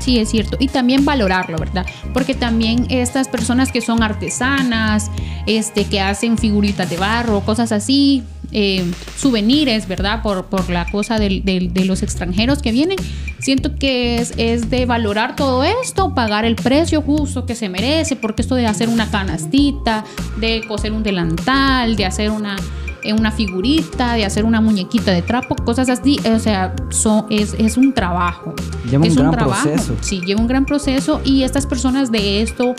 Sí, 0.00 0.18
es 0.18 0.30
cierto. 0.30 0.56
Y 0.58 0.68
también 0.68 1.04
valorarlo, 1.04 1.56
¿verdad? 1.58 1.86
Porque 2.12 2.34
también 2.34 2.86
estas 2.90 3.28
personas 3.28 3.70
que 3.70 3.80
son 3.80 4.02
artesanas, 4.02 5.10
este, 5.46 5.84
que 5.84 6.00
hacen 6.00 6.36
figuritas 6.36 6.90
de 6.90 6.96
barro, 6.96 7.40
cosas 7.40 7.70
así, 7.70 8.24
eh, 8.52 8.84
souvenirs, 9.16 9.86
¿verdad? 9.88 10.22
Por, 10.22 10.46
por 10.46 10.70
la 10.70 10.90
cosa 10.90 11.18
del- 11.18 11.44
del- 11.44 11.72
de 11.72 11.84
los 11.84 12.02
extranjeros 12.02 12.62
que 12.62 12.72
vienen. 12.72 12.96
Siento 13.40 13.76
que 13.76 14.16
es, 14.18 14.32
es 14.36 14.68
de 14.70 14.84
valorar 14.86 15.36
todo 15.36 15.62
esto, 15.64 16.14
pagar 16.14 16.44
el 16.44 16.56
precio 16.56 17.02
justo 17.02 17.46
que 17.46 17.54
se 17.54 17.68
merece, 17.68 18.16
porque 18.16 18.42
esto 18.42 18.54
de 18.54 18.66
hacer 18.66 18.88
una 18.88 19.10
canastita, 19.10 20.04
de 20.40 20.62
coser 20.66 20.92
un 20.92 21.02
delantal, 21.02 21.94
de 21.96 22.04
hacer 22.04 22.30
una, 22.30 22.56
eh, 23.04 23.12
una 23.12 23.30
figurita, 23.30 24.14
de 24.14 24.24
hacer 24.24 24.44
una 24.44 24.60
muñequita 24.60 25.12
de 25.12 25.22
trapo, 25.22 25.54
cosas 25.54 25.88
así, 25.88 26.18
o 26.34 26.38
sea, 26.38 26.74
son, 26.90 27.26
es, 27.30 27.54
es 27.58 27.76
un 27.76 27.92
trabajo. 27.94 28.54
Lleva 28.90 29.02
un 29.04 29.08
es 29.08 29.16
gran 29.16 29.30
trabajo. 29.30 29.68
proceso. 29.68 29.96
Sí, 30.00 30.20
lleva 30.26 30.40
un 30.40 30.48
gran 30.48 30.64
proceso 30.64 31.20
y 31.24 31.42
estas 31.44 31.66
personas 31.66 32.10
de 32.10 32.42
esto 32.42 32.74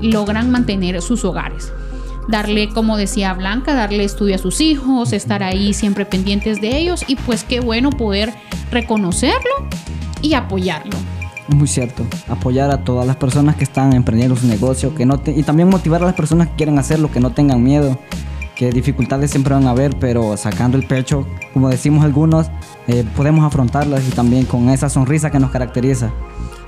logran 0.00 0.50
mantener 0.50 1.00
sus 1.00 1.24
hogares. 1.24 1.72
Darle, 2.28 2.68
como 2.68 2.96
decía 2.96 3.32
Blanca, 3.34 3.74
darle 3.74 4.04
estudio 4.04 4.36
a 4.36 4.38
sus 4.38 4.60
hijos, 4.60 5.12
estar 5.12 5.42
ahí 5.42 5.74
siempre 5.74 6.06
pendientes 6.06 6.60
de 6.60 6.76
ellos 6.78 7.04
y 7.08 7.16
pues 7.16 7.44
qué 7.44 7.60
bueno 7.60 7.90
poder 7.90 8.32
reconocerlo 8.70 9.50
y 10.20 10.34
apoyarlo. 10.34 10.92
Es 11.48 11.54
muy 11.54 11.66
cierto. 11.66 12.04
Apoyar 12.28 12.70
a 12.70 12.84
todas 12.84 13.06
las 13.06 13.16
personas 13.16 13.56
que 13.56 13.64
están 13.64 13.92
emprendiendo 13.92 14.36
su 14.36 14.46
negocio 14.46 14.94
que 14.94 15.04
no 15.04 15.18
te- 15.18 15.32
y 15.32 15.42
también 15.42 15.68
motivar 15.68 16.02
a 16.02 16.06
las 16.06 16.14
personas 16.14 16.48
que 16.48 16.54
quieren 16.54 16.78
hacerlo, 16.78 17.10
que 17.10 17.18
no 17.20 17.30
tengan 17.32 17.62
miedo, 17.62 17.98
que 18.54 18.70
dificultades 18.70 19.30
siempre 19.32 19.54
van 19.54 19.66
a 19.66 19.70
haber, 19.70 19.98
pero 19.98 20.36
sacando 20.36 20.76
el 20.78 20.86
pecho, 20.86 21.26
como 21.52 21.68
decimos 21.68 22.04
algunos, 22.04 22.46
eh, 22.86 23.04
podemos 23.16 23.44
afrontarlas 23.44 24.06
y 24.06 24.12
también 24.12 24.44
con 24.44 24.68
esa 24.70 24.88
sonrisa 24.88 25.30
que 25.30 25.40
nos 25.40 25.50
caracteriza. 25.50 26.12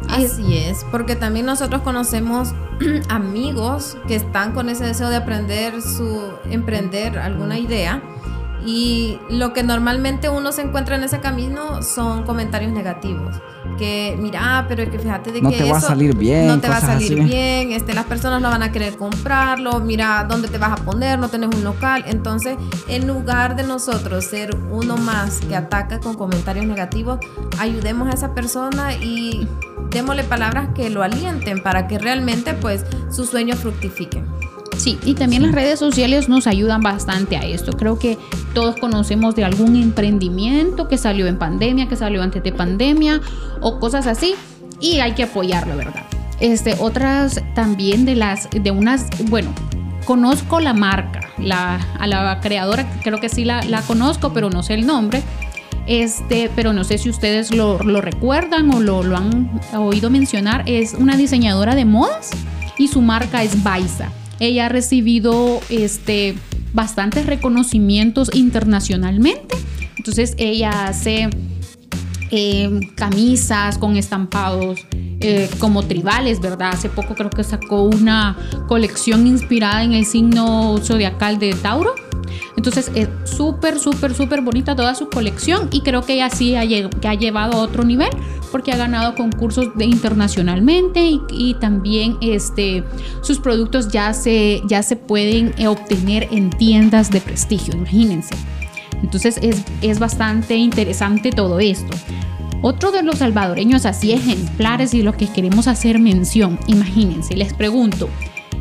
Así 0.09 0.57
es, 0.57 0.85
porque 0.91 1.17
también 1.17 1.47
nosotros 1.47 1.83
conocemos 1.83 2.55
amigos 3.09 3.97
que 4.07 4.17
están 4.17 4.53
con 4.53 4.69
ese 4.69 4.85
deseo 4.85 5.09
de 5.09 5.17
aprender 5.17 5.81
su 5.81 6.33
emprender 6.51 7.19
alguna 7.19 7.59
idea 7.59 8.03
y 8.67 9.19
lo 9.29 9.53
que 9.53 9.63
normalmente 9.63 10.29
uno 10.29 10.51
se 10.51 10.63
encuentra 10.63 10.97
en 10.97 11.05
ese 11.05 11.21
camino 11.21 11.83
son 11.83 12.23
comentarios 12.25 12.73
negativos, 12.73 13.37
que 13.77 14.17
mira, 14.19 14.59
ah, 14.59 14.65
pero 14.67 14.83
es 14.83 14.89
que 14.89 14.99
fíjate 14.99 15.33
de 15.33 15.43
No 15.43 15.51
que 15.51 15.59
te 15.59 15.71
va 15.71 15.77
a 15.77 15.79
eso 15.79 15.89
salir 15.89 16.17
bien, 16.17 16.47
no 16.47 16.59
te 16.61 16.69
va 16.69 16.79
a 16.79 16.81
salir 16.81 17.21
así. 17.21 17.29
bien, 17.29 17.73
este 17.73 17.93
las 17.93 18.07
personas 18.07 18.41
no 18.41 18.49
van 18.49 18.63
a 18.63 18.73
querer 18.73 18.97
comprarlo, 18.97 19.81
mira 19.81 20.25
dónde 20.29 20.49
te 20.49 20.57
vas 20.57 20.73
a 20.73 20.77
poner, 20.77 21.19
no 21.19 21.29
tenés 21.29 21.55
un 21.55 21.63
local, 21.63 22.05
entonces 22.07 22.57
en 22.89 23.07
lugar 23.07 23.55
de 23.55 23.65
nosotros 23.65 24.25
ser 24.25 24.57
uno 24.71 24.97
más 24.97 25.41
que 25.41 25.57
ataca 25.57 26.01
con 26.01 26.15
comentarios 26.15 26.65
negativos, 26.65 27.19
ayudemos 27.59 28.09
a 28.09 28.13
esa 28.13 28.35
persona 28.35 28.95
y 28.95 29.47
démosle 29.95 30.25
palabras 30.25 30.69
que 30.75 30.91
lo 30.91 31.03
alienten 31.03 31.63
para 31.63 31.87
que 31.87 31.99
realmente 31.99 32.53
pues 32.53 32.85
sus 33.11 33.31
sueños 33.31 33.61
fructifiquen. 33.61 34.27
Sí, 34.77 34.99
y 35.05 35.15
también 35.15 35.43
las 35.43 35.53
redes 35.53 35.79
sociales 35.79 36.29
nos 36.29 36.47
ayudan 36.47 36.83
bastante 36.83 37.37
a 37.37 37.45
esto. 37.45 37.73
Creo 37.73 37.99
que 37.99 38.19
todos 38.55 38.77
conocemos 38.77 39.35
de 39.37 39.45
algún 39.45 39.77
emprendimiento 39.77 40.89
que 40.89 40.99
salió 40.99 41.27
en 41.27 41.39
pandemia, 41.39 41.89
que 41.89 41.97
salió 41.97 42.23
antes 42.23 42.43
de 42.43 42.53
pandemia 42.53 43.21
o 43.61 43.79
cosas 43.79 44.07
así 44.07 44.35
y 44.81 44.99
hay 44.99 45.13
que 45.13 45.23
apoyarlo, 45.23 45.77
¿verdad? 45.77 46.03
Este, 46.41 46.75
otras 46.81 47.41
también 47.55 48.05
de 48.05 48.17
las 48.17 48.51
de 48.51 48.71
unas, 48.73 49.09
bueno, 49.31 49.55
conozco 50.05 50.59
la 50.59 50.75
marca, 50.75 51.31
la 51.39 51.77
a 51.99 52.07
la 52.07 52.41
creadora 52.41 52.85
creo 53.03 53.21
que 53.21 53.29
sí 53.29 53.45
la, 53.45 53.63
la 53.63 53.81
conozco, 53.83 54.33
pero 54.33 54.51
no 54.51 54.63
sé 54.65 54.75
el 54.75 54.87
nombre. 54.87 55.23
Este, 55.87 56.51
pero 56.57 56.73
no 56.73 56.85
sé 56.85 56.99
si 56.99 57.11
ustedes 57.11 57.55
lo, 57.55 57.79
lo 57.83 58.01
recuerdan 58.01 58.73
o 58.75 58.81
lo, 58.81 59.03
lo 59.03 59.17
han 59.17 59.61
oído 59.77 60.11
mencionar. 60.11 60.63
Es 60.67 60.95
una 60.95 61.17
diseñadora 61.17 61.75
de 61.75 61.85
modas 61.85 62.31
y 62.79 62.89
su 62.89 63.03
marca 63.03 63.43
es 63.43 63.63
Baisa. 63.63 64.11
Ella 64.41 64.67
ha 64.67 64.69
recibido 64.69 65.61
este, 65.69 66.35
bastantes 66.73 67.27
reconocimientos 67.27 68.31
internacionalmente. 68.35 69.57
Entonces 69.97 70.35
ella 70.39 70.87
hace 70.87 71.31
eh, 72.31 72.81
camisas 72.97 73.79
con 73.79 73.97
estampados 73.97 74.87
eh, 75.21 75.49
como 75.59 75.85
tribales, 75.85 76.41
¿verdad? 76.41 76.71
Hace 76.73 76.89
poco 76.89 77.15
creo 77.15 77.31
que 77.31 77.45
sacó 77.45 77.83
una 77.83 78.37
colección 78.69 79.27
inspirada 79.27 79.85
en 79.85 79.93
el 79.93 80.05
signo 80.05 80.77
zodiacal 80.83 81.39
de 81.39 81.55
Tauro. 81.55 81.95
Entonces 82.57 82.91
es 82.95 83.09
súper, 83.25 83.79
súper, 83.79 84.15
súper 84.15 84.41
bonita 84.41 84.77
toda 84.77 84.95
su 84.95 85.09
colección 85.09 85.69
y 85.73 85.81
creo 85.81 86.03
que 86.03 86.15
ella 86.15 86.31
sí 86.31 86.55
ha, 86.57 86.65
llevado 86.65 87.59
a 87.59 87.63
otro 87.63 87.85
nivel 87.85 88.11
porque 88.51 88.73
ha 88.73 88.77
ganado 88.77 89.15
concursos 89.15 89.75
de 89.77 89.85
internacionalmente 89.85 91.05
y, 91.05 91.21
y 91.31 91.55
también 91.55 92.17
este, 92.21 92.85
sus 93.23 93.39
productos 93.39 93.89
ya 93.89 94.13
se, 94.13 94.63
ya 94.69 94.83
se 94.83 94.97
pueden 94.97 95.55
eh, 95.59 95.67
obtener 95.67 96.29
en 96.31 96.51
tiendas 96.51 97.11
de 97.11 97.21
prestigio, 97.21 97.75
imagínense. 97.75 98.35
Entonces 99.03 99.39
es, 99.43 99.63
es 99.83 99.99
bastante 99.99 100.57
interesante 100.57 101.31
todo 101.31 101.61
esto. 101.61 101.95
Otro 102.63 102.93
de 102.93 103.03
los 103.03 103.19
salvadoreños 103.19 103.85
así 103.85 104.13
ejemplares 104.13 104.95
y 104.95 105.03
lo 105.03 105.13
que 105.13 105.27
queremos 105.27 105.69
hacer 105.69 105.99
mención, 105.99 106.59
imagínense, 106.67 107.37
les 107.37 107.53
pregunto, 107.53 108.09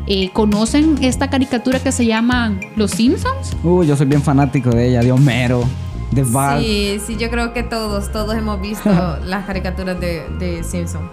eh, 0.06 0.30
¿conocen 0.32 0.98
esta 1.02 1.30
caricatura 1.30 1.78
que 1.80 1.92
se 1.92 2.06
llama 2.06 2.58
Los 2.76 2.92
Simpsons? 2.92 3.56
Uh, 3.62 3.82
yo 3.84 3.96
soy 3.96 4.06
bien 4.06 4.22
fanático 4.22 4.70
de 4.70 4.88
ella, 4.90 5.00
de 5.00 5.12
Homero, 5.12 5.64
de 6.10 6.22
Bart. 6.24 6.60
Sí, 6.60 7.00
sí, 7.06 7.16
yo 7.16 7.30
creo 7.30 7.52
que 7.52 7.62
todos, 7.62 8.12
todos 8.12 8.34
hemos 8.34 8.60
visto 8.60 8.90
las 9.24 9.46
caricaturas 9.46 9.98
de, 10.00 10.22
de 10.38 10.62
Simpson. 10.64 11.08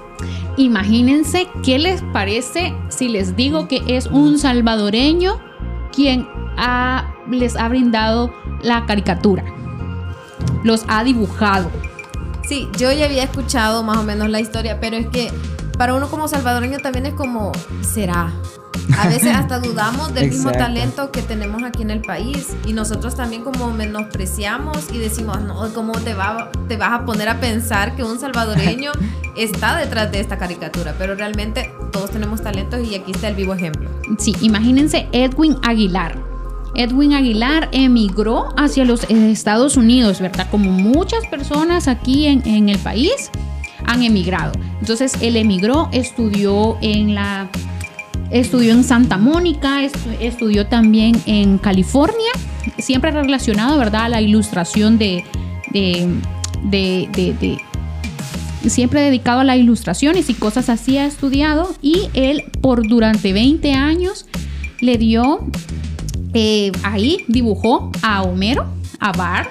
Imagínense 0.57 1.47
qué 1.63 1.79
les 1.79 2.01
parece 2.13 2.73
si 2.89 3.07
les 3.09 3.35
digo 3.35 3.67
que 3.67 3.81
es 3.87 4.07
un 4.07 4.37
salvadoreño 4.37 5.39
quien 5.95 6.27
ha- 6.57 7.13
les 7.29 7.55
ha 7.55 7.67
brindado 7.69 8.33
la 8.61 8.85
caricatura. 8.85 9.43
Los 10.63 10.83
ha 10.87 11.03
dibujado. 11.03 11.69
Sí, 12.47 12.67
yo 12.77 12.91
ya 12.91 13.05
había 13.05 13.23
escuchado 13.23 13.83
más 13.83 13.97
o 13.97 14.03
menos 14.03 14.29
la 14.29 14.39
historia, 14.41 14.79
pero 14.79 14.97
es 14.97 15.07
que 15.07 15.31
para 15.82 15.95
uno 15.95 16.11
como 16.11 16.27
salvadoreño 16.27 16.77
también 16.77 17.07
es 17.07 17.13
como, 17.15 17.51
¿será? 17.82 18.32
A 18.99 19.07
veces 19.07 19.36
hasta 19.36 19.57
dudamos 19.67 20.13
del 20.13 20.29
mismo 20.29 20.51
talento 20.51 21.11
que 21.11 21.23
tenemos 21.23 21.63
aquí 21.63 21.82
en 21.82 21.89
el 21.89 22.01
país 22.01 22.49
y 22.67 22.73
nosotros 22.73 23.15
también 23.15 23.43
como 23.43 23.71
menospreciamos 23.71 24.91
y 24.93 24.99
decimos, 24.99 25.41
no, 25.41 25.73
¿cómo 25.73 25.93
te, 25.93 26.13
va, 26.13 26.51
te 26.67 26.77
vas 26.77 26.91
a 26.91 27.03
poner 27.03 27.29
a 27.29 27.39
pensar 27.39 27.95
que 27.95 28.03
un 28.03 28.19
salvadoreño 28.19 28.91
está 29.36 29.75
detrás 29.75 30.11
de 30.11 30.19
esta 30.19 30.38
caricatura? 30.38 30.93
Pero 30.99 31.15
realmente 31.15 31.73
todos 31.91 32.11
tenemos 32.11 32.43
talentos 32.43 32.88
y 32.88 32.93
aquí 32.93 33.13
está 33.13 33.29
el 33.29 33.36
vivo 33.36 33.55
ejemplo. 33.55 33.89
Sí, 34.19 34.36
imagínense 34.41 35.07
Edwin 35.11 35.57
Aguilar. 35.63 36.15
Edwin 36.75 37.13
Aguilar 37.13 37.69
emigró 37.71 38.49
hacia 38.55 38.86
los 38.86 39.05
eh, 39.05 39.32
Estados 39.32 39.77
Unidos, 39.77 40.21
¿verdad? 40.21 40.47
Como 40.51 40.69
muchas 40.69 41.25
personas 41.25 41.88
aquí 41.88 42.27
en, 42.27 42.47
en 42.47 42.69
el 42.69 42.77
país 42.77 43.32
han 43.86 44.03
emigrado. 44.03 44.51
Entonces 44.79 45.13
él 45.21 45.36
emigró, 45.38 45.89
estudió 45.91 46.77
en 46.82 47.15
la 47.15 47.49
estudió 48.32 48.71
en 48.71 48.84
Santa 48.86 49.17
Mónica, 49.17 49.84
estu- 49.84 50.15
estudió 50.21 50.65
también 50.67 51.21
en 51.25 51.57
California, 51.57 52.32
siempre 52.79 53.11
relacionado, 53.11 53.77
¿verdad? 53.77 54.03
A 54.05 54.09
la 54.09 54.21
ilustración 54.21 54.97
de, 54.97 55.25
de- 55.73 56.07
de- 56.63 57.09
de- 57.11 58.69
siempre 58.69 59.01
dedicado 59.01 59.39
a 59.41 59.43
las 59.43 59.57
ilustraciones 59.57 60.29
y 60.29 60.34
cosas 60.36 60.69
así 60.69 60.97
ha 60.97 61.05
estudiado 61.05 61.73
y 61.82 62.09
él 62.13 62.43
por 62.61 62.88
durante 62.88 63.34
20 63.34 63.73
años 63.73 64.27
le 64.79 64.97
dio 64.97 65.39
eh, 66.34 66.71
ahí 66.84 67.25
dibujó 67.27 67.91
a 68.03 68.21
Homero, 68.21 68.65
a 68.99 69.11
Bart, 69.11 69.49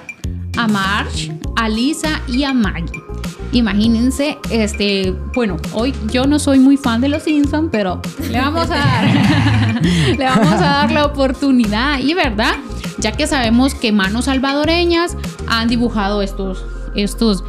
a 0.57 0.67
Marge, 0.67 1.31
a 1.55 1.69
Lisa 1.69 2.21
y 2.27 2.43
a 2.43 2.53
Maggie. 2.53 3.01
Imagínense, 3.53 4.37
este, 4.49 5.13
bueno, 5.33 5.57
hoy 5.73 5.93
yo 6.09 6.25
no 6.25 6.39
soy 6.39 6.59
muy 6.59 6.77
fan 6.77 7.01
de 7.01 7.09
los 7.09 7.23
Simpsons, 7.23 7.69
pero 7.71 8.01
le 8.29 8.39
vamos 8.39 8.69
a 8.69 8.75
dar, 8.75 9.81
le 10.17 10.23
vamos 10.23 10.53
a 10.53 10.65
dar 10.65 10.91
la 10.91 11.05
oportunidad 11.05 11.99
y 11.99 12.13
verdad, 12.13 12.55
ya 12.99 13.11
que 13.11 13.27
sabemos 13.27 13.75
que 13.75 13.91
manos 13.91 14.25
salvadoreñas 14.25 15.17
han 15.47 15.67
dibujado 15.67 16.21
estos, 16.21 16.65
estos, 16.95 17.43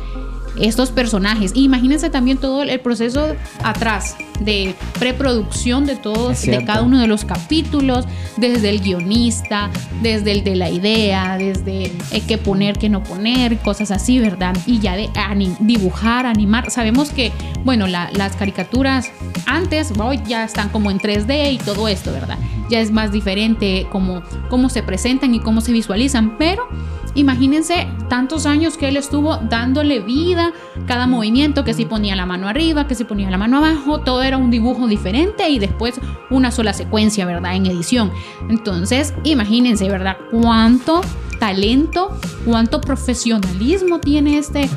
estos 0.61 0.91
personajes. 0.91 1.53
Imagínense 1.55 2.11
también 2.11 2.39
todo 2.39 2.63
el 2.63 2.81
proceso 2.81 3.35
atrás 3.63 4.17
de 4.41 4.75
preproducción 4.99 5.87
de 5.87 5.97
todos, 5.97 6.43
de 6.43 6.65
cada 6.65 6.83
uno 6.83 6.99
de 7.01 7.07
los 7.07 7.25
capítulos, 7.25 8.07
desde 8.37 8.71
el 8.71 8.81
guionista, 8.81 9.71
desde 10.03 10.33
el 10.33 10.43
de 10.45 10.57
la 10.57 10.69
idea, 10.71 11.37
desde 11.39 11.85
eh, 12.11 12.23
qué 12.27 12.39
poner, 12.39 12.79
qué 12.79 12.89
no 12.89 13.03
poner, 13.03 13.59
cosas 13.59 13.91
así, 13.91 14.19
¿verdad? 14.19 14.57
Y 14.67 14.81
ya 14.81 14.97
de 14.97 15.11
ani- 15.15 15.55
dibujar, 15.61 16.27
animar. 16.27 16.71
Sabemos 16.71 17.11
que, 17.11 17.31
bueno, 17.65 17.87
la- 17.87 18.11
las 18.15 18.35
caricaturas 18.37 19.11
antes, 19.47 19.93
hoy 19.99 20.21
ya 20.27 20.45
están 20.45 20.71
como 20.71 20.91
en 20.91 20.99
3D 20.99 21.53
y 21.53 21.59
todo 21.59 21.87
esto, 21.89 22.13
¿verdad? 22.13 22.39
Ya 22.69 22.81
es 22.81 22.91
más 22.91 23.13
diferente 23.13 23.87
cómo, 23.91 24.23
cómo 24.49 24.69
se 24.71 24.83
presentan 24.83 25.35
y 25.35 25.41
cómo 25.41 25.61
se 25.61 25.73
visualizan, 25.73 26.37
pero 26.39 26.67
imagínense 27.15 27.89
tantos 28.09 28.47
años 28.47 28.77
que 28.77 28.89
él 28.89 28.97
estuvo 28.97 29.37
dándole 29.37 30.01
vida, 30.01 30.53
cada 30.87 31.07
movimiento, 31.07 31.65
que 31.65 31.75
si 31.75 31.85
ponía 31.85 32.17
la 32.17 32.27
mano 32.27 32.49
arriba, 32.49 32.87
que 32.87 32.95
si 32.95 33.05
ponía 33.05 33.31
la 33.31 33.39
mano 33.39 33.59
abajo, 33.59 34.01
todo 34.01 34.23
era 34.23 34.37
un 34.37 34.51
dibujo 34.51 34.87
diferente 34.87 35.49
y 35.49 35.59
después 35.59 36.01
una 36.31 36.51
sola 36.51 36.73
secuencia, 36.73 37.27
¿verdad? 37.27 37.55
En 37.57 37.67
edición. 37.67 38.11
Entonces, 38.49 39.15
imagínense, 39.25 39.89
¿verdad? 39.89 40.17
Cuánto 40.31 41.01
talento, 41.39 42.17
cuánto 42.45 42.81
profesionalismo 42.81 43.99
tiene 43.99 44.39
este, 44.39 44.69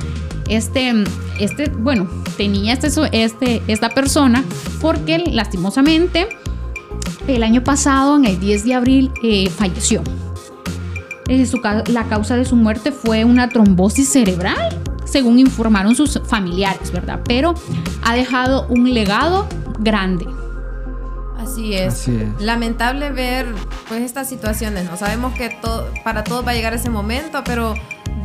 este, 0.48 0.94
este, 1.40 1.70
bueno, 1.70 2.08
tenía 2.38 2.74
este, 2.74 2.90
este, 3.12 3.62
esta 3.68 3.90
persona, 3.90 4.44
porque 4.82 5.20
lastimosamente 5.32 6.28
el 7.28 7.44
año 7.44 7.64
pasado, 7.64 8.18
en 8.18 8.26
el 8.26 8.40
10 8.40 8.66
de 8.66 8.74
abril, 8.74 9.12
eh, 9.24 9.50
falleció. 9.50 10.04
Eh, 11.28 11.46
su 11.46 11.60
ca- 11.62 11.84
la 11.88 12.04
causa 12.06 12.36
de 12.36 12.46
su 12.46 12.56
muerte 12.56 12.92
fue 12.92 13.24
una 13.26 13.50
trombosis 13.50 14.10
cerebral, 14.10 14.80
según 15.06 15.40
informaron 15.40 15.96
sus 15.96 16.22
familiares, 16.26 16.92
¿verdad? 16.92 17.22
Pero 17.26 17.56
ha 18.04 18.14
dejado 18.16 18.68
un 18.70 18.94
legado 18.94 19.48
grande. 19.80 20.26
Así 21.40 21.74
es. 21.74 21.94
Así 21.94 22.16
es. 22.16 22.42
Lamentable 22.44 23.12
ver 23.12 23.48
pues 23.88 24.02
estas 24.02 24.28
situaciones, 24.30 24.86
¿no? 24.90 24.98
Sabemos 24.98 25.34
que 25.36 25.50
to- 25.62 25.88
para 26.04 26.24
todos 26.24 26.46
va 26.46 26.52
a 26.52 26.54
llegar 26.54 26.74
ese 26.74 26.90
momento, 26.90 27.44
pero 27.44 27.76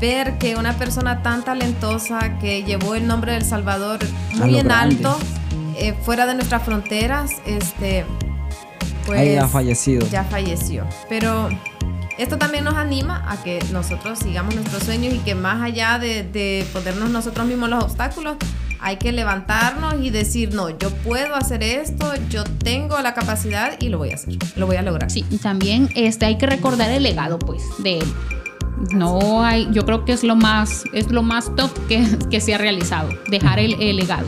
ver 0.00 0.38
que 0.38 0.56
una 0.56 0.74
persona 0.74 1.22
tan 1.22 1.42
talentosa 1.44 2.38
que 2.38 2.62
llevó 2.64 2.94
el 2.94 3.06
nombre 3.06 3.32
del 3.32 3.44
Salvador 3.44 3.98
A 4.34 4.46
muy 4.46 4.58
en 4.58 4.64
grande. 4.64 4.96
alto, 4.96 5.18
eh, 5.76 5.94
fuera 6.02 6.26
de 6.26 6.34
nuestras 6.34 6.62
fronteras, 6.62 7.30
este, 7.46 8.06
pues 9.06 9.20
Ahí 9.20 9.36
ha 9.36 9.46
fallecido. 9.48 10.06
ya 10.10 10.24
falleció. 10.24 10.86
Pero 11.10 11.48
esto 12.22 12.36
también 12.36 12.64
nos 12.64 12.74
anima 12.74 13.24
a 13.26 13.42
que 13.42 13.58
nosotros 13.72 14.18
sigamos 14.18 14.54
nuestros 14.54 14.82
sueños 14.82 15.14
y 15.14 15.18
que 15.18 15.34
más 15.34 15.62
allá 15.62 15.98
de, 15.98 16.22
de 16.22 16.66
ponernos 16.72 17.10
nosotros 17.10 17.46
mismos 17.46 17.70
los 17.70 17.84
obstáculos, 17.84 18.36
hay 18.78 18.96
que 18.96 19.12
levantarnos 19.12 19.94
y 20.02 20.10
decir, 20.10 20.54
no, 20.54 20.70
yo 20.70 20.90
puedo 20.90 21.34
hacer 21.34 21.62
esto, 21.62 22.12
yo 22.28 22.44
tengo 22.44 23.00
la 23.00 23.14
capacidad 23.14 23.72
y 23.80 23.88
lo 23.88 23.98
voy 23.98 24.10
a 24.10 24.14
hacer, 24.14 24.36
lo 24.56 24.66
voy 24.66 24.76
a 24.76 24.82
lograr. 24.82 25.10
Sí, 25.10 25.24
y 25.30 25.38
también 25.38 25.88
este, 25.94 26.26
hay 26.26 26.38
que 26.38 26.46
recordar 26.46 26.90
el 26.90 27.02
legado, 27.02 27.38
pues, 27.38 27.62
de 27.78 27.98
él. 27.98 28.12
No 28.92 29.42
hay, 29.44 29.68
yo 29.72 29.84
creo 29.84 30.04
que 30.04 30.12
es 30.12 30.24
lo 30.24 30.36
más, 30.36 30.84
es 30.92 31.10
lo 31.10 31.22
más 31.22 31.54
top 31.56 31.70
que, 31.88 32.06
que 32.30 32.40
se 32.40 32.54
ha 32.54 32.58
realizado, 32.58 33.10
dejar 33.30 33.58
el, 33.58 33.80
el 33.80 33.96
legado. 33.96 34.26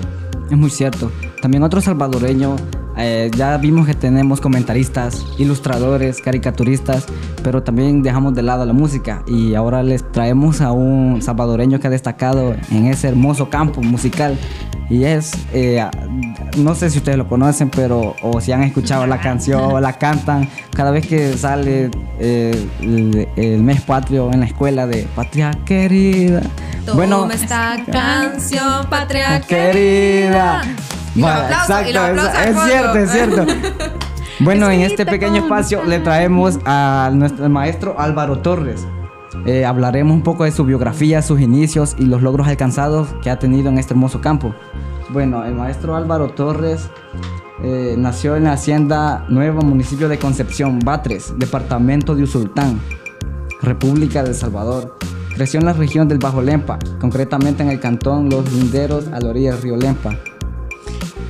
Es 0.50 0.56
muy 0.56 0.70
cierto. 0.70 1.10
También 1.40 1.62
otro 1.62 1.80
salvadoreño, 1.80 2.56
eh, 2.96 3.30
ya 3.36 3.56
vimos 3.56 3.86
que 3.86 3.94
tenemos 3.94 4.40
comentaristas, 4.40 5.24
ilustradores, 5.38 6.20
caricaturistas, 6.20 7.06
pero 7.42 7.62
también 7.62 8.02
dejamos 8.02 8.34
de 8.34 8.42
lado 8.42 8.64
la 8.64 8.72
música 8.72 9.22
y 9.26 9.54
ahora 9.54 9.82
les 9.82 10.10
traemos 10.12 10.60
a 10.60 10.72
un 10.72 11.22
salvadoreño 11.22 11.80
que 11.80 11.86
ha 11.86 11.90
destacado 11.90 12.54
en 12.70 12.86
ese 12.86 13.08
hermoso 13.08 13.48
campo 13.50 13.82
musical 13.82 14.38
y 14.90 15.04
es, 15.04 15.32
eh, 15.54 15.82
no 16.58 16.74
sé 16.74 16.90
si 16.90 16.98
ustedes 16.98 17.16
lo 17.16 17.26
conocen, 17.26 17.70
pero 17.70 18.14
o 18.22 18.40
si 18.40 18.52
han 18.52 18.62
escuchado 18.62 19.06
la 19.06 19.20
canción 19.20 19.62
o 19.62 19.80
la 19.80 19.94
cantan 19.94 20.48
cada 20.74 20.90
vez 20.90 21.06
que 21.06 21.32
sale 21.38 21.90
eh, 22.18 22.68
el, 22.80 23.28
el 23.36 23.62
mes 23.62 23.80
patrio 23.80 24.30
en 24.32 24.40
la 24.40 24.46
escuela 24.46 24.86
de 24.86 25.06
Patria 25.14 25.50
Querida. 25.64 26.42
Toma 26.84 27.32
esta 27.32 27.76
canción, 27.90 28.86
patria 28.90 29.40
querida. 29.40 30.62
Y 31.14 31.20
los 31.20 31.30
Bueno, 31.30 31.40
aplausos, 31.40 31.88
y 31.88 31.92
los 31.92 32.08
exacto, 32.08 32.50
es, 32.50 32.70
cierto, 32.70 32.98
es 32.98 33.10
cierto. 33.10 33.46
Bueno, 34.40 34.68
en 34.70 34.80
este 34.80 35.06
pequeño 35.06 35.42
espacio 35.42 35.84
le 35.84 36.00
traemos 36.00 36.58
a 36.64 37.10
nuestro 37.14 37.48
maestro 37.48 37.94
Álvaro 38.00 38.38
Torres. 38.40 38.84
Eh, 39.46 39.64
hablaremos 39.64 40.12
un 40.12 40.22
poco 40.22 40.42
de 40.42 40.50
su 40.50 40.64
biografía, 40.64 41.22
sus 41.22 41.40
inicios 41.40 41.94
y 41.96 42.06
los 42.06 42.22
logros 42.22 42.48
alcanzados 42.48 43.08
que 43.22 43.30
ha 43.30 43.38
tenido 43.38 43.68
en 43.68 43.78
este 43.78 43.94
hermoso 43.94 44.20
campo. 44.20 44.52
Bueno, 45.10 45.44
el 45.44 45.54
maestro 45.54 45.94
Álvaro 45.94 46.30
Torres 46.30 46.90
eh, 47.62 47.94
nació 47.96 48.34
en 48.34 48.44
la 48.44 48.54
hacienda 48.54 49.24
Nueva, 49.28 49.60
municipio 49.60 50.08
de 50.08 50.18
Concepción, 50.18 50.80
Batres, 50.80 51.34
departamento 51.38 52.16
de 52.16 52.24
Usultán, 52.24 52.80
República 53.60 54.24
de 54.24 54.30
El 54.30 54.34
Salvador. 54.34 54.98
Creció 55.36 55.60
en 55.60 55.66
la 55.66 55.72
región 55.72 56.08
del 56.08 56.18
Bajo 56.18 56.42
Lempa, 56.42 56.80
concretamente 57.00 57.62
en 57.62 57.70
el 57.70 57.78
cantón 57.78 58.28
Los 58.28 58.52
Linderos, 58.52 59.06
a 59.12 59.20
la 59.20 59.30
orilla 59.30 59.52
del 59.52 59.62
río 59.62 59.76
Lempa. 59.76 60.16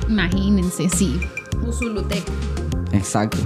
Imagínense, 0.09 0.89
sí. 0.89 1.19
Usulutec. 1.65 2.23
Exacto. 2.91 3.37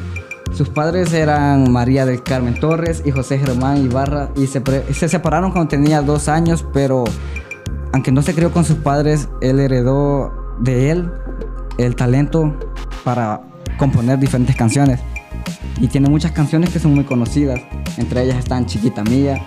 Sus 0.54 0.70
padres 0.70 1.14
eran 1.14 1.72
María 1.72 2.06
del 2.06 2.24
Carmen 2.24 2.60
Torres 2.60 3.04
y 3.06 3.12
José 3.12 3.38
Germán 3.38 3.84
Ibarra 3.84 4.30
y 4.36 4.48
se, 4.48 4.62
se 4.93 5.10
separaron 5.10 5.52
cuando 5.52 5.70
tenía 5.70 6.02
dos 6.02 6.30
años, 6.30 6.66
pero 6.74 7.04
aunque 7.93 8.12
no 8.12 8.22
se 8.22 8.34
crió 8.34 8.52
con 8.52 8.66
sus 8.66 8.78
padres, 8.78 9.28
él 9.41 9.60
heredó 9.60 10.32
de 10.60 10.91
él 10.91 11.12
el 11.78 11.95
talento 11.95 12.58
para 13.04 13.41
componer 13.78 14.20
diferentes 14.20 14.56
canciones. 14.56 15.00
Y 15.80 15.88
tiene 15.88 16.10
muchas 16.10 16.32
canciones 16.32 16.72
que 16.72 16.80
son 16.80 16.95
muy 16.95 17.04
conocidas. 17.04 17.62
Entre 17.98 18.24
ellas 18.24 18.38
están 18.38 18.66
Chiquita 18.66 19.04
Mía, 19.04 19.45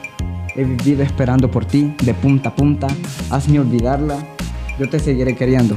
He 0.56 0.64
vivido 0.64 1.02
esperando 1.02 1.48
por 1.50 1.64
ti, 1.64 1.94
de 2.02 2.12
punta 2.12 2.48
a 2.48 2.54
punta, 2.54 2.88
Hazme 3.30 3.60
olvidarla, 3.60 4.16
Yo 4.78 4.88
te 4.88 4.98
seguiré 4.98 5.36
queriendo. 5.36 5.76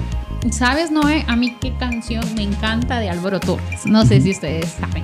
¿Sabes, 0.51 0.91
Noé? 0.91 1.25
A 1.27 1.35
mí 1.35 1.55
qué 1.61 1.73
canción 1.77 2.23
me 2.35 2.43
encanta 2.43 2.99
de 2.99 3.09
Álvaro 3.09 3.39
Torres. 3.39 3.85
No 3.85 4.05
sé 4.05 4.21
si 4.21 4.31
ustedes 4.31 4.75
saben. 4.79 5.03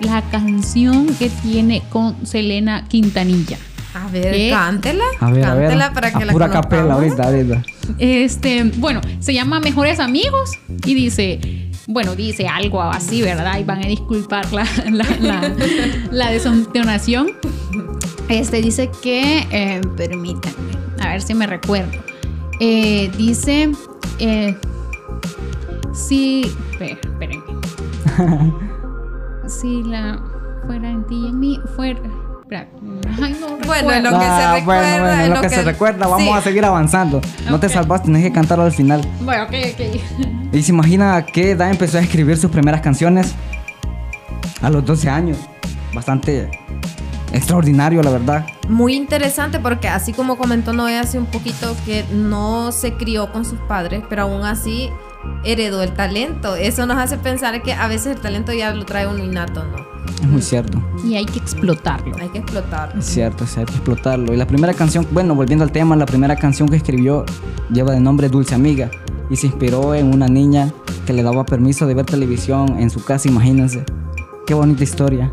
La 0.00 0.22
canción 0.22 1.06
que 1.14 1.28
tiene 1.30 1.82
con 1.90 2.26
Selena 2.26 2.84
Quintanilla. 2.88 3.58
A 3.94 4.08
ver, 4.08 4.32
¿Qué? 4.34 4.50
cántela. 4.50 5.04
A 5.20 5.30
ver, 5.30 5.44
a 5.44 5.54
ver. 5.54 5.62
cántela 5.68 5.92
para 5.92 6.10
que 6.12 6.22
a 6.22 6.26
la 6.26 6.32
pura 6.32 6.50
capela 6.50 6.94
ahorita, 6.94 7.22
ahorita. 7.22 7.62
Este, 7.98 8.64
bueno, 8.76 9.00
se 9.20 9.32
llama 9.32 9.60
Mejores 9.60 10.00
Amigos 10.00 10.50
y 10.84 10.94
dice, 10.94 11.70
bueno, 11.86 12.16
dice 12.16 12.48
algo 12.48 12.82
así, 12.82 13.22
¿verdad? 13.22 13.58
Y 13.60 13.64
van 13.64 13.84
a 13.84 13.86
disculpar 13.86 14.52
la, 14.52 14.66
la, 14.90 15.06
la, 15.20 15.52
la 16.10 16.30
desentonación. 16.30 17.28
Este 18.28 18.60
dice 18.62 18.90
que, 19.02 19.46
eh, 19.52 19.80
permítanme, 19.96 20.56
a 21.00 21.08
ver 21.10 21.22
si 21.22 21.34
me 21.34 21.46
recuerdo. 21.46 21.92
Eh, 22.60 23.10
dice, 23.16 23.72
eh, 24.18 24.56
Si. 25.92 26.42
Espera, 26.72 26.98
espérenme. 27.02 27.44
si 29.48 29.82
la. 29.84 30.20
Fuera 30.66 30.90
en 30.90 31.06
ti 31.06 31.14
y 31.14 31.28
en 31.28 31.38
mí. 31.40 31.60
Fuera. 31.76 32.00
Ay, 33.20 33.36
no. 33.40 33.56
Bueno, 33.66 33.92
en 33.92 34.04
lo 34.04 34.10
que 34.10 34.16
se 34.16 34.24
Ah, 34.30 34.54
recuerda, 34.54 34.90
bueno, 34.90 35.04
bueno, 35.04 35.22
en 35.22 35.28
lo 35.30 35.34
lo 35.36 35.40
que, 35.42 35.48
que- 35.48 35.54
se 35.56 35.62
recuerda, 35.62 36.06
vamos 36.06 36.22
sí. 36.22 36.30
a 36.30 36.40
seguir 36.40 36.64
avanzando. 36.64 37.20
No 37.50 37.58
te 37.58 37.68
salvaste, 37.68 38.06
tenés 38.06 38.22
que 38.22 38.32
cantarlo 38.32 38.64
al 38.64 38.72
final. 38.72 39.00
Bueno, 39.22 39.44
ok, 39.44 39.50
ok. 39.72 40.54
¿Y 40.54 40.62
se 40.62 40.70
imagina 40.72 41.16
a 41.16 41.26
qué 41.26 41.50
edad 41.52 41.70
empezó 41.70 41.98
a 41.98 42.00
escribir 42.02 42.36
sus 42.36 42.50
primeras 42.50 42.80
canciones? 42.80 43.34
A 44.62 44.70
los 44.70 44.84
12 44.84 45.08
años. 45.10 45.38
Bastante 45.94 46.50
extraordinario, 47.34 48.02
la 48.02 48.10
verdad. 48.10 48.46
Muy 48.68 48.94
interesante 48.94 49.58
porque 49.58 49.88
así 49.88 50.12
como 50.12 50.36
comentó 50.36 50.72
Noé 50.72 50.98
hace 50.98 51.18
un 51.18 51.26
poquito 51.26 51.76
que 51.84 52.04
no 52.12 52.72
se 52.72 52.94
crió 52.94 53.32
con 53.32 53.44
sus 53.44 53.58
padres, 53.60 54.02
pero 54.08 54.22
aún 54.22 54.44
así 54.44 54.90
heredó 55.44 55.82
el 55.82 55.92
talento. 55.92 56.56
Eso 56.56 56.86
nos 56.86 56.98
hace 56.98 57.18
pensar 57.18 57.62
que 57.62 57.72
a 57.72 57.88
veces 57.88 58.16
el 58.16 58.20
talento 58.20 58.52
ya 58.52 58.72
lo 58.72 58.84
trae 58.84 59.06
uno 59.06 59.22
innato, 59.22 59.64
¿no? 59.64 59.84
Es 60.22 60.28
muy 60.28 60.42
cierto. 60.42 60.82
Y 61.04 61.16
hay 61.16 61.24
que 61.26 61.38
explotarlo. 61.38 62.16
Hay 62.20 62.28
que 62.28 62.38
explotarlo. 62.38 63.00
Es 63.00 63.06
cierto, 63.06 63.44
es 63.44 63.54
cierto, 63.54 63.72
explotarlo. 63.72 64.32
Y 64.32 64.36
la 64.36 64.46
primera 64.46 64.72
canción, 64.72 65.06
bueno, 65.10 65.34
volviendo 65.34 65.64
al 65.64 65.72
tema, 65.72 65.96
la 65.96 66.06
primera 66.06 66.36
canción 66.36 66.68
que 66.68 66.76
escribió 66.76 67.24
lleva 67.70 67.92
de 67.92 68.00
nombre 68.00 68.28
Dulce 68.28 68.54
Amiga 68.54 68.90
y 69.30 69.36
se 69.36 69.46
inspiró 69.46 69.94
en 69.94 70.14
una 70.14 70.28
niña 70.28 70.72
que 71.06 71.12
le 71.12 71.22
daba 71.22 71.44
permiso 71.44 71.86
de 71.86 71.94
ver 71.94 72.06
televisión 72.06 72.78
en 72.78 72.90
su 72.90 73.04
casa, 73.04 73.28
imagínense. 73.28 73.84
Qué 74.46 74.54
bonita 74.54 74.84
historia. 74.84 75.32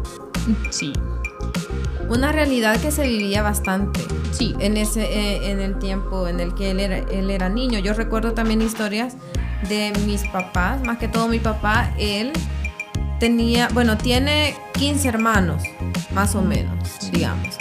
Sí. 0.69 0.93
Una 2.12 2.34
realidad 2.34 2.78
que 2.82 2.91
se 2.91 3.07
vivía 3.07 3.41
bastante 3.41 4.01
Sí. 4.32 4.53
en 4.59 4.76
ese 4.76 5.03
eh, 5.03 5.49
en 5.49 5.62
el 5.62 5.80
tiempo 5.80 6.28
en 6.28 6.41
el 6.41 6.53
que 6.53 6.72
él 6.72 6.82
era, 6.82 6.97
él 6.97 7.30
era 7.32 7.47
niño. 7.47 7.80
Yo 7.80 7.93
recuerdo 7.93 8.34
también 8.34 8.62
historias 8.62 9.16
de 9.70 9.93
mis 10.05 10.26
papás, 10.28 10.84
más 10.84 10.97
que 10.97 11.07
todo 11.07 11.30
mi 11.30 11.39
papá, 11.39 11.93
él 11.97 12.34
tenía, 13.18 13.70
bueno, 13.74 13.97
tiene 13.97 14.55
15 14.74 15.07
hermanos, 15.07 15.64
más 16.14 16.36
o 16.36 16.41
menos, 16.41 17.12
digamos. 17.14 17.57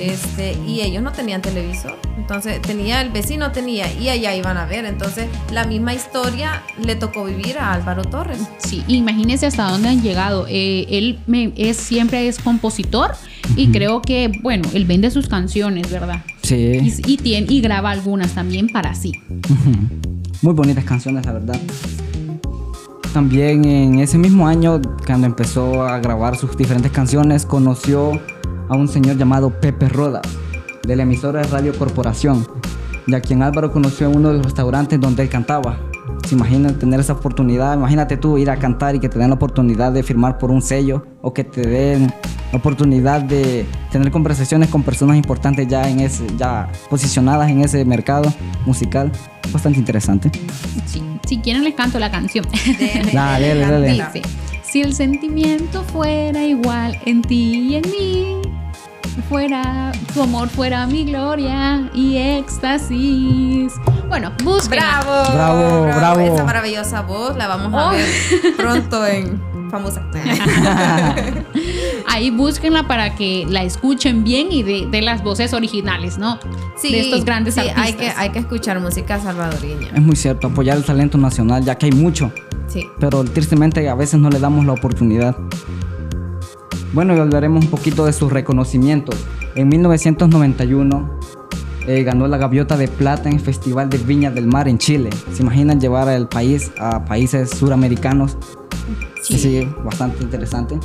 Este, 0.00 0.54
y 0.66 0.80
ellos 0.80 1.02
no 1.02 1.12
tenían 1.12 1.42
televisor. 1.42 1.98
Entonces, 2.30 2.62
tenía 2.62 3.00
el 3.00 3.10
vecino 3.10 3.50
tenía 3.50 3.92
y 3.92 4.08
allá 4.08 4.36
iban 4.36 4.56
a 4.56 4.64
ver. 4.64 4.84
Entonces, 4.84 5.26
la 5.50 5.64
misma 5.66 5.94
historia 5.94 6.62
le 6.80 6.94
tocó 6.94 7.24
vivir 7.24 7.58
a 7.58 7.72
Álvaro 7.72 8.04
Torres. 8.04 8.38
Sí, 8.58 8.84
imagínense 8.86 9.46
hasta 9.46 9.68
dónde 9.68 9.88
han 9.88 10.00
llegado. 10.00 10.46
Eh, 10.48 10.86
él 10.90 11.18
me- 11.26 11.52
es, 11.56 11.76
siempre 11.76 12.28
es 12.28 12.38
compositor 12.38 13.10
y 13.56 13.72
creo 13.72 14.00
que, 14.00 14.30
bueno, 14.44 14.68
él 14.74 14.84
vende 14.84 15.10
sus 15.10 15.26
canciones, 15.26 15.90
¿verdad? 15.90 16.22
Sí. 16.42 16.54
Y, 17.04 17.14
y, 17.14 17.16
tiene, 17.16 17.48
y 17.52 17.60
graba 17.60 17.90
algunas 17.90 18.30
también 18.32 18.68
para 18.68 18.94
sí. 18.94 19.10
Muy 20.40 20.54
bonitas 20.54 20.84
canciones, 20.84 21.26
la 21.26 21.32
verdad. 21.32 21.58
También 23.12 23.64
en 23.64 23.98
ese 23.98 24.18
mismo 24.18 24.46
año, 24.46 24.80
cuando 25.04 25.26
empezó 25.26 25.82
a 25.82 25.98
grabar 25.98 26.36
sus 26.36 26.56
diferentes 26.56 26.92
canciones, 26.92 27.44
conoció 27.44 28.20
a 28.68 28.76
un 28.76 28.86
señor 28.86 29.16
llamado 29.18 29.50
Pepe 29.50 29.88
Rodas, 29.88 30.22
de 30.82 30.96
la 30.96 31.02
emisora 31.02 31.40
de 31.40 31.46
Radio 31.48 31.76
Corporación, 31.76 32.46
y 33.06 33.14
a 33.14 33.20
quien 33.20 33.42
Álvaro 33.42 33.72
conoció 33.72 34.08
en 34.08 34.16
uno 34.16 34.28
de 34.28 34.36
los 34.36 34.46
restaurantes 34.46 35.00
donde 35.00 35.22
él 35.22 35.28
cantaba. 35.28 35.78
¿Se 36.26 36.34
imaginan 36.34 36.78
tener 36.78 37.00
esa 37.00 37.14
oportunidad? 37.14 37.76
Imagínate 37.76 38.16
tú 38.16 38.38
ir 38.38 38.50
a 38.50 38.56
cantar 38.56 38.94
y 38.94 39.00
que 39.00 39.08
te 39.08 39.18
den 39.18 39.30
la 39.30 39.34
oportunidad 39.34 39.92
de 39.92 40.02
firmar 40.02 40.38
por 40.38 40.50
un 40.50 40.62
sello 40.62 41.04
o 41.22 41.32
que 41.32 41.44
te 41.44 41.62
den 41.62 42.12
la 42.52 42.58
oportunidad 42.58 43.22
de 43.22 43.66
tener 43.90 44.10
conversaciones 44.10 44.68
con 44.68 44.82
personas 44.82 45.16
importantes 45.16 45.66
ya 45.68 45.88
en 45.88 46.00
ese 46.00 46.26
ya 46.36 46.70
posicionadas 46.88 47.50
en 47.50 47.62
ese 47.62 47.84
mercado 47.84 48.32
musical. 48.66 49.10
Bastante 49.52 49.78
interesante. 49.78 50.30
Sí. 50.86 51.02
Si 51.26 51.38
quieren 51.38 51.62
les 51.62 51.74
canto 51.74 51.98
la 51.98 52.10
canción. 52.10 52.44
Dele, 52.78 53.12
Dale, 53.12 53.54
dale. 53.54 53.92
Dice, 53.92 54.22
si 54.62 54.82
el 54.82 54.94
sentimiento 54.94 55.84
fuera 55.84 56.44
igual 56.44 56.98
en 57.06 57.22
ti 57.22 57.70
y 57.70 57.74
en 57.76 57.82
mí, 57.82 58.40
fuera, 59.28 59.92
tu 60.14 60.22
amor 60.22 60.48
fuera 60.48 60.86
mi 60.86 61.04
gloria 61.04 61.90
y 61.94 62.16
éxtasis. 62.16 63.72
Bueno, 64.08 64.32
busquen. 64.44 64.78
Bravo, 64.80 65.32
Bravo, 65.32 65.82
bravo. 65.84 66.20
Esa 66.20 66.44
maravillosa 66.44 67.02
voz 67.02 67.36
la 67.36 67.46
vamos 67.46 67.72
a 67.74 67.88
Oh. 67.88 67.90
ver 67.92 68.06
pronto 68.56 69.06
en 69.06 69.40
famosa. 69.70 70.02
Ahí 72.08 72.30
búsquenla 72.30 72.88
para 72.88 73.14
que 73.14 73.46
la 73.48 73.62
escuchen 73.62 74.24
bien 74.24 74.48
y 74.50 74.62
de, 74.62 74.86
de 74.90 75.00
las 75.02 75.22
voces 75.22 75.52
originales, 75.52 76.18
¿no? 76.18 76.38
Sí, 76.76 76.90
de 76.92 77.00
estos 77.02 77.24
grandes 77.24 77.54
sí, 77.54 77.60
artistas. 77.60 77.84
Hay 77.84 77.92
que, 77.94 78.10
hay 78.10 78.30
que 78.30 78.40
escuchar 78.40 78.80
música 78.80 79.20
salvadoreña. 79.20 79.88
Es 79.94 80.02
muy 80.02 80.16
cierto, 80.16 80.48
apoyar 80.48 80.76
el 80.76 80.84
talento 80.84 81.18
nacional, 81.18 81.64
ya 81.64 81.76
que 81.78 81.86
hay 81.86 81.92
mucho, 81.92 82.32
Sí. 82.66 82.88
pero 82.98 83.22
tristemente 83.24 83.88
a 83.88 83.94
veces 83.94 84.18
no 84.20 84.28
le 84.28 84.40
damos 84.40 84.64
la 84.66 84.72
oportunidad. 84.72 85.36
Bueno, 86.92 87.14
y 87.16 87.20
hablaremos 87.20 87.64
un 87.64 87.70
poquito 87.70 88.04
de 88.04 88.12
sus 88.12 88.32
reconocimientos. 88.32 89.14
En 89.54 89.68
1991 89.68 91.20
eh, 91.86 92.02
ganó 92.02 92.26
la 92.26 92.36
Gaviota 92.36 92.76
de 92.76 92.88
Plata 92.88 93.28
en 93.28 93.36
el 93.36 93.40
Festival 93.40 93.88
de 93.88 93.98
Viña 93.98 94.30
del 94.30 94.46
Mar 94.46 94.68
en 94.68 94.78
Chile. 94.78 95.10
¿Se 95.32 95.42
imaginan 95.42 95.80
llevar 95.80 96.08
al 96.08 96.28
país 96.28 96.72
a 96.78 97.04
países 97.04 97.50
suramericanos? 97.50 98.36
Sí. 99.22 99.38
sí, 99.38 99.68
bastante 99.84 100.22
interesante. 100.24 100.78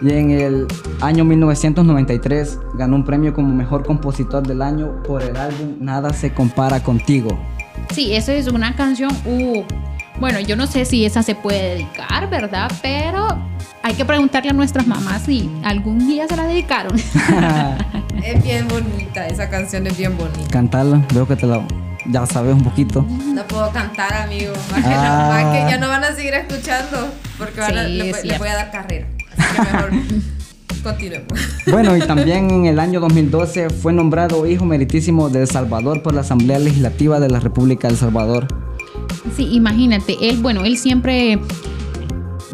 Y 0.00 0.10
en 0.12 0.30
el 0.30 0.66
año 1.00 1.24
1993 1.24 2.58
ganó 2.74 2.96
un 2.96 3.04
premio 3.04 3.34
como 3.34 3.52
mejor 3.54 3.84
compositor 3.84 4.46
del 4.46 4.62
año 4.62 5.02
por 5.02 5.22
el 5.22 5.36
álbum 5.36 5.76
Nada 5.80 6.12
se 6.12 6.32
compara 6.32 6.82
contigo. 6.82 7.38
Sí, 7.92 8.14
esa 8.14 8.32
es 8.34 8.46
una 8.48 8.76
canción. 8.76 9.10
uh, 9.26 9.62
bueno, 10.20 10.40
yo 10.40 10.56
no 10.56 10.66
sé 10.66 10.84
si 10.84 11.04
esa 11.04 11.22
se 11.22 11.34
puede 11.34 11.74
dedicar, 11.74 12.28
¿verdad? 12.30 12.70
Pero 12.82 13.26
hay 13.82 13.94
que 13.94 14.04
preguntarle 14.04 14.50
a 14.50 14.52
nuestras 14.52 14.86
mamás 14.86 15.22
si 15.22 15.50
algún 15.64 16.06
día 16.08 16.26
se 16.28 16.36
la 16.36 16.44
dedicaron. 16.44 16.96
Es 18.24 18.42
bien 18.42 18.66
bonita, 18.66 19.28
esa 19.28 19.48
canción 19.48 19.86
es 19.86 19.96
bien 19.96 20.16
bonita. 20.18 20.48
Cantarla, 20.50 21.00
veo 21.14 21.26
que 21.26 21.36
te 21.36 21.46
la 21.46 21.62
ya 22.10 22.26
sabes 22.26 22.52
un 22.54 22.62
poquito. 22.64 23.02
No 23.02 23.44
puedo 23.46 23.70
cantar, 23.70 24.12
amigo. 24.12 24.52
Más 24.72 24.80
que, 24.84 24.90
Ah. 24.92 25.28
más 25.30 25.54
que 25.56 25.70
ya 25.70 25.78
no 25.78 25.88
van 25.88 26.02
a 26.02 26.12
seguir 26.12 26.34
escuchando 26.34 27.08
porque 27.38 27.60
van 27.60 27.78
a- 27.78 27.82
le, 27.84 28.12
le 28.24 28.38
voy 28.38 28.48
a 28.48 28.54
dar 28.56 28.70
carrera. 28.72 29.06
Así 29.36 29.54
que 29.54 29.62
mejor 29.72 29.90
continuemos. 30.82 31.38
Bueno, 31.70 31.96
y 31.96 32.00
también 32.00 32.50
en 32.50 32.66
el 32.66 32.80
año 32.80 32.98
2012 33.00 33.70
fue 33.70 33.92
nombrado 33.92 34.46
hijo 34.46 34.64
meritísimo 34.64 35.28
de 35.28 35.42
El 35.42 35.48
Salvador 35.48 36.02
por 36.02 36.12
la 36.14 36.22
Asamblea 36.22 36.58
Legislativa 36.58 37.20
de 37.20 37.28
la 37.30 37.38
República 37.40 37.86
del 37.88 37.96
Salvador. 37.96 38.48
Sí, 39.36 39.48
imagínate, 39.52 40.16
él, 40.28 40.38
bueno, 40.38 40.64
él 40.64 40.76
siempre, 40.76 41.38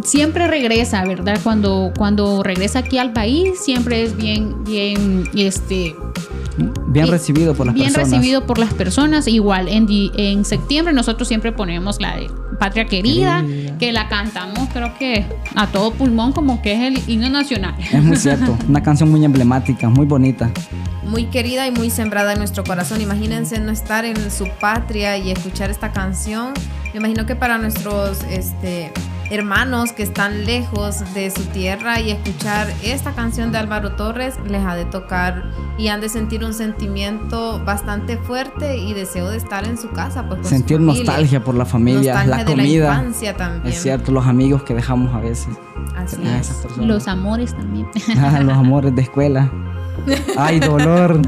siempre 0.02 0.46
regresa, 0.46 1.04
¿verdad? 1.04 1.38
Cuando, 1.42 1.92
cuando 1.96 2.42
regresa 2.42 2.80
aquí 2.80 2.98
al 2.98 3.12
país, 3.12 3.58
siempre 3.60 4.02
es 4.04 4.16
bien, 4.16 4.64
bien, 4.64 5.24
este, 5.36 5.94
Bien 6.86 7.08
recibido 7.08 7.54
por 7.54 7.66
las 7.66 7.74
bien 7.74 7.86
personas. 7.92 8.10
recibido 8.10 8.46
por 8.46 8.58
las 8.58 8.72
personas. 8.72 9.26
Igual 9.26 9.66
en, 9.68 9.86
di- 9.86 10.12
en 10.16 10.44
septiembre 10.44 10.94
nosotros 10.94 11.26
siempre 11.26 11.50
ponemos 11.50 12.00
la 12.00 12.14
de 12.16 12.30
Patria 12.60 12.84
Querida, 12.84 13.40
Querida. 13.42 13.78
que 13.78 13.90
la 13.90 14.08
cantamos 14.08 14.68
creo 14.72 14.96
que 14.96 15.26
a 15.56 15.66
todo 15.66 15.90
pulmón 15.92 16.30
como 16.32 16.62
que 16.62 16.74
es 16.74 16.80
el 16.96 17.10
himno 17.10 17.28
nacional. 17.28 17.74
Es 17.92 18.00
muy 18.00 18.16
cierto, 18.16 18.56
una 18.68 18.80
canción 18.84 19.10
muy 19.10 19.24
emblemática, 19.24 19.88
muy 19.88 20.06
bonita. 20.06 20.48
Muy 21.02 21.24
querida 21.26 21.66
y 21.66 21.72
muy 21.72 21.90
sembrada 21.90 22.32
en 22.34 22.38
nuestro 22.38 22.62
corazón. 22.62 23.00
Imagínense 23.00 23.58
no 23.58 23.72
estar 23.72 24.04
en 24.04 24.30
su 24.30 24.46
patria 24.60 25.18
y 25.18 25.32
escuchar 25.32 25.70
esta 25.70 25.90
canción. 25.90 26.52
Me 26.92 26.98
imagino 27.00 27.26
que 27.26 27.34
para 27.34 27.58
nuestros 27.58 28.18
este, 28.30 28.92
hermanos 29.30 29.92
que 29.92 30.02
están 30.02 30.44
lejos 30.44 31.02
de 31.14 31.30
su 31.30 31.42
tierra 31.46 32.00
y 32.00 32.10
escuchar 32.10 32.68
esta 32.82 33.12
canción 33.12 33.52
de 33.52 33.58
Álvaro 33.58 33.92
Torres 33.92 34.34
les 34.46 34.64
ha 34.64 34.74
de 34.74 34.84
tocar 34.84 35.44
y 35.78 35.88
han 35.88 36.00
de 36.00 36.08
sentir 36.08 36.44
un 36.44 36.54
sentimiento 36.54 37.62
bastante 37.64 38.16
fuerte 38.18 38.76
y 38.76 38.94
deseo 38.94 39.30
de 39.30 39.36
estar 39.36 39.66
en 39.66 39.78
su 39.78 39.90
casa. 39.90 40.26
Pues, 40.28 40.46
Sentir 40.46 40.80
nostalgia 40.80 41.42
por 41.42 41.54
la 41.54 41.64
familia, 41.64 42.14
Nostalgia 42.14 42.36
la 42.36 42.44
de 42.44 42.44
comida. 42.44 42.88
La 42.88 42.94
infancia 42.98 43.36
también. 43.36 43.72
es 43.74 43.82
cierto, 43.82 44.12
los 44.12 44.26
amigos 44.26 44.62
que 44.62 44.74
dejamos 44.74 45.14
a 45.14 45.20
veces. 45.20 45.54
Así 45.96 46.16
a 46.26 46.38
es. 46.38 46.66
Los 46.78 47.08
amores 47.08 47.54
también. 47.54 47.86
Ah, 48.18 48.40
los 48.40 48.56
amores 48.56 48.94
de 48.94 49.02
escuela. 49.02 49.50
Ay, 50.36 50.60
dolor. 50.60 51.20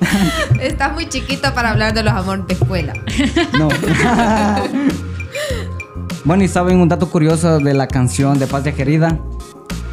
Estás 0.60 0.92
muy 0.92 1.08
chiquito 1.08 1.52
para 1.54 1.70
hablar 1.70 1.94
de 1.94 2.02
los 2.02 2.12
amores 2.12 2.46
de 2.46 2.54
escuela. 2.54 2.94
No. 3.58 3.68
bueno, 6.24 6.44
y 6.44 6.48
saben 6.48 6.78
un 6.78 6.88
dato 6.88 7.08
curioso 7.08 7.58
de 7.58 7.74
la 7.74 7.88
canción 7.88 8.38
de 8.38 8.46
Patria 8.46 8.74
Querida. 8.74 9.18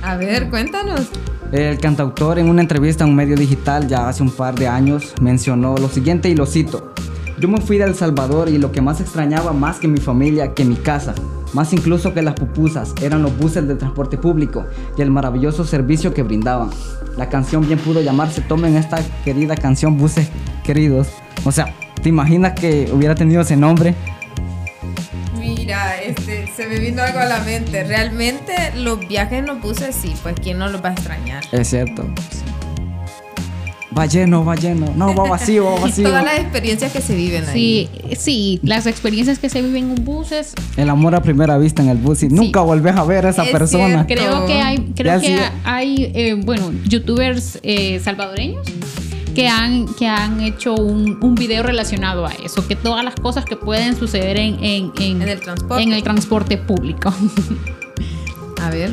A 0.04 0.16
ver, 0.16 0.50
cuéntanos. 0.50 1.10
El 1.52 1.78
cantautor 1.80 2.40
en 2.40 2.50
una 2.50 2.62
entrevista 2.62 3.06
a 3.06 3.08
un 3.08 3.16
medio 3.16 3.36
digital 3.36 3.88
ya 3.88 4.10
hace 4.10 4.22
un 4.22 4.32
par 4.32 4.56
de 4.56 4.68
años 4.68 5.14
mencionó 5.22 5.78
lo 5.78 5.88
siguiente 5.88 6.30
y 6.30 6.36
lo 6.36 6.46
cito. 6.46 6.94
Yo 7.40 7.48
me 7.48 7.62
fui 7.62 7.78
de 7.78 7.86
El 7.86 7.96
Salvador 7.96 8.50
y 8.50 8.58
lo 8.58 8.72
que 8.72 8.82
más 8.82 9.00
extrañaba 9.00 9.54
más 9.54 9.78
que 9.78 9.88
mi 9.88 10.00
familia, 10.00 10.54
que 10.54 10.66
mi 10.66 10.76
casa, 10.76 11.14
más 11.54 11.72
incluso 11.72 12.14
que 12.14 12.22
las 12.22 12.34
pupusas, 12.34 12.94
eran 13.02 13.22
los 13.22 13.38
buses 13.38 13.68
de 13.68 13.76
transporte 13.76 14.18
público 14.18 14.66
y 14.98 15.02
el 15.02 15.12
maravilloso 15.12 15.64
servicio 15.64 16.14
que 16.14 16.24
brindaban. 16.24 16.70
La 17.16 17.30
canción 17.30 17.66
bien 17.66 17.80
pudo 17.80 18.02
llamarse 18.02 18.42
Tomen 18.42 18.76
esta 18.76 19.00
querida 19.24 19.56
canción 19.56 19.98
Buses 19.98 20.30
Queridos. 20.64 21.08
O 21.46 21.52
sea, 21.52 21.74
¿te 22.02 22.10
imaginas 22.10 22.54
que 22.54 22.90
hubiera 22.92 23.16
tenido 23.16 23.42
ese 23.42 23.56
nombre? 23.56 23.96
Mira, 25.68 26.02
este, 26.02 26.50
se 26.56 26.66
me 26.66 26.80
vino 26.80 27.04
algo 27.04 27.20
a 27.20 27.26
la 27.26 27.40
mente. 27.40 27.84
Realmente 27.84 28.54
los 28.78 29.06
viajes 29.06 29.40
en 29.40 29.48
los 29.48 29.60
buses 29.60 29.94
sí, 29.94 30.14
pues 30.24 30.34
quién 30.42 30.58
no 30.60 30.70
los 30.70 30.82
va 30.82 30.90
a 30.90 30.94
extrañar. 30.94 31.44
Es 31.52 31.68
cierto. 31.68 32.08
Va 33.98 34.06
lleno, 34.06 34.46
va 34.46 34.56
lleno. 34.56 34.94
No, 34.96 35.14
va 35.14 35.28
vacío, 35.28 35.66
va 35.66 35.80
vacío. 35.82 36.08
Todas 36.08 36.24
las 36.24 36.40
experiencias 36.40 36.94
que 36.94 37.02
se 37.02 37.16
viven 37.16 37.44
ahí. 37.50 37.90
Sí, 38.10 38.16
sí, 38.16 38.60
las 38.64 38.86
experiencias 38.88 39.40
que 39.40 39.50
se 39.50 39.62
viven 39.62 39.90
en 39.98 40.06
buses. 40.06 40.54
El 40.78 40.90
amor 40.90 41.16
a 41.16 41.22
primera 41.22 41.58
vista 41.58 41.82
en 41.82 41.90
el 41.90 41.98
bus 41.98 42.24
y 42.24 42.30
nunca 42.30 42.62
volvés 42.62 42.96
a 42.96 43.04
ver 43.04 43.26
a 43.26 43.32
esa 43.32 43.44
Es 43.44 43.50
persona. 43.52 44.06
cierto. 44.06 44.24
Creo 44.24 44.46
que 44.46 44.54
hay, 44.62 44.78
creo 44.96 45.16
Ya 45.16 45.20
que 45.20 45.28
sí. 45.38 45.44
hay, 45.66 46.12
eh, 46.16 46.34
bueno, 46.46 46.72
youtubers 46.86 47.60
eh, 47.64 48.00
salvadoreños 48.02 48.66
que 49.38 49.48
han, 49.48 49.86
que 49.86 50.08
han 50.08 50.42
hecho 50.42 50.74
un, 50.74 51.20
un 51.22 51.36
video 51.36 51.62
relacionado 51.62 52.26
a 52.26 52.32
eso, 52.32 52.68
que 52.68 52.76
todas 52.76 53.06
las 53.06 53.14
cosas 53.14 53.46
que 53.46 53.56
pueden 53.56 53.96
suceder 53.96 54.36
en, 54.38 54.56
en, 54.64 54.92
en- 55.00 55.22
En 55.22 55.30
el 55.30 55.40
transporte. 55.40 55.84
en 55.84 55.94
el 55.94 56.02
transporte 56.02 56.58
público. 56.58 57.14
A 58.64 58.72
ver. 58.72 58.92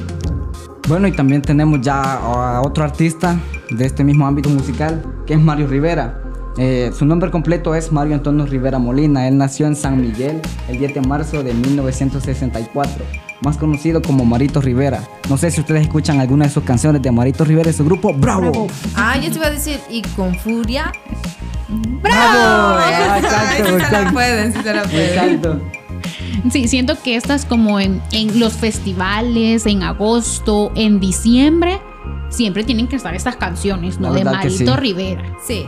Bueno, 0.86 1.09
y 1.09 1.12
también 1.12 1.40
tenemos 1.40 1.80
ya 1.80 2.16
a 2.16 2.61
otro 2.61 2.84
artista 2.84 3.40
de 3.70 3.86
este 3.86 4.05
mismo 4.05 4.26
ámbito 4.26 4.51
musical, 4.51 5.03
que 5.26 5.32
es 5.32 5.40
Mario 5.40 5.66
Rivera. 5.66 6.20
Eh, 6.59 6.90
su 6.95 7.07
nombre 7.07 7.30
completo 7.30 7.74
es 7.74 7.90
Mario 7.90 8.14
Antonio 8.14 8.45
Rivera 8.45 8.78
Molina. 8.78 9.26
Él 9.26 9.38
nació 9.38 9.66
en 9.66 9.74
San 9.74 9.99
Miguel 9.99 10.42
el 10.68 10.78
10 10.78 10.92
de 10.95 11.01
marzo 11.01 11.42
de 11.42 11.55
1964, 11.55 13.03
más 13.41 13.57
conocido 13.57 14.01
como 14.03 14.24
Marito 14.24 14.61
Rivera. 14.61 15.03
No 15.28 15.37
sé 15.37 15.51
si 15.51 15.61
ustedes 15.61 15.82
escuchan 15.82 16.20
alguna 16.20 16.47
de 16.47 16.51
sus 16.51 16.64
canciones 16.64 17.03
de 17.03 17.11
Marito 17.11 17.45
Rivera 17.45 17.70
y 17.70 17.72
su 17.72 17.85
grupo 17.85 18.12
Bravo. 18.14 18.66
Ah, 18.95 19.16
yo 19.18 19.30
te 19.30 19.37
iba 19.37 19.47
a 19.47 19.51
decir, 19.51 19.80
y 19.91 20.03
con 20.03 20.35
furia. 20.39 20.93
¡Bravo! 21.68 22.78
Ah, 22.78 23.18
sí 23.18 23.24
exacto, 23.24 23.64
se 23.64 23.70
la 23.72 23.85
exacto. 23.85 24.12
pueden, 24.12 24.53
sí 24.53 24.59
se 24.62 24.74
la 24.74 24.82
pueden. 24.82 25.09
Exacto. 25.09 25.61
Sí, 26.51 26.68
siento 26.68 27.01
que 27.03 27.16
estas 27.16 27.47
como 27.47 27.80
en, 27.80 28.03
en 28.12 28.39
los 28.39 28.55
festivales, 28.55 29.66
en 29.66 29.82
agosto, 29.82 30.72
en 30.74 31.01
diciembre, 31.01 31.80
siempre 32.35 32.64
tienen 32.64 32.89
que 32.89 32.97
estar 32.97 33.14
estas 33.14 33.37
canciones, 33.37 33.99
¿no? 34.01 34.12
De 34.12 34.24
Marito 34.24 34.51
sí. 34.74 34.80
Rivera. 34.80 35.37
Sí. 35.43 35.66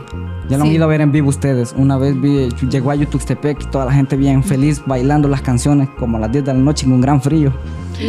Ya 0.49 0.57
lo 0.57 0.63
han 0.63 0.69
Sí. 0.69 0.75
ido 0.75 0.83
a 0.85 0.87
ver 0.87 1.01
en 1.01 1.11
vivo 1.11 1.29
ustedes. 1.29 1.73
Una 1.77 1.97
vez 1.97 2.19
vi, 2.19 2.49
llegó 2.69 2.91
a 2.91 2.95
Yutuxtepec 2.95 3.63
y 3.63 3.65
toda 3.65 3.85
la 3.85 3.91
gente 3.93 4.15
bien 4.15 4.43
feliz 4.43 4.81
bailando 4.85 5.27
las 5.27 5.41
canciones 5.41 5.89
como 5.99 6.17
a 6.17 6.19
las 6.21 6.31
10 6.31 6.45
de 6.45 6.53
la 6.53 6.59
noche 6.59 6.85
en 6.85 6.93
un 6.93 7.01
gran 7.01 7.21
frío. 7.21 7.51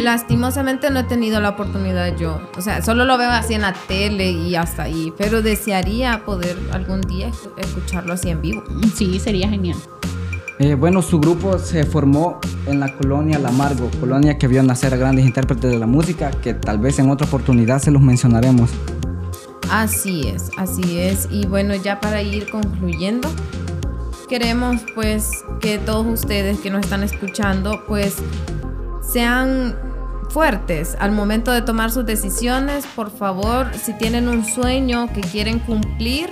Lastimosamente 0.03 0.89
no 0.91 0.99
he 0.99 1.03
tenido 1.03 1.39
la 1.41 1.49
oportunidad 1.49 2.15
yo. 2.15 2.39
O 2.57 2.61
sea, 2.61 2.81
solo 2.83 3.05
lo 3.05 3.17
veo 3.17 3.29
así 3.31 3.55
en 3.55 3.61
la 3.61 3.73
tele 3.73 4.31
y 4.31 4.55
hasta 4.55 4.83
ahí. 4.83 5.11
Pero 5.17 5.41
desearía 5.41 6.23
poder 6.25 6.57
algún 6.71 7.01
día 7.01 7.29
escu- 7.29 7.51
escucharlo 7.57 8.13
así 8.13 8.29
en 8.29 8.41
vivo. 8.41 8.63
Sí, 8.95 9.19
sería 9.19 9.49
genial. 9.49 9.77
Eh, 10.61 10.75
bueno, 10.75 11.01
su 11.01 11.21
grupo 11.21 11.57
se 11.57 11.85
formó 11.85 12.37
en 12.65 12.81
la 12.81 12.93
colonia 12.93 13.39
Lamargo, 13.39 13.89
colonia 14.01 14.37
que 14.37 14.45
vio 14.49 14.61
nacer 14.61 14.93
a 14.93 14.97
grandes 14.97 15.25
intérpretes 15.25 15.71
de 15.71 15.79
la 15.79 15.87
música, 15.87 16.31
que 16.31 16.53
tal 16.53 16.79
vez 16.79 16.99
en 16.99 17.09
otra 17.09 17.27
oportunidad 17.27 17.81
se 17.81 17.91
los 17.91 18.01
mencionaremos. 18.01 18.69
Así 19.71 20.27
es, 20.27 20.51
así 20.57 20.99
es. 20.99 21.29
Y 21.31 21.45
bueno, 21.45 21.75
ya 21.75 22.01
para 22.01 22.21
ir 22.21 22.49
concluyendo, 22.49 23.29
queremos 24.27 24.81
pues 24.95 25.29
que 25.61 25.77
todos 25.77 26.05
ustedes 26.05 26.59
que 26.59 26.69
nos 26.69 26.81
están 26.81 27.03
escuchando 27.03 27.85
pues 27.87 28.15
sean 29.01 29.77
fuertes 30.29 30.97
al 30.99 31.13
momento 31.13 31.53
de 31.53 31.61
tomar 31.61 31.89
sus 31.89 32.05
decisiones. 32.05 32.85
Por 32.97 33.11
favor, 33.11 33.67
si 33.81 33.93
tienen 33.97 34.27
un 34.27 34.43
sueño 34.43 35.07
que 35.13 35.21
quieren 35.21 35.59
cumplir, 35.59 36.31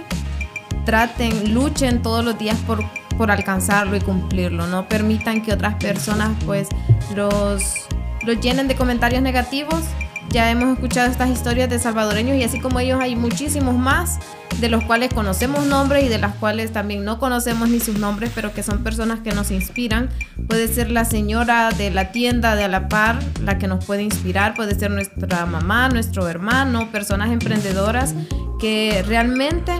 traten, 0.85 1.53
luchen 1.53 2.01
todos 2.01 2.25
los 2.25 2.37
días 2.37 2.57
por, 2.67 2.83
por 3.17 3.31
alcanzarlo 3.31 3.95
y 3.95 3.99
cumplirlo. 3.99 4.67
No 4.67 4.87
permitan 4.87 5.41
que 5.41 5.51
otras 5.51 5.75
personas 5.75 6.31
pues 6.45 6.69
los, 7.15 7.87
los 8.23 8.39
llenen 8.39 8.67
de 8.67 8.75
comentarios 8.75 9.21
negativos. 9.21 9.83
Ya 10.29 10.51
hemos 10.51 10.73
escuchado 10.73 11.09
estas 11.09 11.29
historias 11.29 11.69
de 11.69 11.79
salvadoreños 11.79 12.37
y 12.37 12.43
así 12.43 12.59
como 12.59 12.79
ellos 12.79 12.99
hay 13.01 13.15
muchísimos 13.15 13.75
más 13.75 14.19
de 14.59 14.69
los 14.69 14.83
cuales 14.83 15.13
conocemos 15.13 15.65
nombres 15.65 16.05
y 16.05 16.07
de 16.09 16.17
las 16.17 16.33
cuales 16.35 16.73
también 16.73 17.05
no 17.05 17.19
conocemos 17.19 17.69
ni 17.69 17.79
sus 17.79 17.99
nombres, 17.99 18.31
pero 18.33 18.53
que 18.53 18.63
son 18.63 18.83
personas 18.83 19.19
que 19.19 19.31
nos 19.31 19.51
inspiran. 19.51 20.09
Puede 20.47 20.67
ser 20.67 20.89
la 20.89 21.05
señora 21.05 21.69
de 21.71 21.91
la 21.91 22.11
tienda 22.11 22.55
de 22.55 22.63
a 22.63 22.67
la 22.67 22.89
par 22.89 23.19
la 23.43 23.57
que 23.57 23.67
nos 23.67 23.85
puede 23.85 24.03
inspirar, 24.03 24.55
puede 24.55 24.77
ser 24.77 24.91
nuestra 24.91 25.45
mamá, 25.45 25.89
nuestro 25.89 26.27
hermano, 26.27 26.91
personas 26.91 27.31
emprendedoras 27.31 28.15
que 28.59 29.03
realmente 29.07 29.77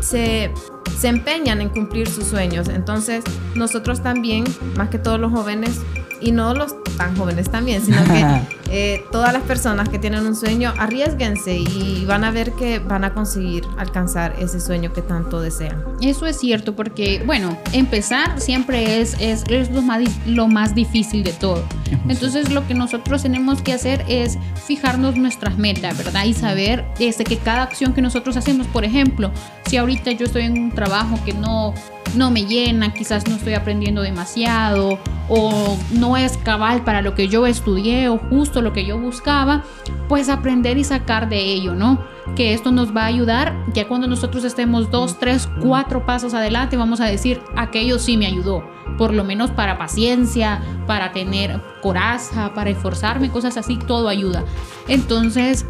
se, 0.00 0.50
se 0.98 1.08
empeñan 1.08 1.60
en 1.60 1.70
cumplir 1.70 2.08
sus 2.08 2.26
sueños. 2.26 2.68
Entonces, 2.68 3.24
nosotros 3.54 4.02
también, 4.02 4.44
más 4.76 4.90
que 4.90 4.98
todos 4.98 5.18
los 5.18 5.32
jóvenes, 5.32 5.80
y 6.20 6.32
no 6.32 6.54
los 6.54 6.74
tan 6.96 7.16
jóvenes 7.16 7.50
también, 7.50 7.84
sino 7.84 8.02
que 8.04 8.24
eh, 8.70 9.04
todas 9.12 9.32
las 9.32 9.42
personas 9.42 9.88
que 9.88 9.98
tienen 9.98 10.26
un 10.26 10.36
sueño, 10.36 10.72
arriesguense 10.78 11.56
y 11.56 12.04
van 12.06 12.24
a 12.24 12.30
ver 12.30 12.52
que 12.52 12.78
van 12.78 13.04
a 13.04 13.12
conseguir 13.12 13.64
alcanzar 13.78 14.34
ese 14.38 14.60
sueño 14.60 14.92
que 14.92 15.02
tanto 15.02 15.40
desean. 15.40 15.84
Eso 16.00 16.26
es 16.26 16.38
cierto, 16.38 16.74
porque, 16.74 17.22
bueno, 17.24 17.56
empezar 17.72 18.40
siempre 18.40 19.00
es, 19.00 19.16
es, 19.20 19.44
es 19.48 19.70
lo, 19.70 19.82
más, 19.82 20.02
lo 20.26 20.48
más 20.48 20.74
difícil 20.74 21.22
de 21.22 21.32
todo. 21.32 21.64
Entonces, 22.08 22.50
lo 22.50 22.66
que 22.66 22.74
nosotros 22.74 23.22
tenemos 23.22 23.62
que 23.62 23.72
hacer 23.72 24.04
es 24.08 24.38
fijarnos 24.66 25.16
nuestras 25.16 25.58
metas, 25.58 25.96
¿verdad? 25.96 26.24
Y 26.24 26.34
saber 26.34 26.84
este, 26.98 27.24
que 27.24 27.36
cada 27.36 27.62
acción 27.62 27.92
que 27.92 28.02
nosotros 28.02 28.36
hacemos, 28.36 28.66
por 28.66 28.84
ejemplo, 28.84 29.30
si 29.66 29.76
ahorita 29.76 30.12
yo 30.12 30.26
estoy 30.26 30.42
en 30.42 30.58
un 30.58 30.72
trabajo 30.72 31.18
que 31.24 31.32
no, 31.32 31.74
no 32.14 32.30
me 32.30 32.44
llena, 32.44 32.92
quizás 32.92 33.26
no 33.28 33.36
estoy 33.36 33.54
aprendiendo 33.54 34.02
demasiado, 34.02 34.98
o 35.28 35.78
no 35.92 36.16
es 36.16 36.36
cabal 36.38 36.84
para 36.84 37.02
lo 37.02 37.14
que 37.14 37.28
yo 37.28 37.46
estudié, 37.46 38.08
o 38.08 38.18
justo 38.18 38.60
lo 38.60 38.72
que 38.72 38.84
yo 38.84 38.98
buscaba, 38.98 39.64
pues 40.08 40.28
aprender 40.28 40.78
y 40.78 40.84
sacar 40.84 41.28
de 41.28 41.40
ello, 41.40 41.74
¿no? 41.74 42.04
Que 42.36 42.54
esto 42.54 42.70
nos 42.70 42.94
va 42.96 43.02
a 43.02 43.06
ayudar, 43.06 43.54
ya 43.74 43.88
cuando 43.88 44.06
nosotros 44.06 44.44
estemos 44.44 44.90
dos, 44.90 45.18
tres, 45.18 45.48
cuatro 45.60 46.06
pasos 46.06 46.34
adelante, 46.34 46.76
vamos 46.76 47.00
a 47.00 47.06
decir, 47.06 47.40
aquello 47.56 47.98
sí 47.98 48.16
me 48.16 48.26
ayudó, 48.26 48.64
por 48.96 49.12
lo 49.12 49.24
menos 49.24 49.50
para 49.50 49.78
paciencia, 49.78 50.62
para 50.86 51.12
tener 51.12 51.60
coraza, 51.82 52.54
para 52.54 52.70
esforzarme, 52.70 53.30
cosas 53.30 53.56
así, 53.56 53.76
todo 53.76 54.08
ayuda. 54.08 54.44
Entonces, 54.88 55.66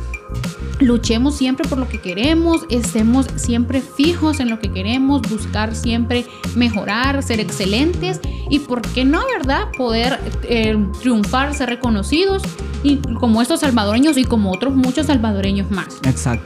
luchemos 0.81 1.37
siempre 1.37 1.69
por 1.69 1.79
lo 1.79 1.89
que 1.89 2.01
queremos, 2.01 2.63
estemos 2.69 3.27
siempre 3.37 3.81
fijos 3.81 4.41
en 4.41 4.51
lo 4.51 4.59
que 4.59 4.73
queremos, 4.73 5.23
buscar 5.23 5.75
siempre 5.75 6.27
mejorar, 6.55 7.23
ser 7.23 7.41
excelentes 7.41 8.21
y, 8.51 8.61
¿por 8.61 8.83
qué 8.83 9.05
no, 9.05 9.23
verdad? 9.39 9.69
Poder 9.77 10.19
eh, 10.43 10.77
triunfar, 11.01 11.55
ser 11.55 11.69
reconocidos 11.69 12.43
y 12.83 12.97
como 12.97 13.41
estos 13.41 13.61
salvadoreños 13.61 14.17
y 14.19 14.25
como 14.25 14.53
otros 14.53 14.75
muchos 14.75 15.07
salvadoreños 15.07 15.71
más. 15.71 16.01
Exacto. 16.05 16.42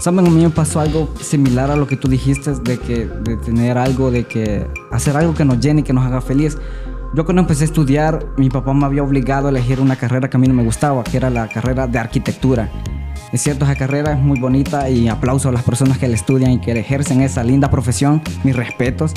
Saben, 0.00 0.26
a 0.26 0.30
mí 0.30 0.42
me 0.42 0.50
pasó 0.50 0.80
algo 0.80 1.12
similar 1.20 1.70
a 1.70 1.76
lo 1.76 1.86
que 1.86 1.96
tú 1.96 2.08
dijiste, 2.08 2.52
de 2.52 2.78
que 2.78 3.06
de 3.06 3.36
tener 3.36 3.78
algo, 3.78 4.10
de 4.10 4.24
que 4.24 4.66
hacer 4.90 5.16
algo 5.16 5.34
que 5.34 5.44
nos 5.44 5.60
llene 5.60 5.82
que 5.82 5.92
nos 5.92 6.04
haga 6.04 6.20
feliz. 6.20 6.58
Yo 7.14 7.24
cuando 7.24 7.42
empecé 7.42 7.64
a 7.64 7.66
estudiar, 7.66 8.26
mi 8.36 8.50
papá 8.50 8.74
me 8.74 8.84
había 8.86 9.02
obligado 9.02 9.46
a 9.46 9.50
elegir 9.50 9.80
una 9.80 9.96
carrera 9.96 10.28
que 10.28 10.36
a 10.36 10.40
mí 10.40 10.48
no 10.48 10.54
me 10.54 10.64
gustaba, 10.64 11.04
que 11.04 11.16
era 11.16 11.30
la 11.30 11.48
carrera 11.48 11.86
de 11.86 11.98
arquitectura. 11.98 12.70
Es 13.32 13.42
cierto, 13.42 13.64
esa 13.64 13.74
carrera 13.74 14.12
es 14.12 14.18
muy 14.18 14.38
bonita 14.38 14.88
y 14.88 15.08
aplauso 15.08 15.48
a 15.48 15.52
las 15.52 15.62
personas 15.62 15.98
que 15.98 16.06
la 16.06 16.14
estudian 16.14 16.52
y 16.52 16.60
que 16.60 16.70
ejercen 16.72 17.20
esa 17.20 17.42
linda 17.42 17.70
profesión, 17.70 18.22
mis 18.44 18.54
respetos. 18.54 19.12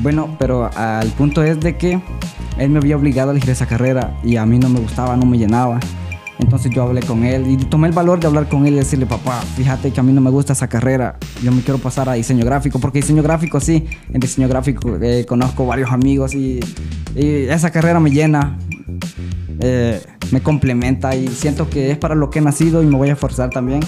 Bueno, 0.00 0.36
pero 0.38 0.70
al 0.76 1.08
punto 1.10 1.42
es 1.42 1.60
de 1.60 1.76
que 1.76 2.00
él 2.58 2.70
me 2.70 2.78
había 2.78 2.96
obligado 2.96 3.30
a 3.30 3.32
elegir 3.32 3.50
esa 3.50 3.66
carrera 3.66 4.18
y 4.22 4.36
a 4.36 4.46
mí 4.46 4.58
no 4.58 4.68
me 4.68 4.80
gustaba, 4.80 5.16
no 5.16 5.24
me 5.24 5.38
llenaba. 5.38 5.78
Entonces 6.40 6.72
yo 6.74 6.82
hablé 6.82 7.02
con 7.02 7.24
él 7.24 7.46
y 7.48 7.56
tomé 7.56 7.88
el 7.88 7.94
valor 7.94 8.18
de 8.18 8.26
hablar 8.26 8.48
con 8.48 8.66
él 8.66 8.74
y 8.74 8.76
decirle, 8.78 9.06
papá, 9.06 9.40
fíjate 9.56 9.92
que 9.92 10.00
a 10.00 10.02
mí 10.02 10.12
no 10.12 10.20
me 10.20 10.30
gusta 10.30 10.52
esa 10.52 10.68
carrera, 10.68 11.16
yo 11.42 11.52
me 11.52 11.62
quiero 11.62 11.78
pasar 11.78 12.08
a 12.08 12.14
diseño 12.14 12.44
gráfico, 12.44 12.78
porque 12.80 13.00
diseño 13.00 13.22
gráfico 13.22 13.60
sí, 13.60 13.86
en 14.12 14.20
diseño 14.20 14.48
gráfico 14.48 14.96
eh, 15.00 15.24
conozco 15.28 15.66
varios 15.66 15.92
amigos 15.92 16.34
y, 16.34 16.60
y 17.14 17.44
esa 17.44 17.70
carrera 17.70 18.00
me 18.00 18.10
llena, 18.10 18.58
eh, 19.60 20.02
me 20.32 20.40
complementa 20.40 21.14
y 21.14 21.28
siento 21.28 21.68
que 21.68 21.90
es 21.90 21.98
para 21.98 22.14
lo 22.14 22.30
que 22.30 22.38
he 22.38 22.42
nacido 22.42 22.82
y 22.82 22.86
me 22.86 22.96
voy 22.96 23.10
a 23.10 23.12
esforzar 23.12 23.50
también 23.50 23.80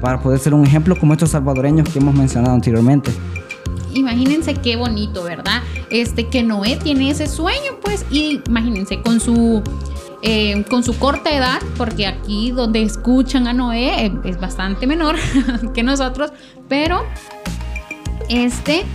para 0.00 0.20
poder 0.20 0.38
ser 0.38 0.54
un 0.54 0.64
ejemplo 0.64 0.98
como 0.98 1.14
estos 1.14 1.30
salvadoreños 1.30 1.88
que 1.88 1.98
hemos 1.98 2.14
mencionado 2.14 2.54
anteriormente. 2.54 3.10
Imagínense 3.94 4.54
qué 4.54 4.76
bonito, 4.76 5.22
¿verdad? 5.22 5.62
Este 5.88 6.26
que 6.26 6.42
Noé 6.42 6.76
tiene 6.76 7.10
ese 7.10 7.28
sueño, 7.28 7.78
pues, 7.80 8.04
y 8.10 8.40
imagínense 8.46 9.00
con 9.00 9.20
su 9.20 9.62
eh, 10.26 10.64
con 10.70 10.82
su 10.82 10.98
corta 10.98 11.36
edad, 11.36 11.60
porque 11.76 12.06
aquí 12.06 12.50
donde 12.50 12.80
escuchan 12.80 13.46
a 13.46 13.52
Noé 13.52 14.06
eh, 14.06 14.12
es 14.24 14.40
bastante 14.40 14.86
menor 14.86 15.16
que 15.74 15.82
nosotros, 15.82 16.32
pero 16.66 17.04
este 18.30 18.86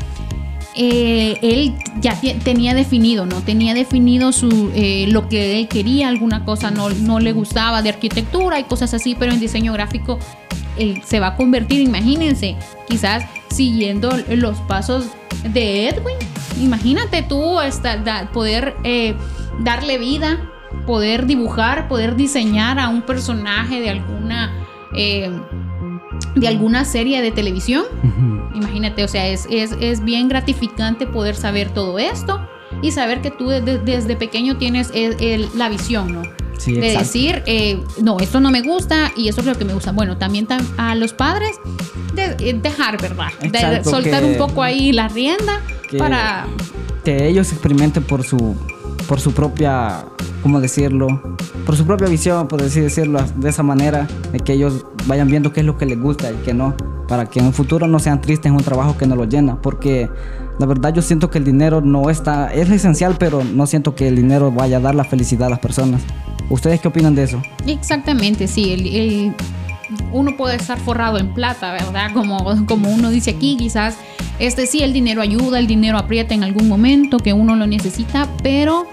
eh, 0.75 1.37
él 1.43 1.75
ya 2.01 2.19
tenía 2.43 2.73
definido, 2.73 3.27
¿no? 3.27 3.41
Tenía 3.41 3.75
definido 3.75 4.31
su, 4.31 4.71
lo 5.09 5.29
que 5.29 5.59
él 5.59 5.67
quería, 5.67 6.07
alguna 6.07 6.45
cosa 6.45 6.71
no, 6.71 6.89
no 6.89 7.19
le 7.19 7.31
gustaba 7.31 7.83
de 7.83 7.89
arquitectura 7.89 8.59
y 8.59 8.63
cosas 8.63 8.95
así, 8.95 9.13
pero 9.13 9.31
en 9.31 9.39
diseño 9.39 9.71
gráfico 9.71 10.17
él 10.79 11.03
se 11.05 11.19
va 11.19 11.27
a 11.27 11.35
convertir, 11.35 11.81
imagínense, 11.81 12.55
quizás 12.87 13.23
siguiendo 13.51 14.09
los 14.29 14.57
pasos 14.61 15.05
de 15.43 15.89
Edwin. 15.89 16.17
Imagínate 16.59 17.21
tú 17.21 17.59
hasta, 17.59 18.31
poder 18.31 18.75
darle 19.59 19.99
vida, 19.99 20.39
poder 20.85 21.25
dibujar, 21.25 21.87
poder 21.87 22.15
diseñar 22.15 22.79
a 22.79 22.89
un 22.89 23.01
personaje 23.03 23.79
de 23.79 23.89
alguna, 23.89 24.51
eh, 24.95 25.31
de 26.35 26.47
alguna 26.47 26.85
serie 26.85 27.21
de 27.21 27.31
televisión. 27.31 27.83
Imagínate, 28.55 29.03
o 29.03 29.07
sea, 29.07 29.27
es, 29.27 29.47
es, 29.49 29.71
es 29.79 30.03
bien 30.03 30.27
gratificante 30.29 31.07
poder 31.07 31.35
saber 31.35 31.69
todo 31.69 31.99
esto 31.99 32.39
y 32.81 32.91
saber 32.91 33.21
que 33.21 33.31
tú 33.31 33.49
desde, 33.49 33.77
desde 33.79 34.15
pequeño 34.15 34.57
tienes 34.57 34.91
el- 34.93 35.15
el- 35.21 35.49
la 35.55 35.69
visión, 35.69 36.13
¿no? 36.13 36.23
Sí, 36.57 36.73
de 36.73 36.87
exacto. 36.87 36.99
decir, 37.05 37.43
eh, 37.45 37.81
no, 38.01 38.17
esto 38.19 38.41
no 38.41 38.51
me 38.51 38.61
gusta 38.61 39.11
y 39.15 39.29
eso 39.29 39.39
es 39.39 39.47
lo 39.47 39.55
que 39.57 39.63
me 39.63 39.73
gusta. 39.73 39.93
Bueno, 39.93 40.17
también 40.17 40.45
tam- 40.45 40.65
a 40.77 40.93
los 40.95 41.13
padres 41.13 41.57
de- 42.13 42.35
eh, 42.49 42.59
dejar, 42.61 43.01
¿verdad? 43.01 43.27
De- 43.39 43.47
Exacto, 43.47 43.89
soltar 43.91 44.25
un 44.25 44.35
poco 44.37 44.61
ahí 44.61 44.91
la 44.91 45.07
rienda 45.07 45.61
que- 45.89 45.97
para... 45.97 46.47
que 47.05 47.27
ellos 47.29 47.51
experimenten 47.53 48.03
por 48.03 48.23
su 48.23 48.57
por 49.09 49.19
su 49.19 49.33
propia 49.33 50.05
cómo 50.43 50.61
decirlo 50.61 51.07
por 51.65 51.75
su 51.75 51.85
propia 51.85 52.07
visión 52.07 52.47
por 52.47 52.61
así 52.63 52.79
decirlo 52.79 53.19
de 53.35 53.49
esa 53.49 53.63
manera 53.63 54.07
de 54.31 54.39
que 54.39 54.53
ellos 54.53 54.85
vayan 55.07 55.27
viendo 55.27 55.51
qué 55.51 55.59
es 55.61 55.65
lo 55.65 55.77
que 55.77 55.85
les 55.85 55.99
gusta 55.99 56.31
y 56.31 56.35
qué 56.45 56.53
no 56.53 56.75
para 57.07 57.25
que 57.25 57.39
en 57.39 57.47
un 57.47 57.53
futuro 57.53 57.87
no 57.87 57.97
sean 57.99 58.21
tristes 58.21 58.45
en 58.51 58.53
un 58.55 58.63
trabajo 58.63 58.95
que 58.95 59.07
no 59.07 59.15
los 59.15 59.27
llena 59.27 59.59
porque 59.61 60.07
la 60.59 60.65
verdad 60.67 60.93
yo 60.93 61.01
siento 61.01 61.29
que 61.31 61.39
el 61.39 61.43
dinero 61.43 61.81
no 61.81 62.09
está 62.11 62.53
es 62.53 62.69
esencial 62.69 63.15
pero 63.19 63.43
no 63.43 63.65
siento 63.65 63.95
que 63.95 64.07
el 64.07 64.15
dinero 64.15 64.51
vaya 64.51 64.77
a 64.77 64.79
dar 64.79 64.93
la 64.95 65.03
felicidad 65.03 65.47
a 65.47 65.49
las 65.49 65.59
personas 65.59 66.01
ustedes 66.51 66.79
qué 66.79 66.87
opinan 66.87 67.15
de 67.15 67.23
eso 67.23 67.41
Exactamente, 67.65 68.47
sí. 68.47 68.71
el- 68.73 68.87
el- 68.87 69.35
uno 70.11 70.37
puede 70.37 70.55
estar 70.55 70.79
forrado 70.79 71.17
en 71.17 71.33
plata, 71.33 71.71
¿verdad? 71.71 72.11
Como, 72.13 72.65
como 72.65 72.89
uno 72.89 73.09
dice 73.09 73.31
aquí, 73.31 73.57
quizás 73.57 73.97
este 74.39 74.67
sí, 74.67 74.81
el 74.81 74.93
dinero 74.93 75.21
ayuda, 75.21 75.59
el 75.59 75.67
dinero 75.67 75.97
aprieta 75.97 76.33
en 76.33 76.43
algún 76.43 76.67
momento 76.67 77.17
que 77.17 77.33
uno 77.33 77.55
lo 77.55 77.67
necesita, 77.67 78.27
pero 78.41 78.87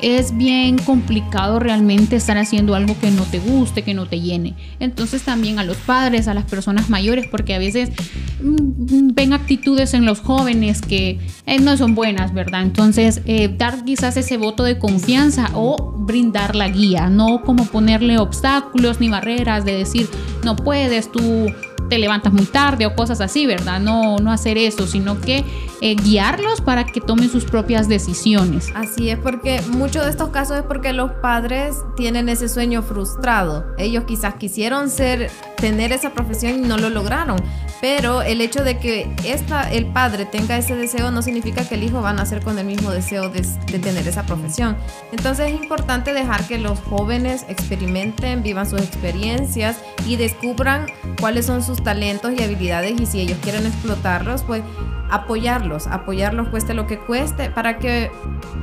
es 0.00 0.36
bien 0.36 0.78
complicado 0.78 1.58
realmente 1.58 2.16
estar 2.16 2.38
haciendo 2.38 2.74
algo 2.74 2.98
que 2.98 3.10
no 3.10 3.24
te 3.24 3.38
guste, 3.38 3.82
que 3.82 3.94
no 3.94 4.06
te 4.06 4.20
llene. 4.20 4.54
Entonces 4.80 5.22
también 5.22 5.58
a 5.58 5.64
los 5.64 5.76
padres, 5.78 6.28
a 6.28 6.34
las 6.34 6.44
personas 6.44 6.88
mayores, 6.88 7.26
porque 7.26 7.54
a 7.54 7.58
veces 7.58 7.90
mm, 8.42 9.14
ven 9.14 9.32
actitudes 9.32 9.94
en 9.94 10.04
los 10.04 10.20
jóvenes 10.20 10.80
que 10.80 11.18
eh, 11.46 11.58
no 11.60 11.76
son 11.76 11.94
buenas, 11.94 12.32
¿verdad? 12.32 12.62
Entonces 12.62 13.22
eh, 13.24 13.48
dar 13.56 13.84
quizás 13.84 14.16
ese 14.16 14.36
voto 14.36 14.62
de 14.62 14.78
confianza 14.78 15.50
o 15.54 15.94
brindar 15.98 16.54
la 16.54 16.68
guía, 16.68 17.08
no 17.08 17.42
como 17.42 17.66
ponerle 17.66 18.18
obstáculos 18.18 19.00
ni 19.00 19.08
barreras 19.08 19.64
de 19.64 19.76
decir 19.76 20.08
no 20.44 20.56
puedes, 20.56 21.10
tú 21.10 21.52
te 21.88 21.98
levantas 21.98 22.32
muy 22.32 22.46
tarde 22.46 22.86
o 22.86 22.94
cosas 22.94 23.20
así, 23.20 23.46
¿verdad? 23.46 23.80
No, 23.80 24.18
no 24.18 24.30
hacer 24.30 24.58
eso, 24.58 24.86
sino 24.86 25.20
que 25.20 25.44
eh, 25.80 25.94
guiarlos 25.94 26.60
para 26.60 26.84
que 26.84 27.00
tomen 27.00 27.30
sus 27.30 27.44
propias 27.44 27.88
decisiones. 27.88 28.70
Así 28.74 29.10
es, 29.10 29.18
porque 29.18 29.60
muchos 29.70 30.04
de 30.04 30.10
estos 30.10 30.30
casos 30.30 30.58
es 30.58 30.62
porque 30.62 30.92
los 30.92 31.10
padres 31.22 31.76
tienen 31.96 32.28
ese 32.28 32.48
sueño 32.48 32.82
frustrado. 32.82 33.64
Ellos 33.78 34.04
quizás 34.04 34.34
quisieron 34.34 34.90
ser, 34.90 35.30
tener 35.56 35.92
esa 35.92 36.10
profesión 36.10 36.64
y 36.64 36.68
no 36.68 36.78
lo 36.78 36.90
lograron. 36.90 37.38
Pero 37.80 38.22
el 38.22 38.40
hecho 38.40 38.64
de 38.64 38.78
que 38.78 39.08
esta, 39.24 39.70
el 39.70 39.86
padre 39.86 40.24
tenga 40.24 40.56
ese 40.56 40.74
deseo 40.74 41.10
no 41.10 41.22
significa 41.22 41.68
que 41.68 41.76
el 41.76 41.84
hijo 41.84 42.02
va 42.02 42.10
a 42.10 42.12
nacer 42.12 42.42
con 42.42 42.58
el 42.58 42.66
mismo 42.66 42.90
deseo 42.90 43.28
de, 43.28 43.46
de 43.70 43.78
tener 43.78 44.06
esa 44.08 44.24
profesión. 44.24 44.76
Entonces 45.12 45.52
es 45.52 45.60
importante 45.60 46.12
dejar 46.12 46.46
que 46.46 46.58
los 46.58 46.80
jóvenes 46.80 47.44
experimenten, 47.48 48.42
vivan 48.42 48.68
sus 48.68 48.80
experiencias 48.80 49.76
y 50.06 50.16
descubran 50.16 50.86
cuáles 51.20 51.46
son 51.46 51.62
sus 51.62 51.82
talentos 51.82 52.32
y 52.32 52.42
habilidades 52.42 53.00
y 53.00 53.06
si 53.06 53.20
ellos 53.20 53.38
quieren 53.42 53.66
explotarlos, 53.66 54.42
pues 54.42 54.62
apoyarlos, 55.10 55.86
apoyarlos 55.86 56.48
cueste 56.48 56.74
lo 56.74 56.86
que 56.86 56.98
cueste 56.98 57.50
para 57.50 57.78
que 57.78 58.10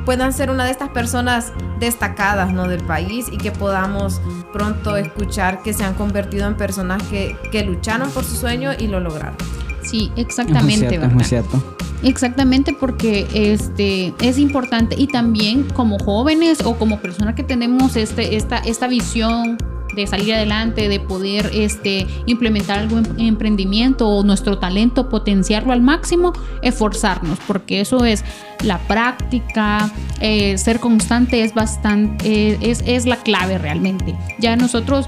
puedan 0.06 0.34
ser 0.34 0.52
una 0.52 0.66
de 0.66 0.72
estas 0.72 0.90
personas 0.90 1.52
destacadas 1.80 2.54
¿no? 2.54 2.68
del 2.68 2.84
país 2.84 3.28
y 3.32 3.38
que 3.38 3.52
podamos 3.52 4.22
pronto 4.54 4.96
escuchar 4.96 5.64
que 5.64 5.74
se 5.74 5.84
han 5.84 5.96
convertido 5.96 6.48
en 6.48 6.56
personas 6.56 7.02
que, 7.04 7.36
que 7.52 7.64
lucharon 7.64 8.10
por 8.12 8.24
su 8.24 8.36
sueño 8.36 8.72
y 8.78 8.88
lo 8.88 9.00
lograron. 9.06 9.36
Sí, 9.82 10.12
es 10.12 10.12
muy 10.16 10.22
exactamente, 10.24 10.86
es 10.86 10.92
¿verdad? 10.92 11.12
muy 11.12 11.24
cierto 11.24 11.64
Exactamente 12.04 12.74
porque 12.74 13.26
este 13.34 14.14
es 14.22 14.38
importante 14.38 14.96
y 14.98 15.08
también 15.08 15.64
como 15.74 15.98
jóvenes 15.98 16.60
o 16.64 16.76
como 16.76 17.00
personas 17.00 17.34
que 17.36 17.44
tenemos 17.44 17.96
este 17.96 18.36
esta 18.36 18.58
esta 18.60 18.88
visión 18.88 19.58
de 19.96 20.06
salir 20.06 20.34
adelante, 20.34 20.90
de 20.90 21.00
poder 21.00 21.50
este 21.54 22.06
implementar 22.26 22.80
algún 22.80 23.06
em- 23.18 23.28
emprendimiento 23.36 24.08
o 24.10 24.24
nuestro 24.24 24.58
talento 24.58 25.10
potenciarlo 25.10 25.72
al 25.72 25.82
máximo, 25.82 26.34
esforzarnos, 26.62 27.40
porque 27.48 27.80
eso 27.82 28.04
es 28.06 28.24
la 28.64 28.78
práctica, 28.80 29.90
eh, 30.20 30.58
ser 30.58 30.80
constante 30.80 31.44
es 31.44 31.54
bastante 31.54 32.52
eh, 32.52 32.58
es, 32.62 32.84
es 32.86 33.06
la 33.06 33.18
clave 33.18 33.58
realmente. 33.58 34.16
Ya 34.38 34.56
nosotros 34.58 35.08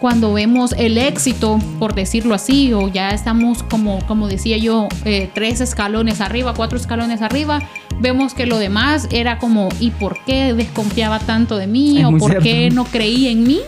cuando 0.00 0.32
vemos 0.32 0.74
el 0.76 0.98
éxito, 0.98 1.58
por 1.78 1.94
decirlo 1.94 2.34
así, 2.34 2.72
o 2.72 2.88
ya 2.88 3.10
estamos 3.10 3.62
como, 3.62 4.04
como 4.06 4.28
decía 4.28 4.58
yo, 4.58 4.88
eh, 5.04 5.30
tres 5.32 5.60
escalones 5.60 6.20
arriba, 6.20 6.52
cuatro 6.54 6.78
escalones 6.78 7.22
arriba, 7.22 7.62
vemos 7.98 8.34
que 8.34 8.46
lo 8.46 8.58
demás 8.58 9.08
era 9.10 9.38
como, 9.38 9.68
¿y 9.80 9.90
por 9.90 10.22
qué 10.24 10.52
desconfiaba 10.52 11.18
tanto 11.18 11.56
de 11.56 11.66
mí? 11.66 11.98
Es 12.00 12.04
¿O 12.04 12.16
por 12.18 12.42
qué 12.42 12.68
cierto. 12.68 12.74
no 12.74 12.84
creí 12.84 13.28
en 13.28 13.44
mí? 13.44 13.60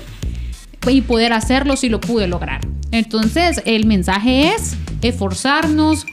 Y 0.87 1.01
poder 1.01 1.33
hacerlo 1.33 1.77
si 1.77 1.89
lo 1.89 2.01
pude 2.01 2.29
lograr. 2.29 2.61
Entonces, 2.93 3.63
el 3.65 3.87
mensaje 3.87 4.55
es 4.55 4.77
esforzarnos, 5.03 6.07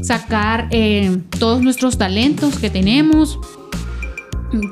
sacar 0.00 0.68
eh, 0.70 1.18
todos 1.38 1.62
nuestros 1.62 1.98
talentos 1.98 2.58
que 2.58 2.70
tenemos, 2.70 3.38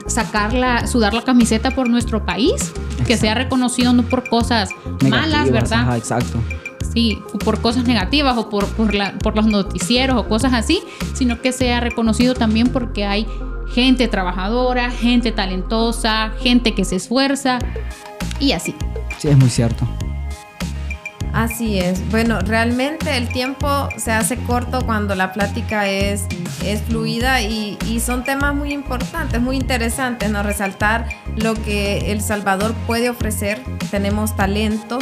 sacar 0.06 0.52
la, 0.54 0.86
sudar 0.86 1.12
la 1.14 1.22
camiseta 1.22 1.70
por 1.72 1.88
nuestro 1.90 2.24
país, 2.24 2.72
que 3.06 3.16
sea 3.16 3.34
reconocido 3.34 3.92
no 3.92 4.02
por 4.04 4.28
cosas 4.28 4.70
malas, 5.02 5.46
Negativas, 5.46 5.50
¿verdad? 5.52 5.80
ajá, 5.80 5.96
exacto 5.96 6.38
Sí, 6.92 7.20
por 7.44 7.60
cosas 7.60 7.84
negativas 7.84 8.38
o 8.38 8.48
por, 8.48 8.66
por, 8.68 8.94
la- 8.94 9.12
por 9.18 9.36
los 9.36 9.46
noticieros 9.46 10.16
o 10.16 10.28
cosas 10.28 10.54
así, 10.54 10.80
sino 11.14 11.42
que 11.42 11.52
sea 11.52 11.80
reconocido 11.80 12.32
también 12.34 12.68
porque 12.68 13.04
hay 13.04 13.26
gente 13.74 14.08
trabajadora, 14.08 14.90
gente 14.90 15.30
talentosa, 15.32 16.32
gente 16.40 16.74
que 16.74 16.84
se 16.86 16.96
esfuerza 16.96 17.58
y 18.40 18.52
así. 18.52 18.74
sí 19.18 19.28
es 19.28 19.36
muy 19.36 19.50
cierto 19.50 19.86
Así 21.36 21.78
es. 21.78 22.00
Bueno, 22.10 22.40
realmente 22.40 23.14
el 23.18 23.28
tiempo 23.28 23.90
se 23.98 24.10
hace 24.10 24.38
corto 24.38 24.80
cuando 24.86 25.14
la 25.14 25.34
plática 25.34 25.86
es, 25.86 26.26
es 26.64 26.80
fluida 26.80 27.42
y, 27.42 27.76
y 27.86 28.00
son 28.00 28.24
temas 28.24 28.54
muy 28.54 28.72
importantes, 28.72 29.38
muy 29.38 29.56
interesantes, 29.56 30.30
¿no? 30.30 30.42
Resaltar 30.42 31.10
lo 31.36 31.52
que 31.52 32.10
El 32.10 32.22
Salvador 32.22 32.72
puede 32.86 33.10
ofrecer. 33.10 33.62
Tenemos 33.90 34.34
talento 34.34 34.98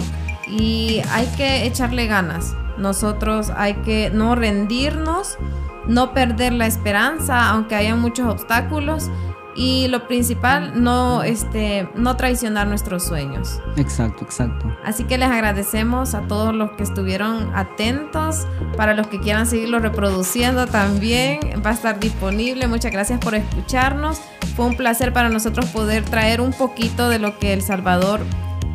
y 0.48 1.02
hay 1.12 1.26
que 1.36 1.66
echarle 1.66 2.08
ganas. 2.08 2.56
Nosotros 2.78 3.52
hay 3.56 3.74
que 3.74 4.10
no 4.10 4.34
rendirnos, 4.34 5.38
no 5.86 6.14
perder 6.14 6.52
la 6.52 6.66
esperanza, 6.66 7.48
aunque 7.50 7.76
haya 7.76 7.94
muchos 7.94 8.28
obstáculos. 8.28 9.08
Y 9.56 9.88
lo 9.88 10.08
principal, 10.08 10.82
no, 10.82 11.22
este, 11.22 11.88
no 11.94 12.16
traicionar 12.16 12.66
nuestros 12.66 13.04
sueños. 13.04 13.60
exacto 13.76 14.24
exacto 14.24 14.76
Así 14.84 15.04
que 15.04 15.16
les 15.16 15.30
agradecemos 15.30 16.14
a 16.14 16.22
todos 16.22 16.54
los 16.54 16.72
que 16.72 16.82
estuvieron 16.82 17.54
atentos, 17.54 18.46
para 18.76 18.94
los 18.94 19.06
que 19.06 19.20
quieran 19.20 19.46
seguirlo 19.46 19.78
reproduciendo 19.78 20.66
también, 20.66 21.40
va 21.64 21.70
a 21.70 21.74
estar 21.74 22.00
disponible. 22.00 22.66
Muchas 22.66 22.92
gracias 22.92 23.20
por 23.20 23.34
escucharnos. 23.34 24.20
Fue 24.56 24.66
un 24.66 24.76
placer 24.76 25.12
para 25.12 25.28
nosotros 25.28 25.66
poder 25.66 26.04
traer 26.04 26.40
un 26.40 26.52
poquito 26.52 27.08
de 27.08 27.18
lo 27.18 27.38
que 27.38 27.52
El 27.52 27.62
Salvador 27.62 28.20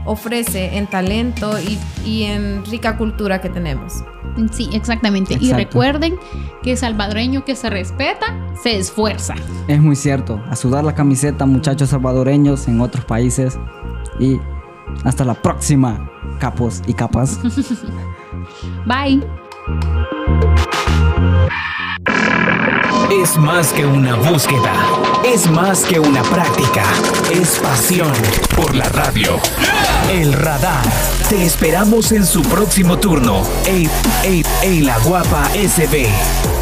ofrece 0.06 0.78
en 0.78 0.88
talento 0.88 1.60
y, 1.60 1.78
y 2.06 2.24
en 2.24 2.66
rica 2.66 2.98
cultura 2.98 3.42
que 3.42 3.50
tenemos. 3.50 4.04
Sí, 4.52 4.70
exactamente. 4.74 5.38
Y 5.40 5.52
recuerden 5.54 6.18
que 6.64 6.76
salvadoreño 6.78 7.46
que 7.46 7.56
se 7.56 7.70
respeta, 7.70 8.38
se 8.62 8.78
esfuerza. 8.78 9.36
Es 9.68 9.82
muy 9.82 9.96
cierto. 9.96 10.42
A 10.50 10.56
sudar 10.56 10.84
la 10.84 10.96
camiseta, 10.96 11.46
muchachos 11.46 11.90
salvadoreños 11.90 12.68
en 12.68 12.82
otros 12.82 13.06
países. 13.06 13.58
Y 14.20 14.40
hasta 15.04 15.24
la 15.26 15.34
próxima, 15.34 16.10
capos 16.40 16.82
y 16.88 16.94
capas. 16.94 17.40
Bye. 18.86 19.26
Es 23.12 23.38
más 23.38 23.74
que 23.74 23.86
una 23.86 24.16
búsqueda, 24.16 24.72
es 25.26 25.50
más 25.50 25.84
que 25.84 26.00
una 26.00 26.22
práctica, 26.24 26.84
es 27.32 27.60
pasión 27.60 28.14
por 28.56 28.76
la 28.76 28.88
radio. 28.90 29.40
El 30.10 30.34
radar. 30.34 30.84
Te 31.30 31.46
esperamos 31.46 32.12
en 32.12 32.26
su 32.26 32.42
próximo 32.42 32.98
turno. 32.98 33.44
En, 33.66 33.88
en, 34.24 34.44
en 34.64 34.86
la 34.86 34.98
guapa 35.00 35.48
SB. 35.54 36.59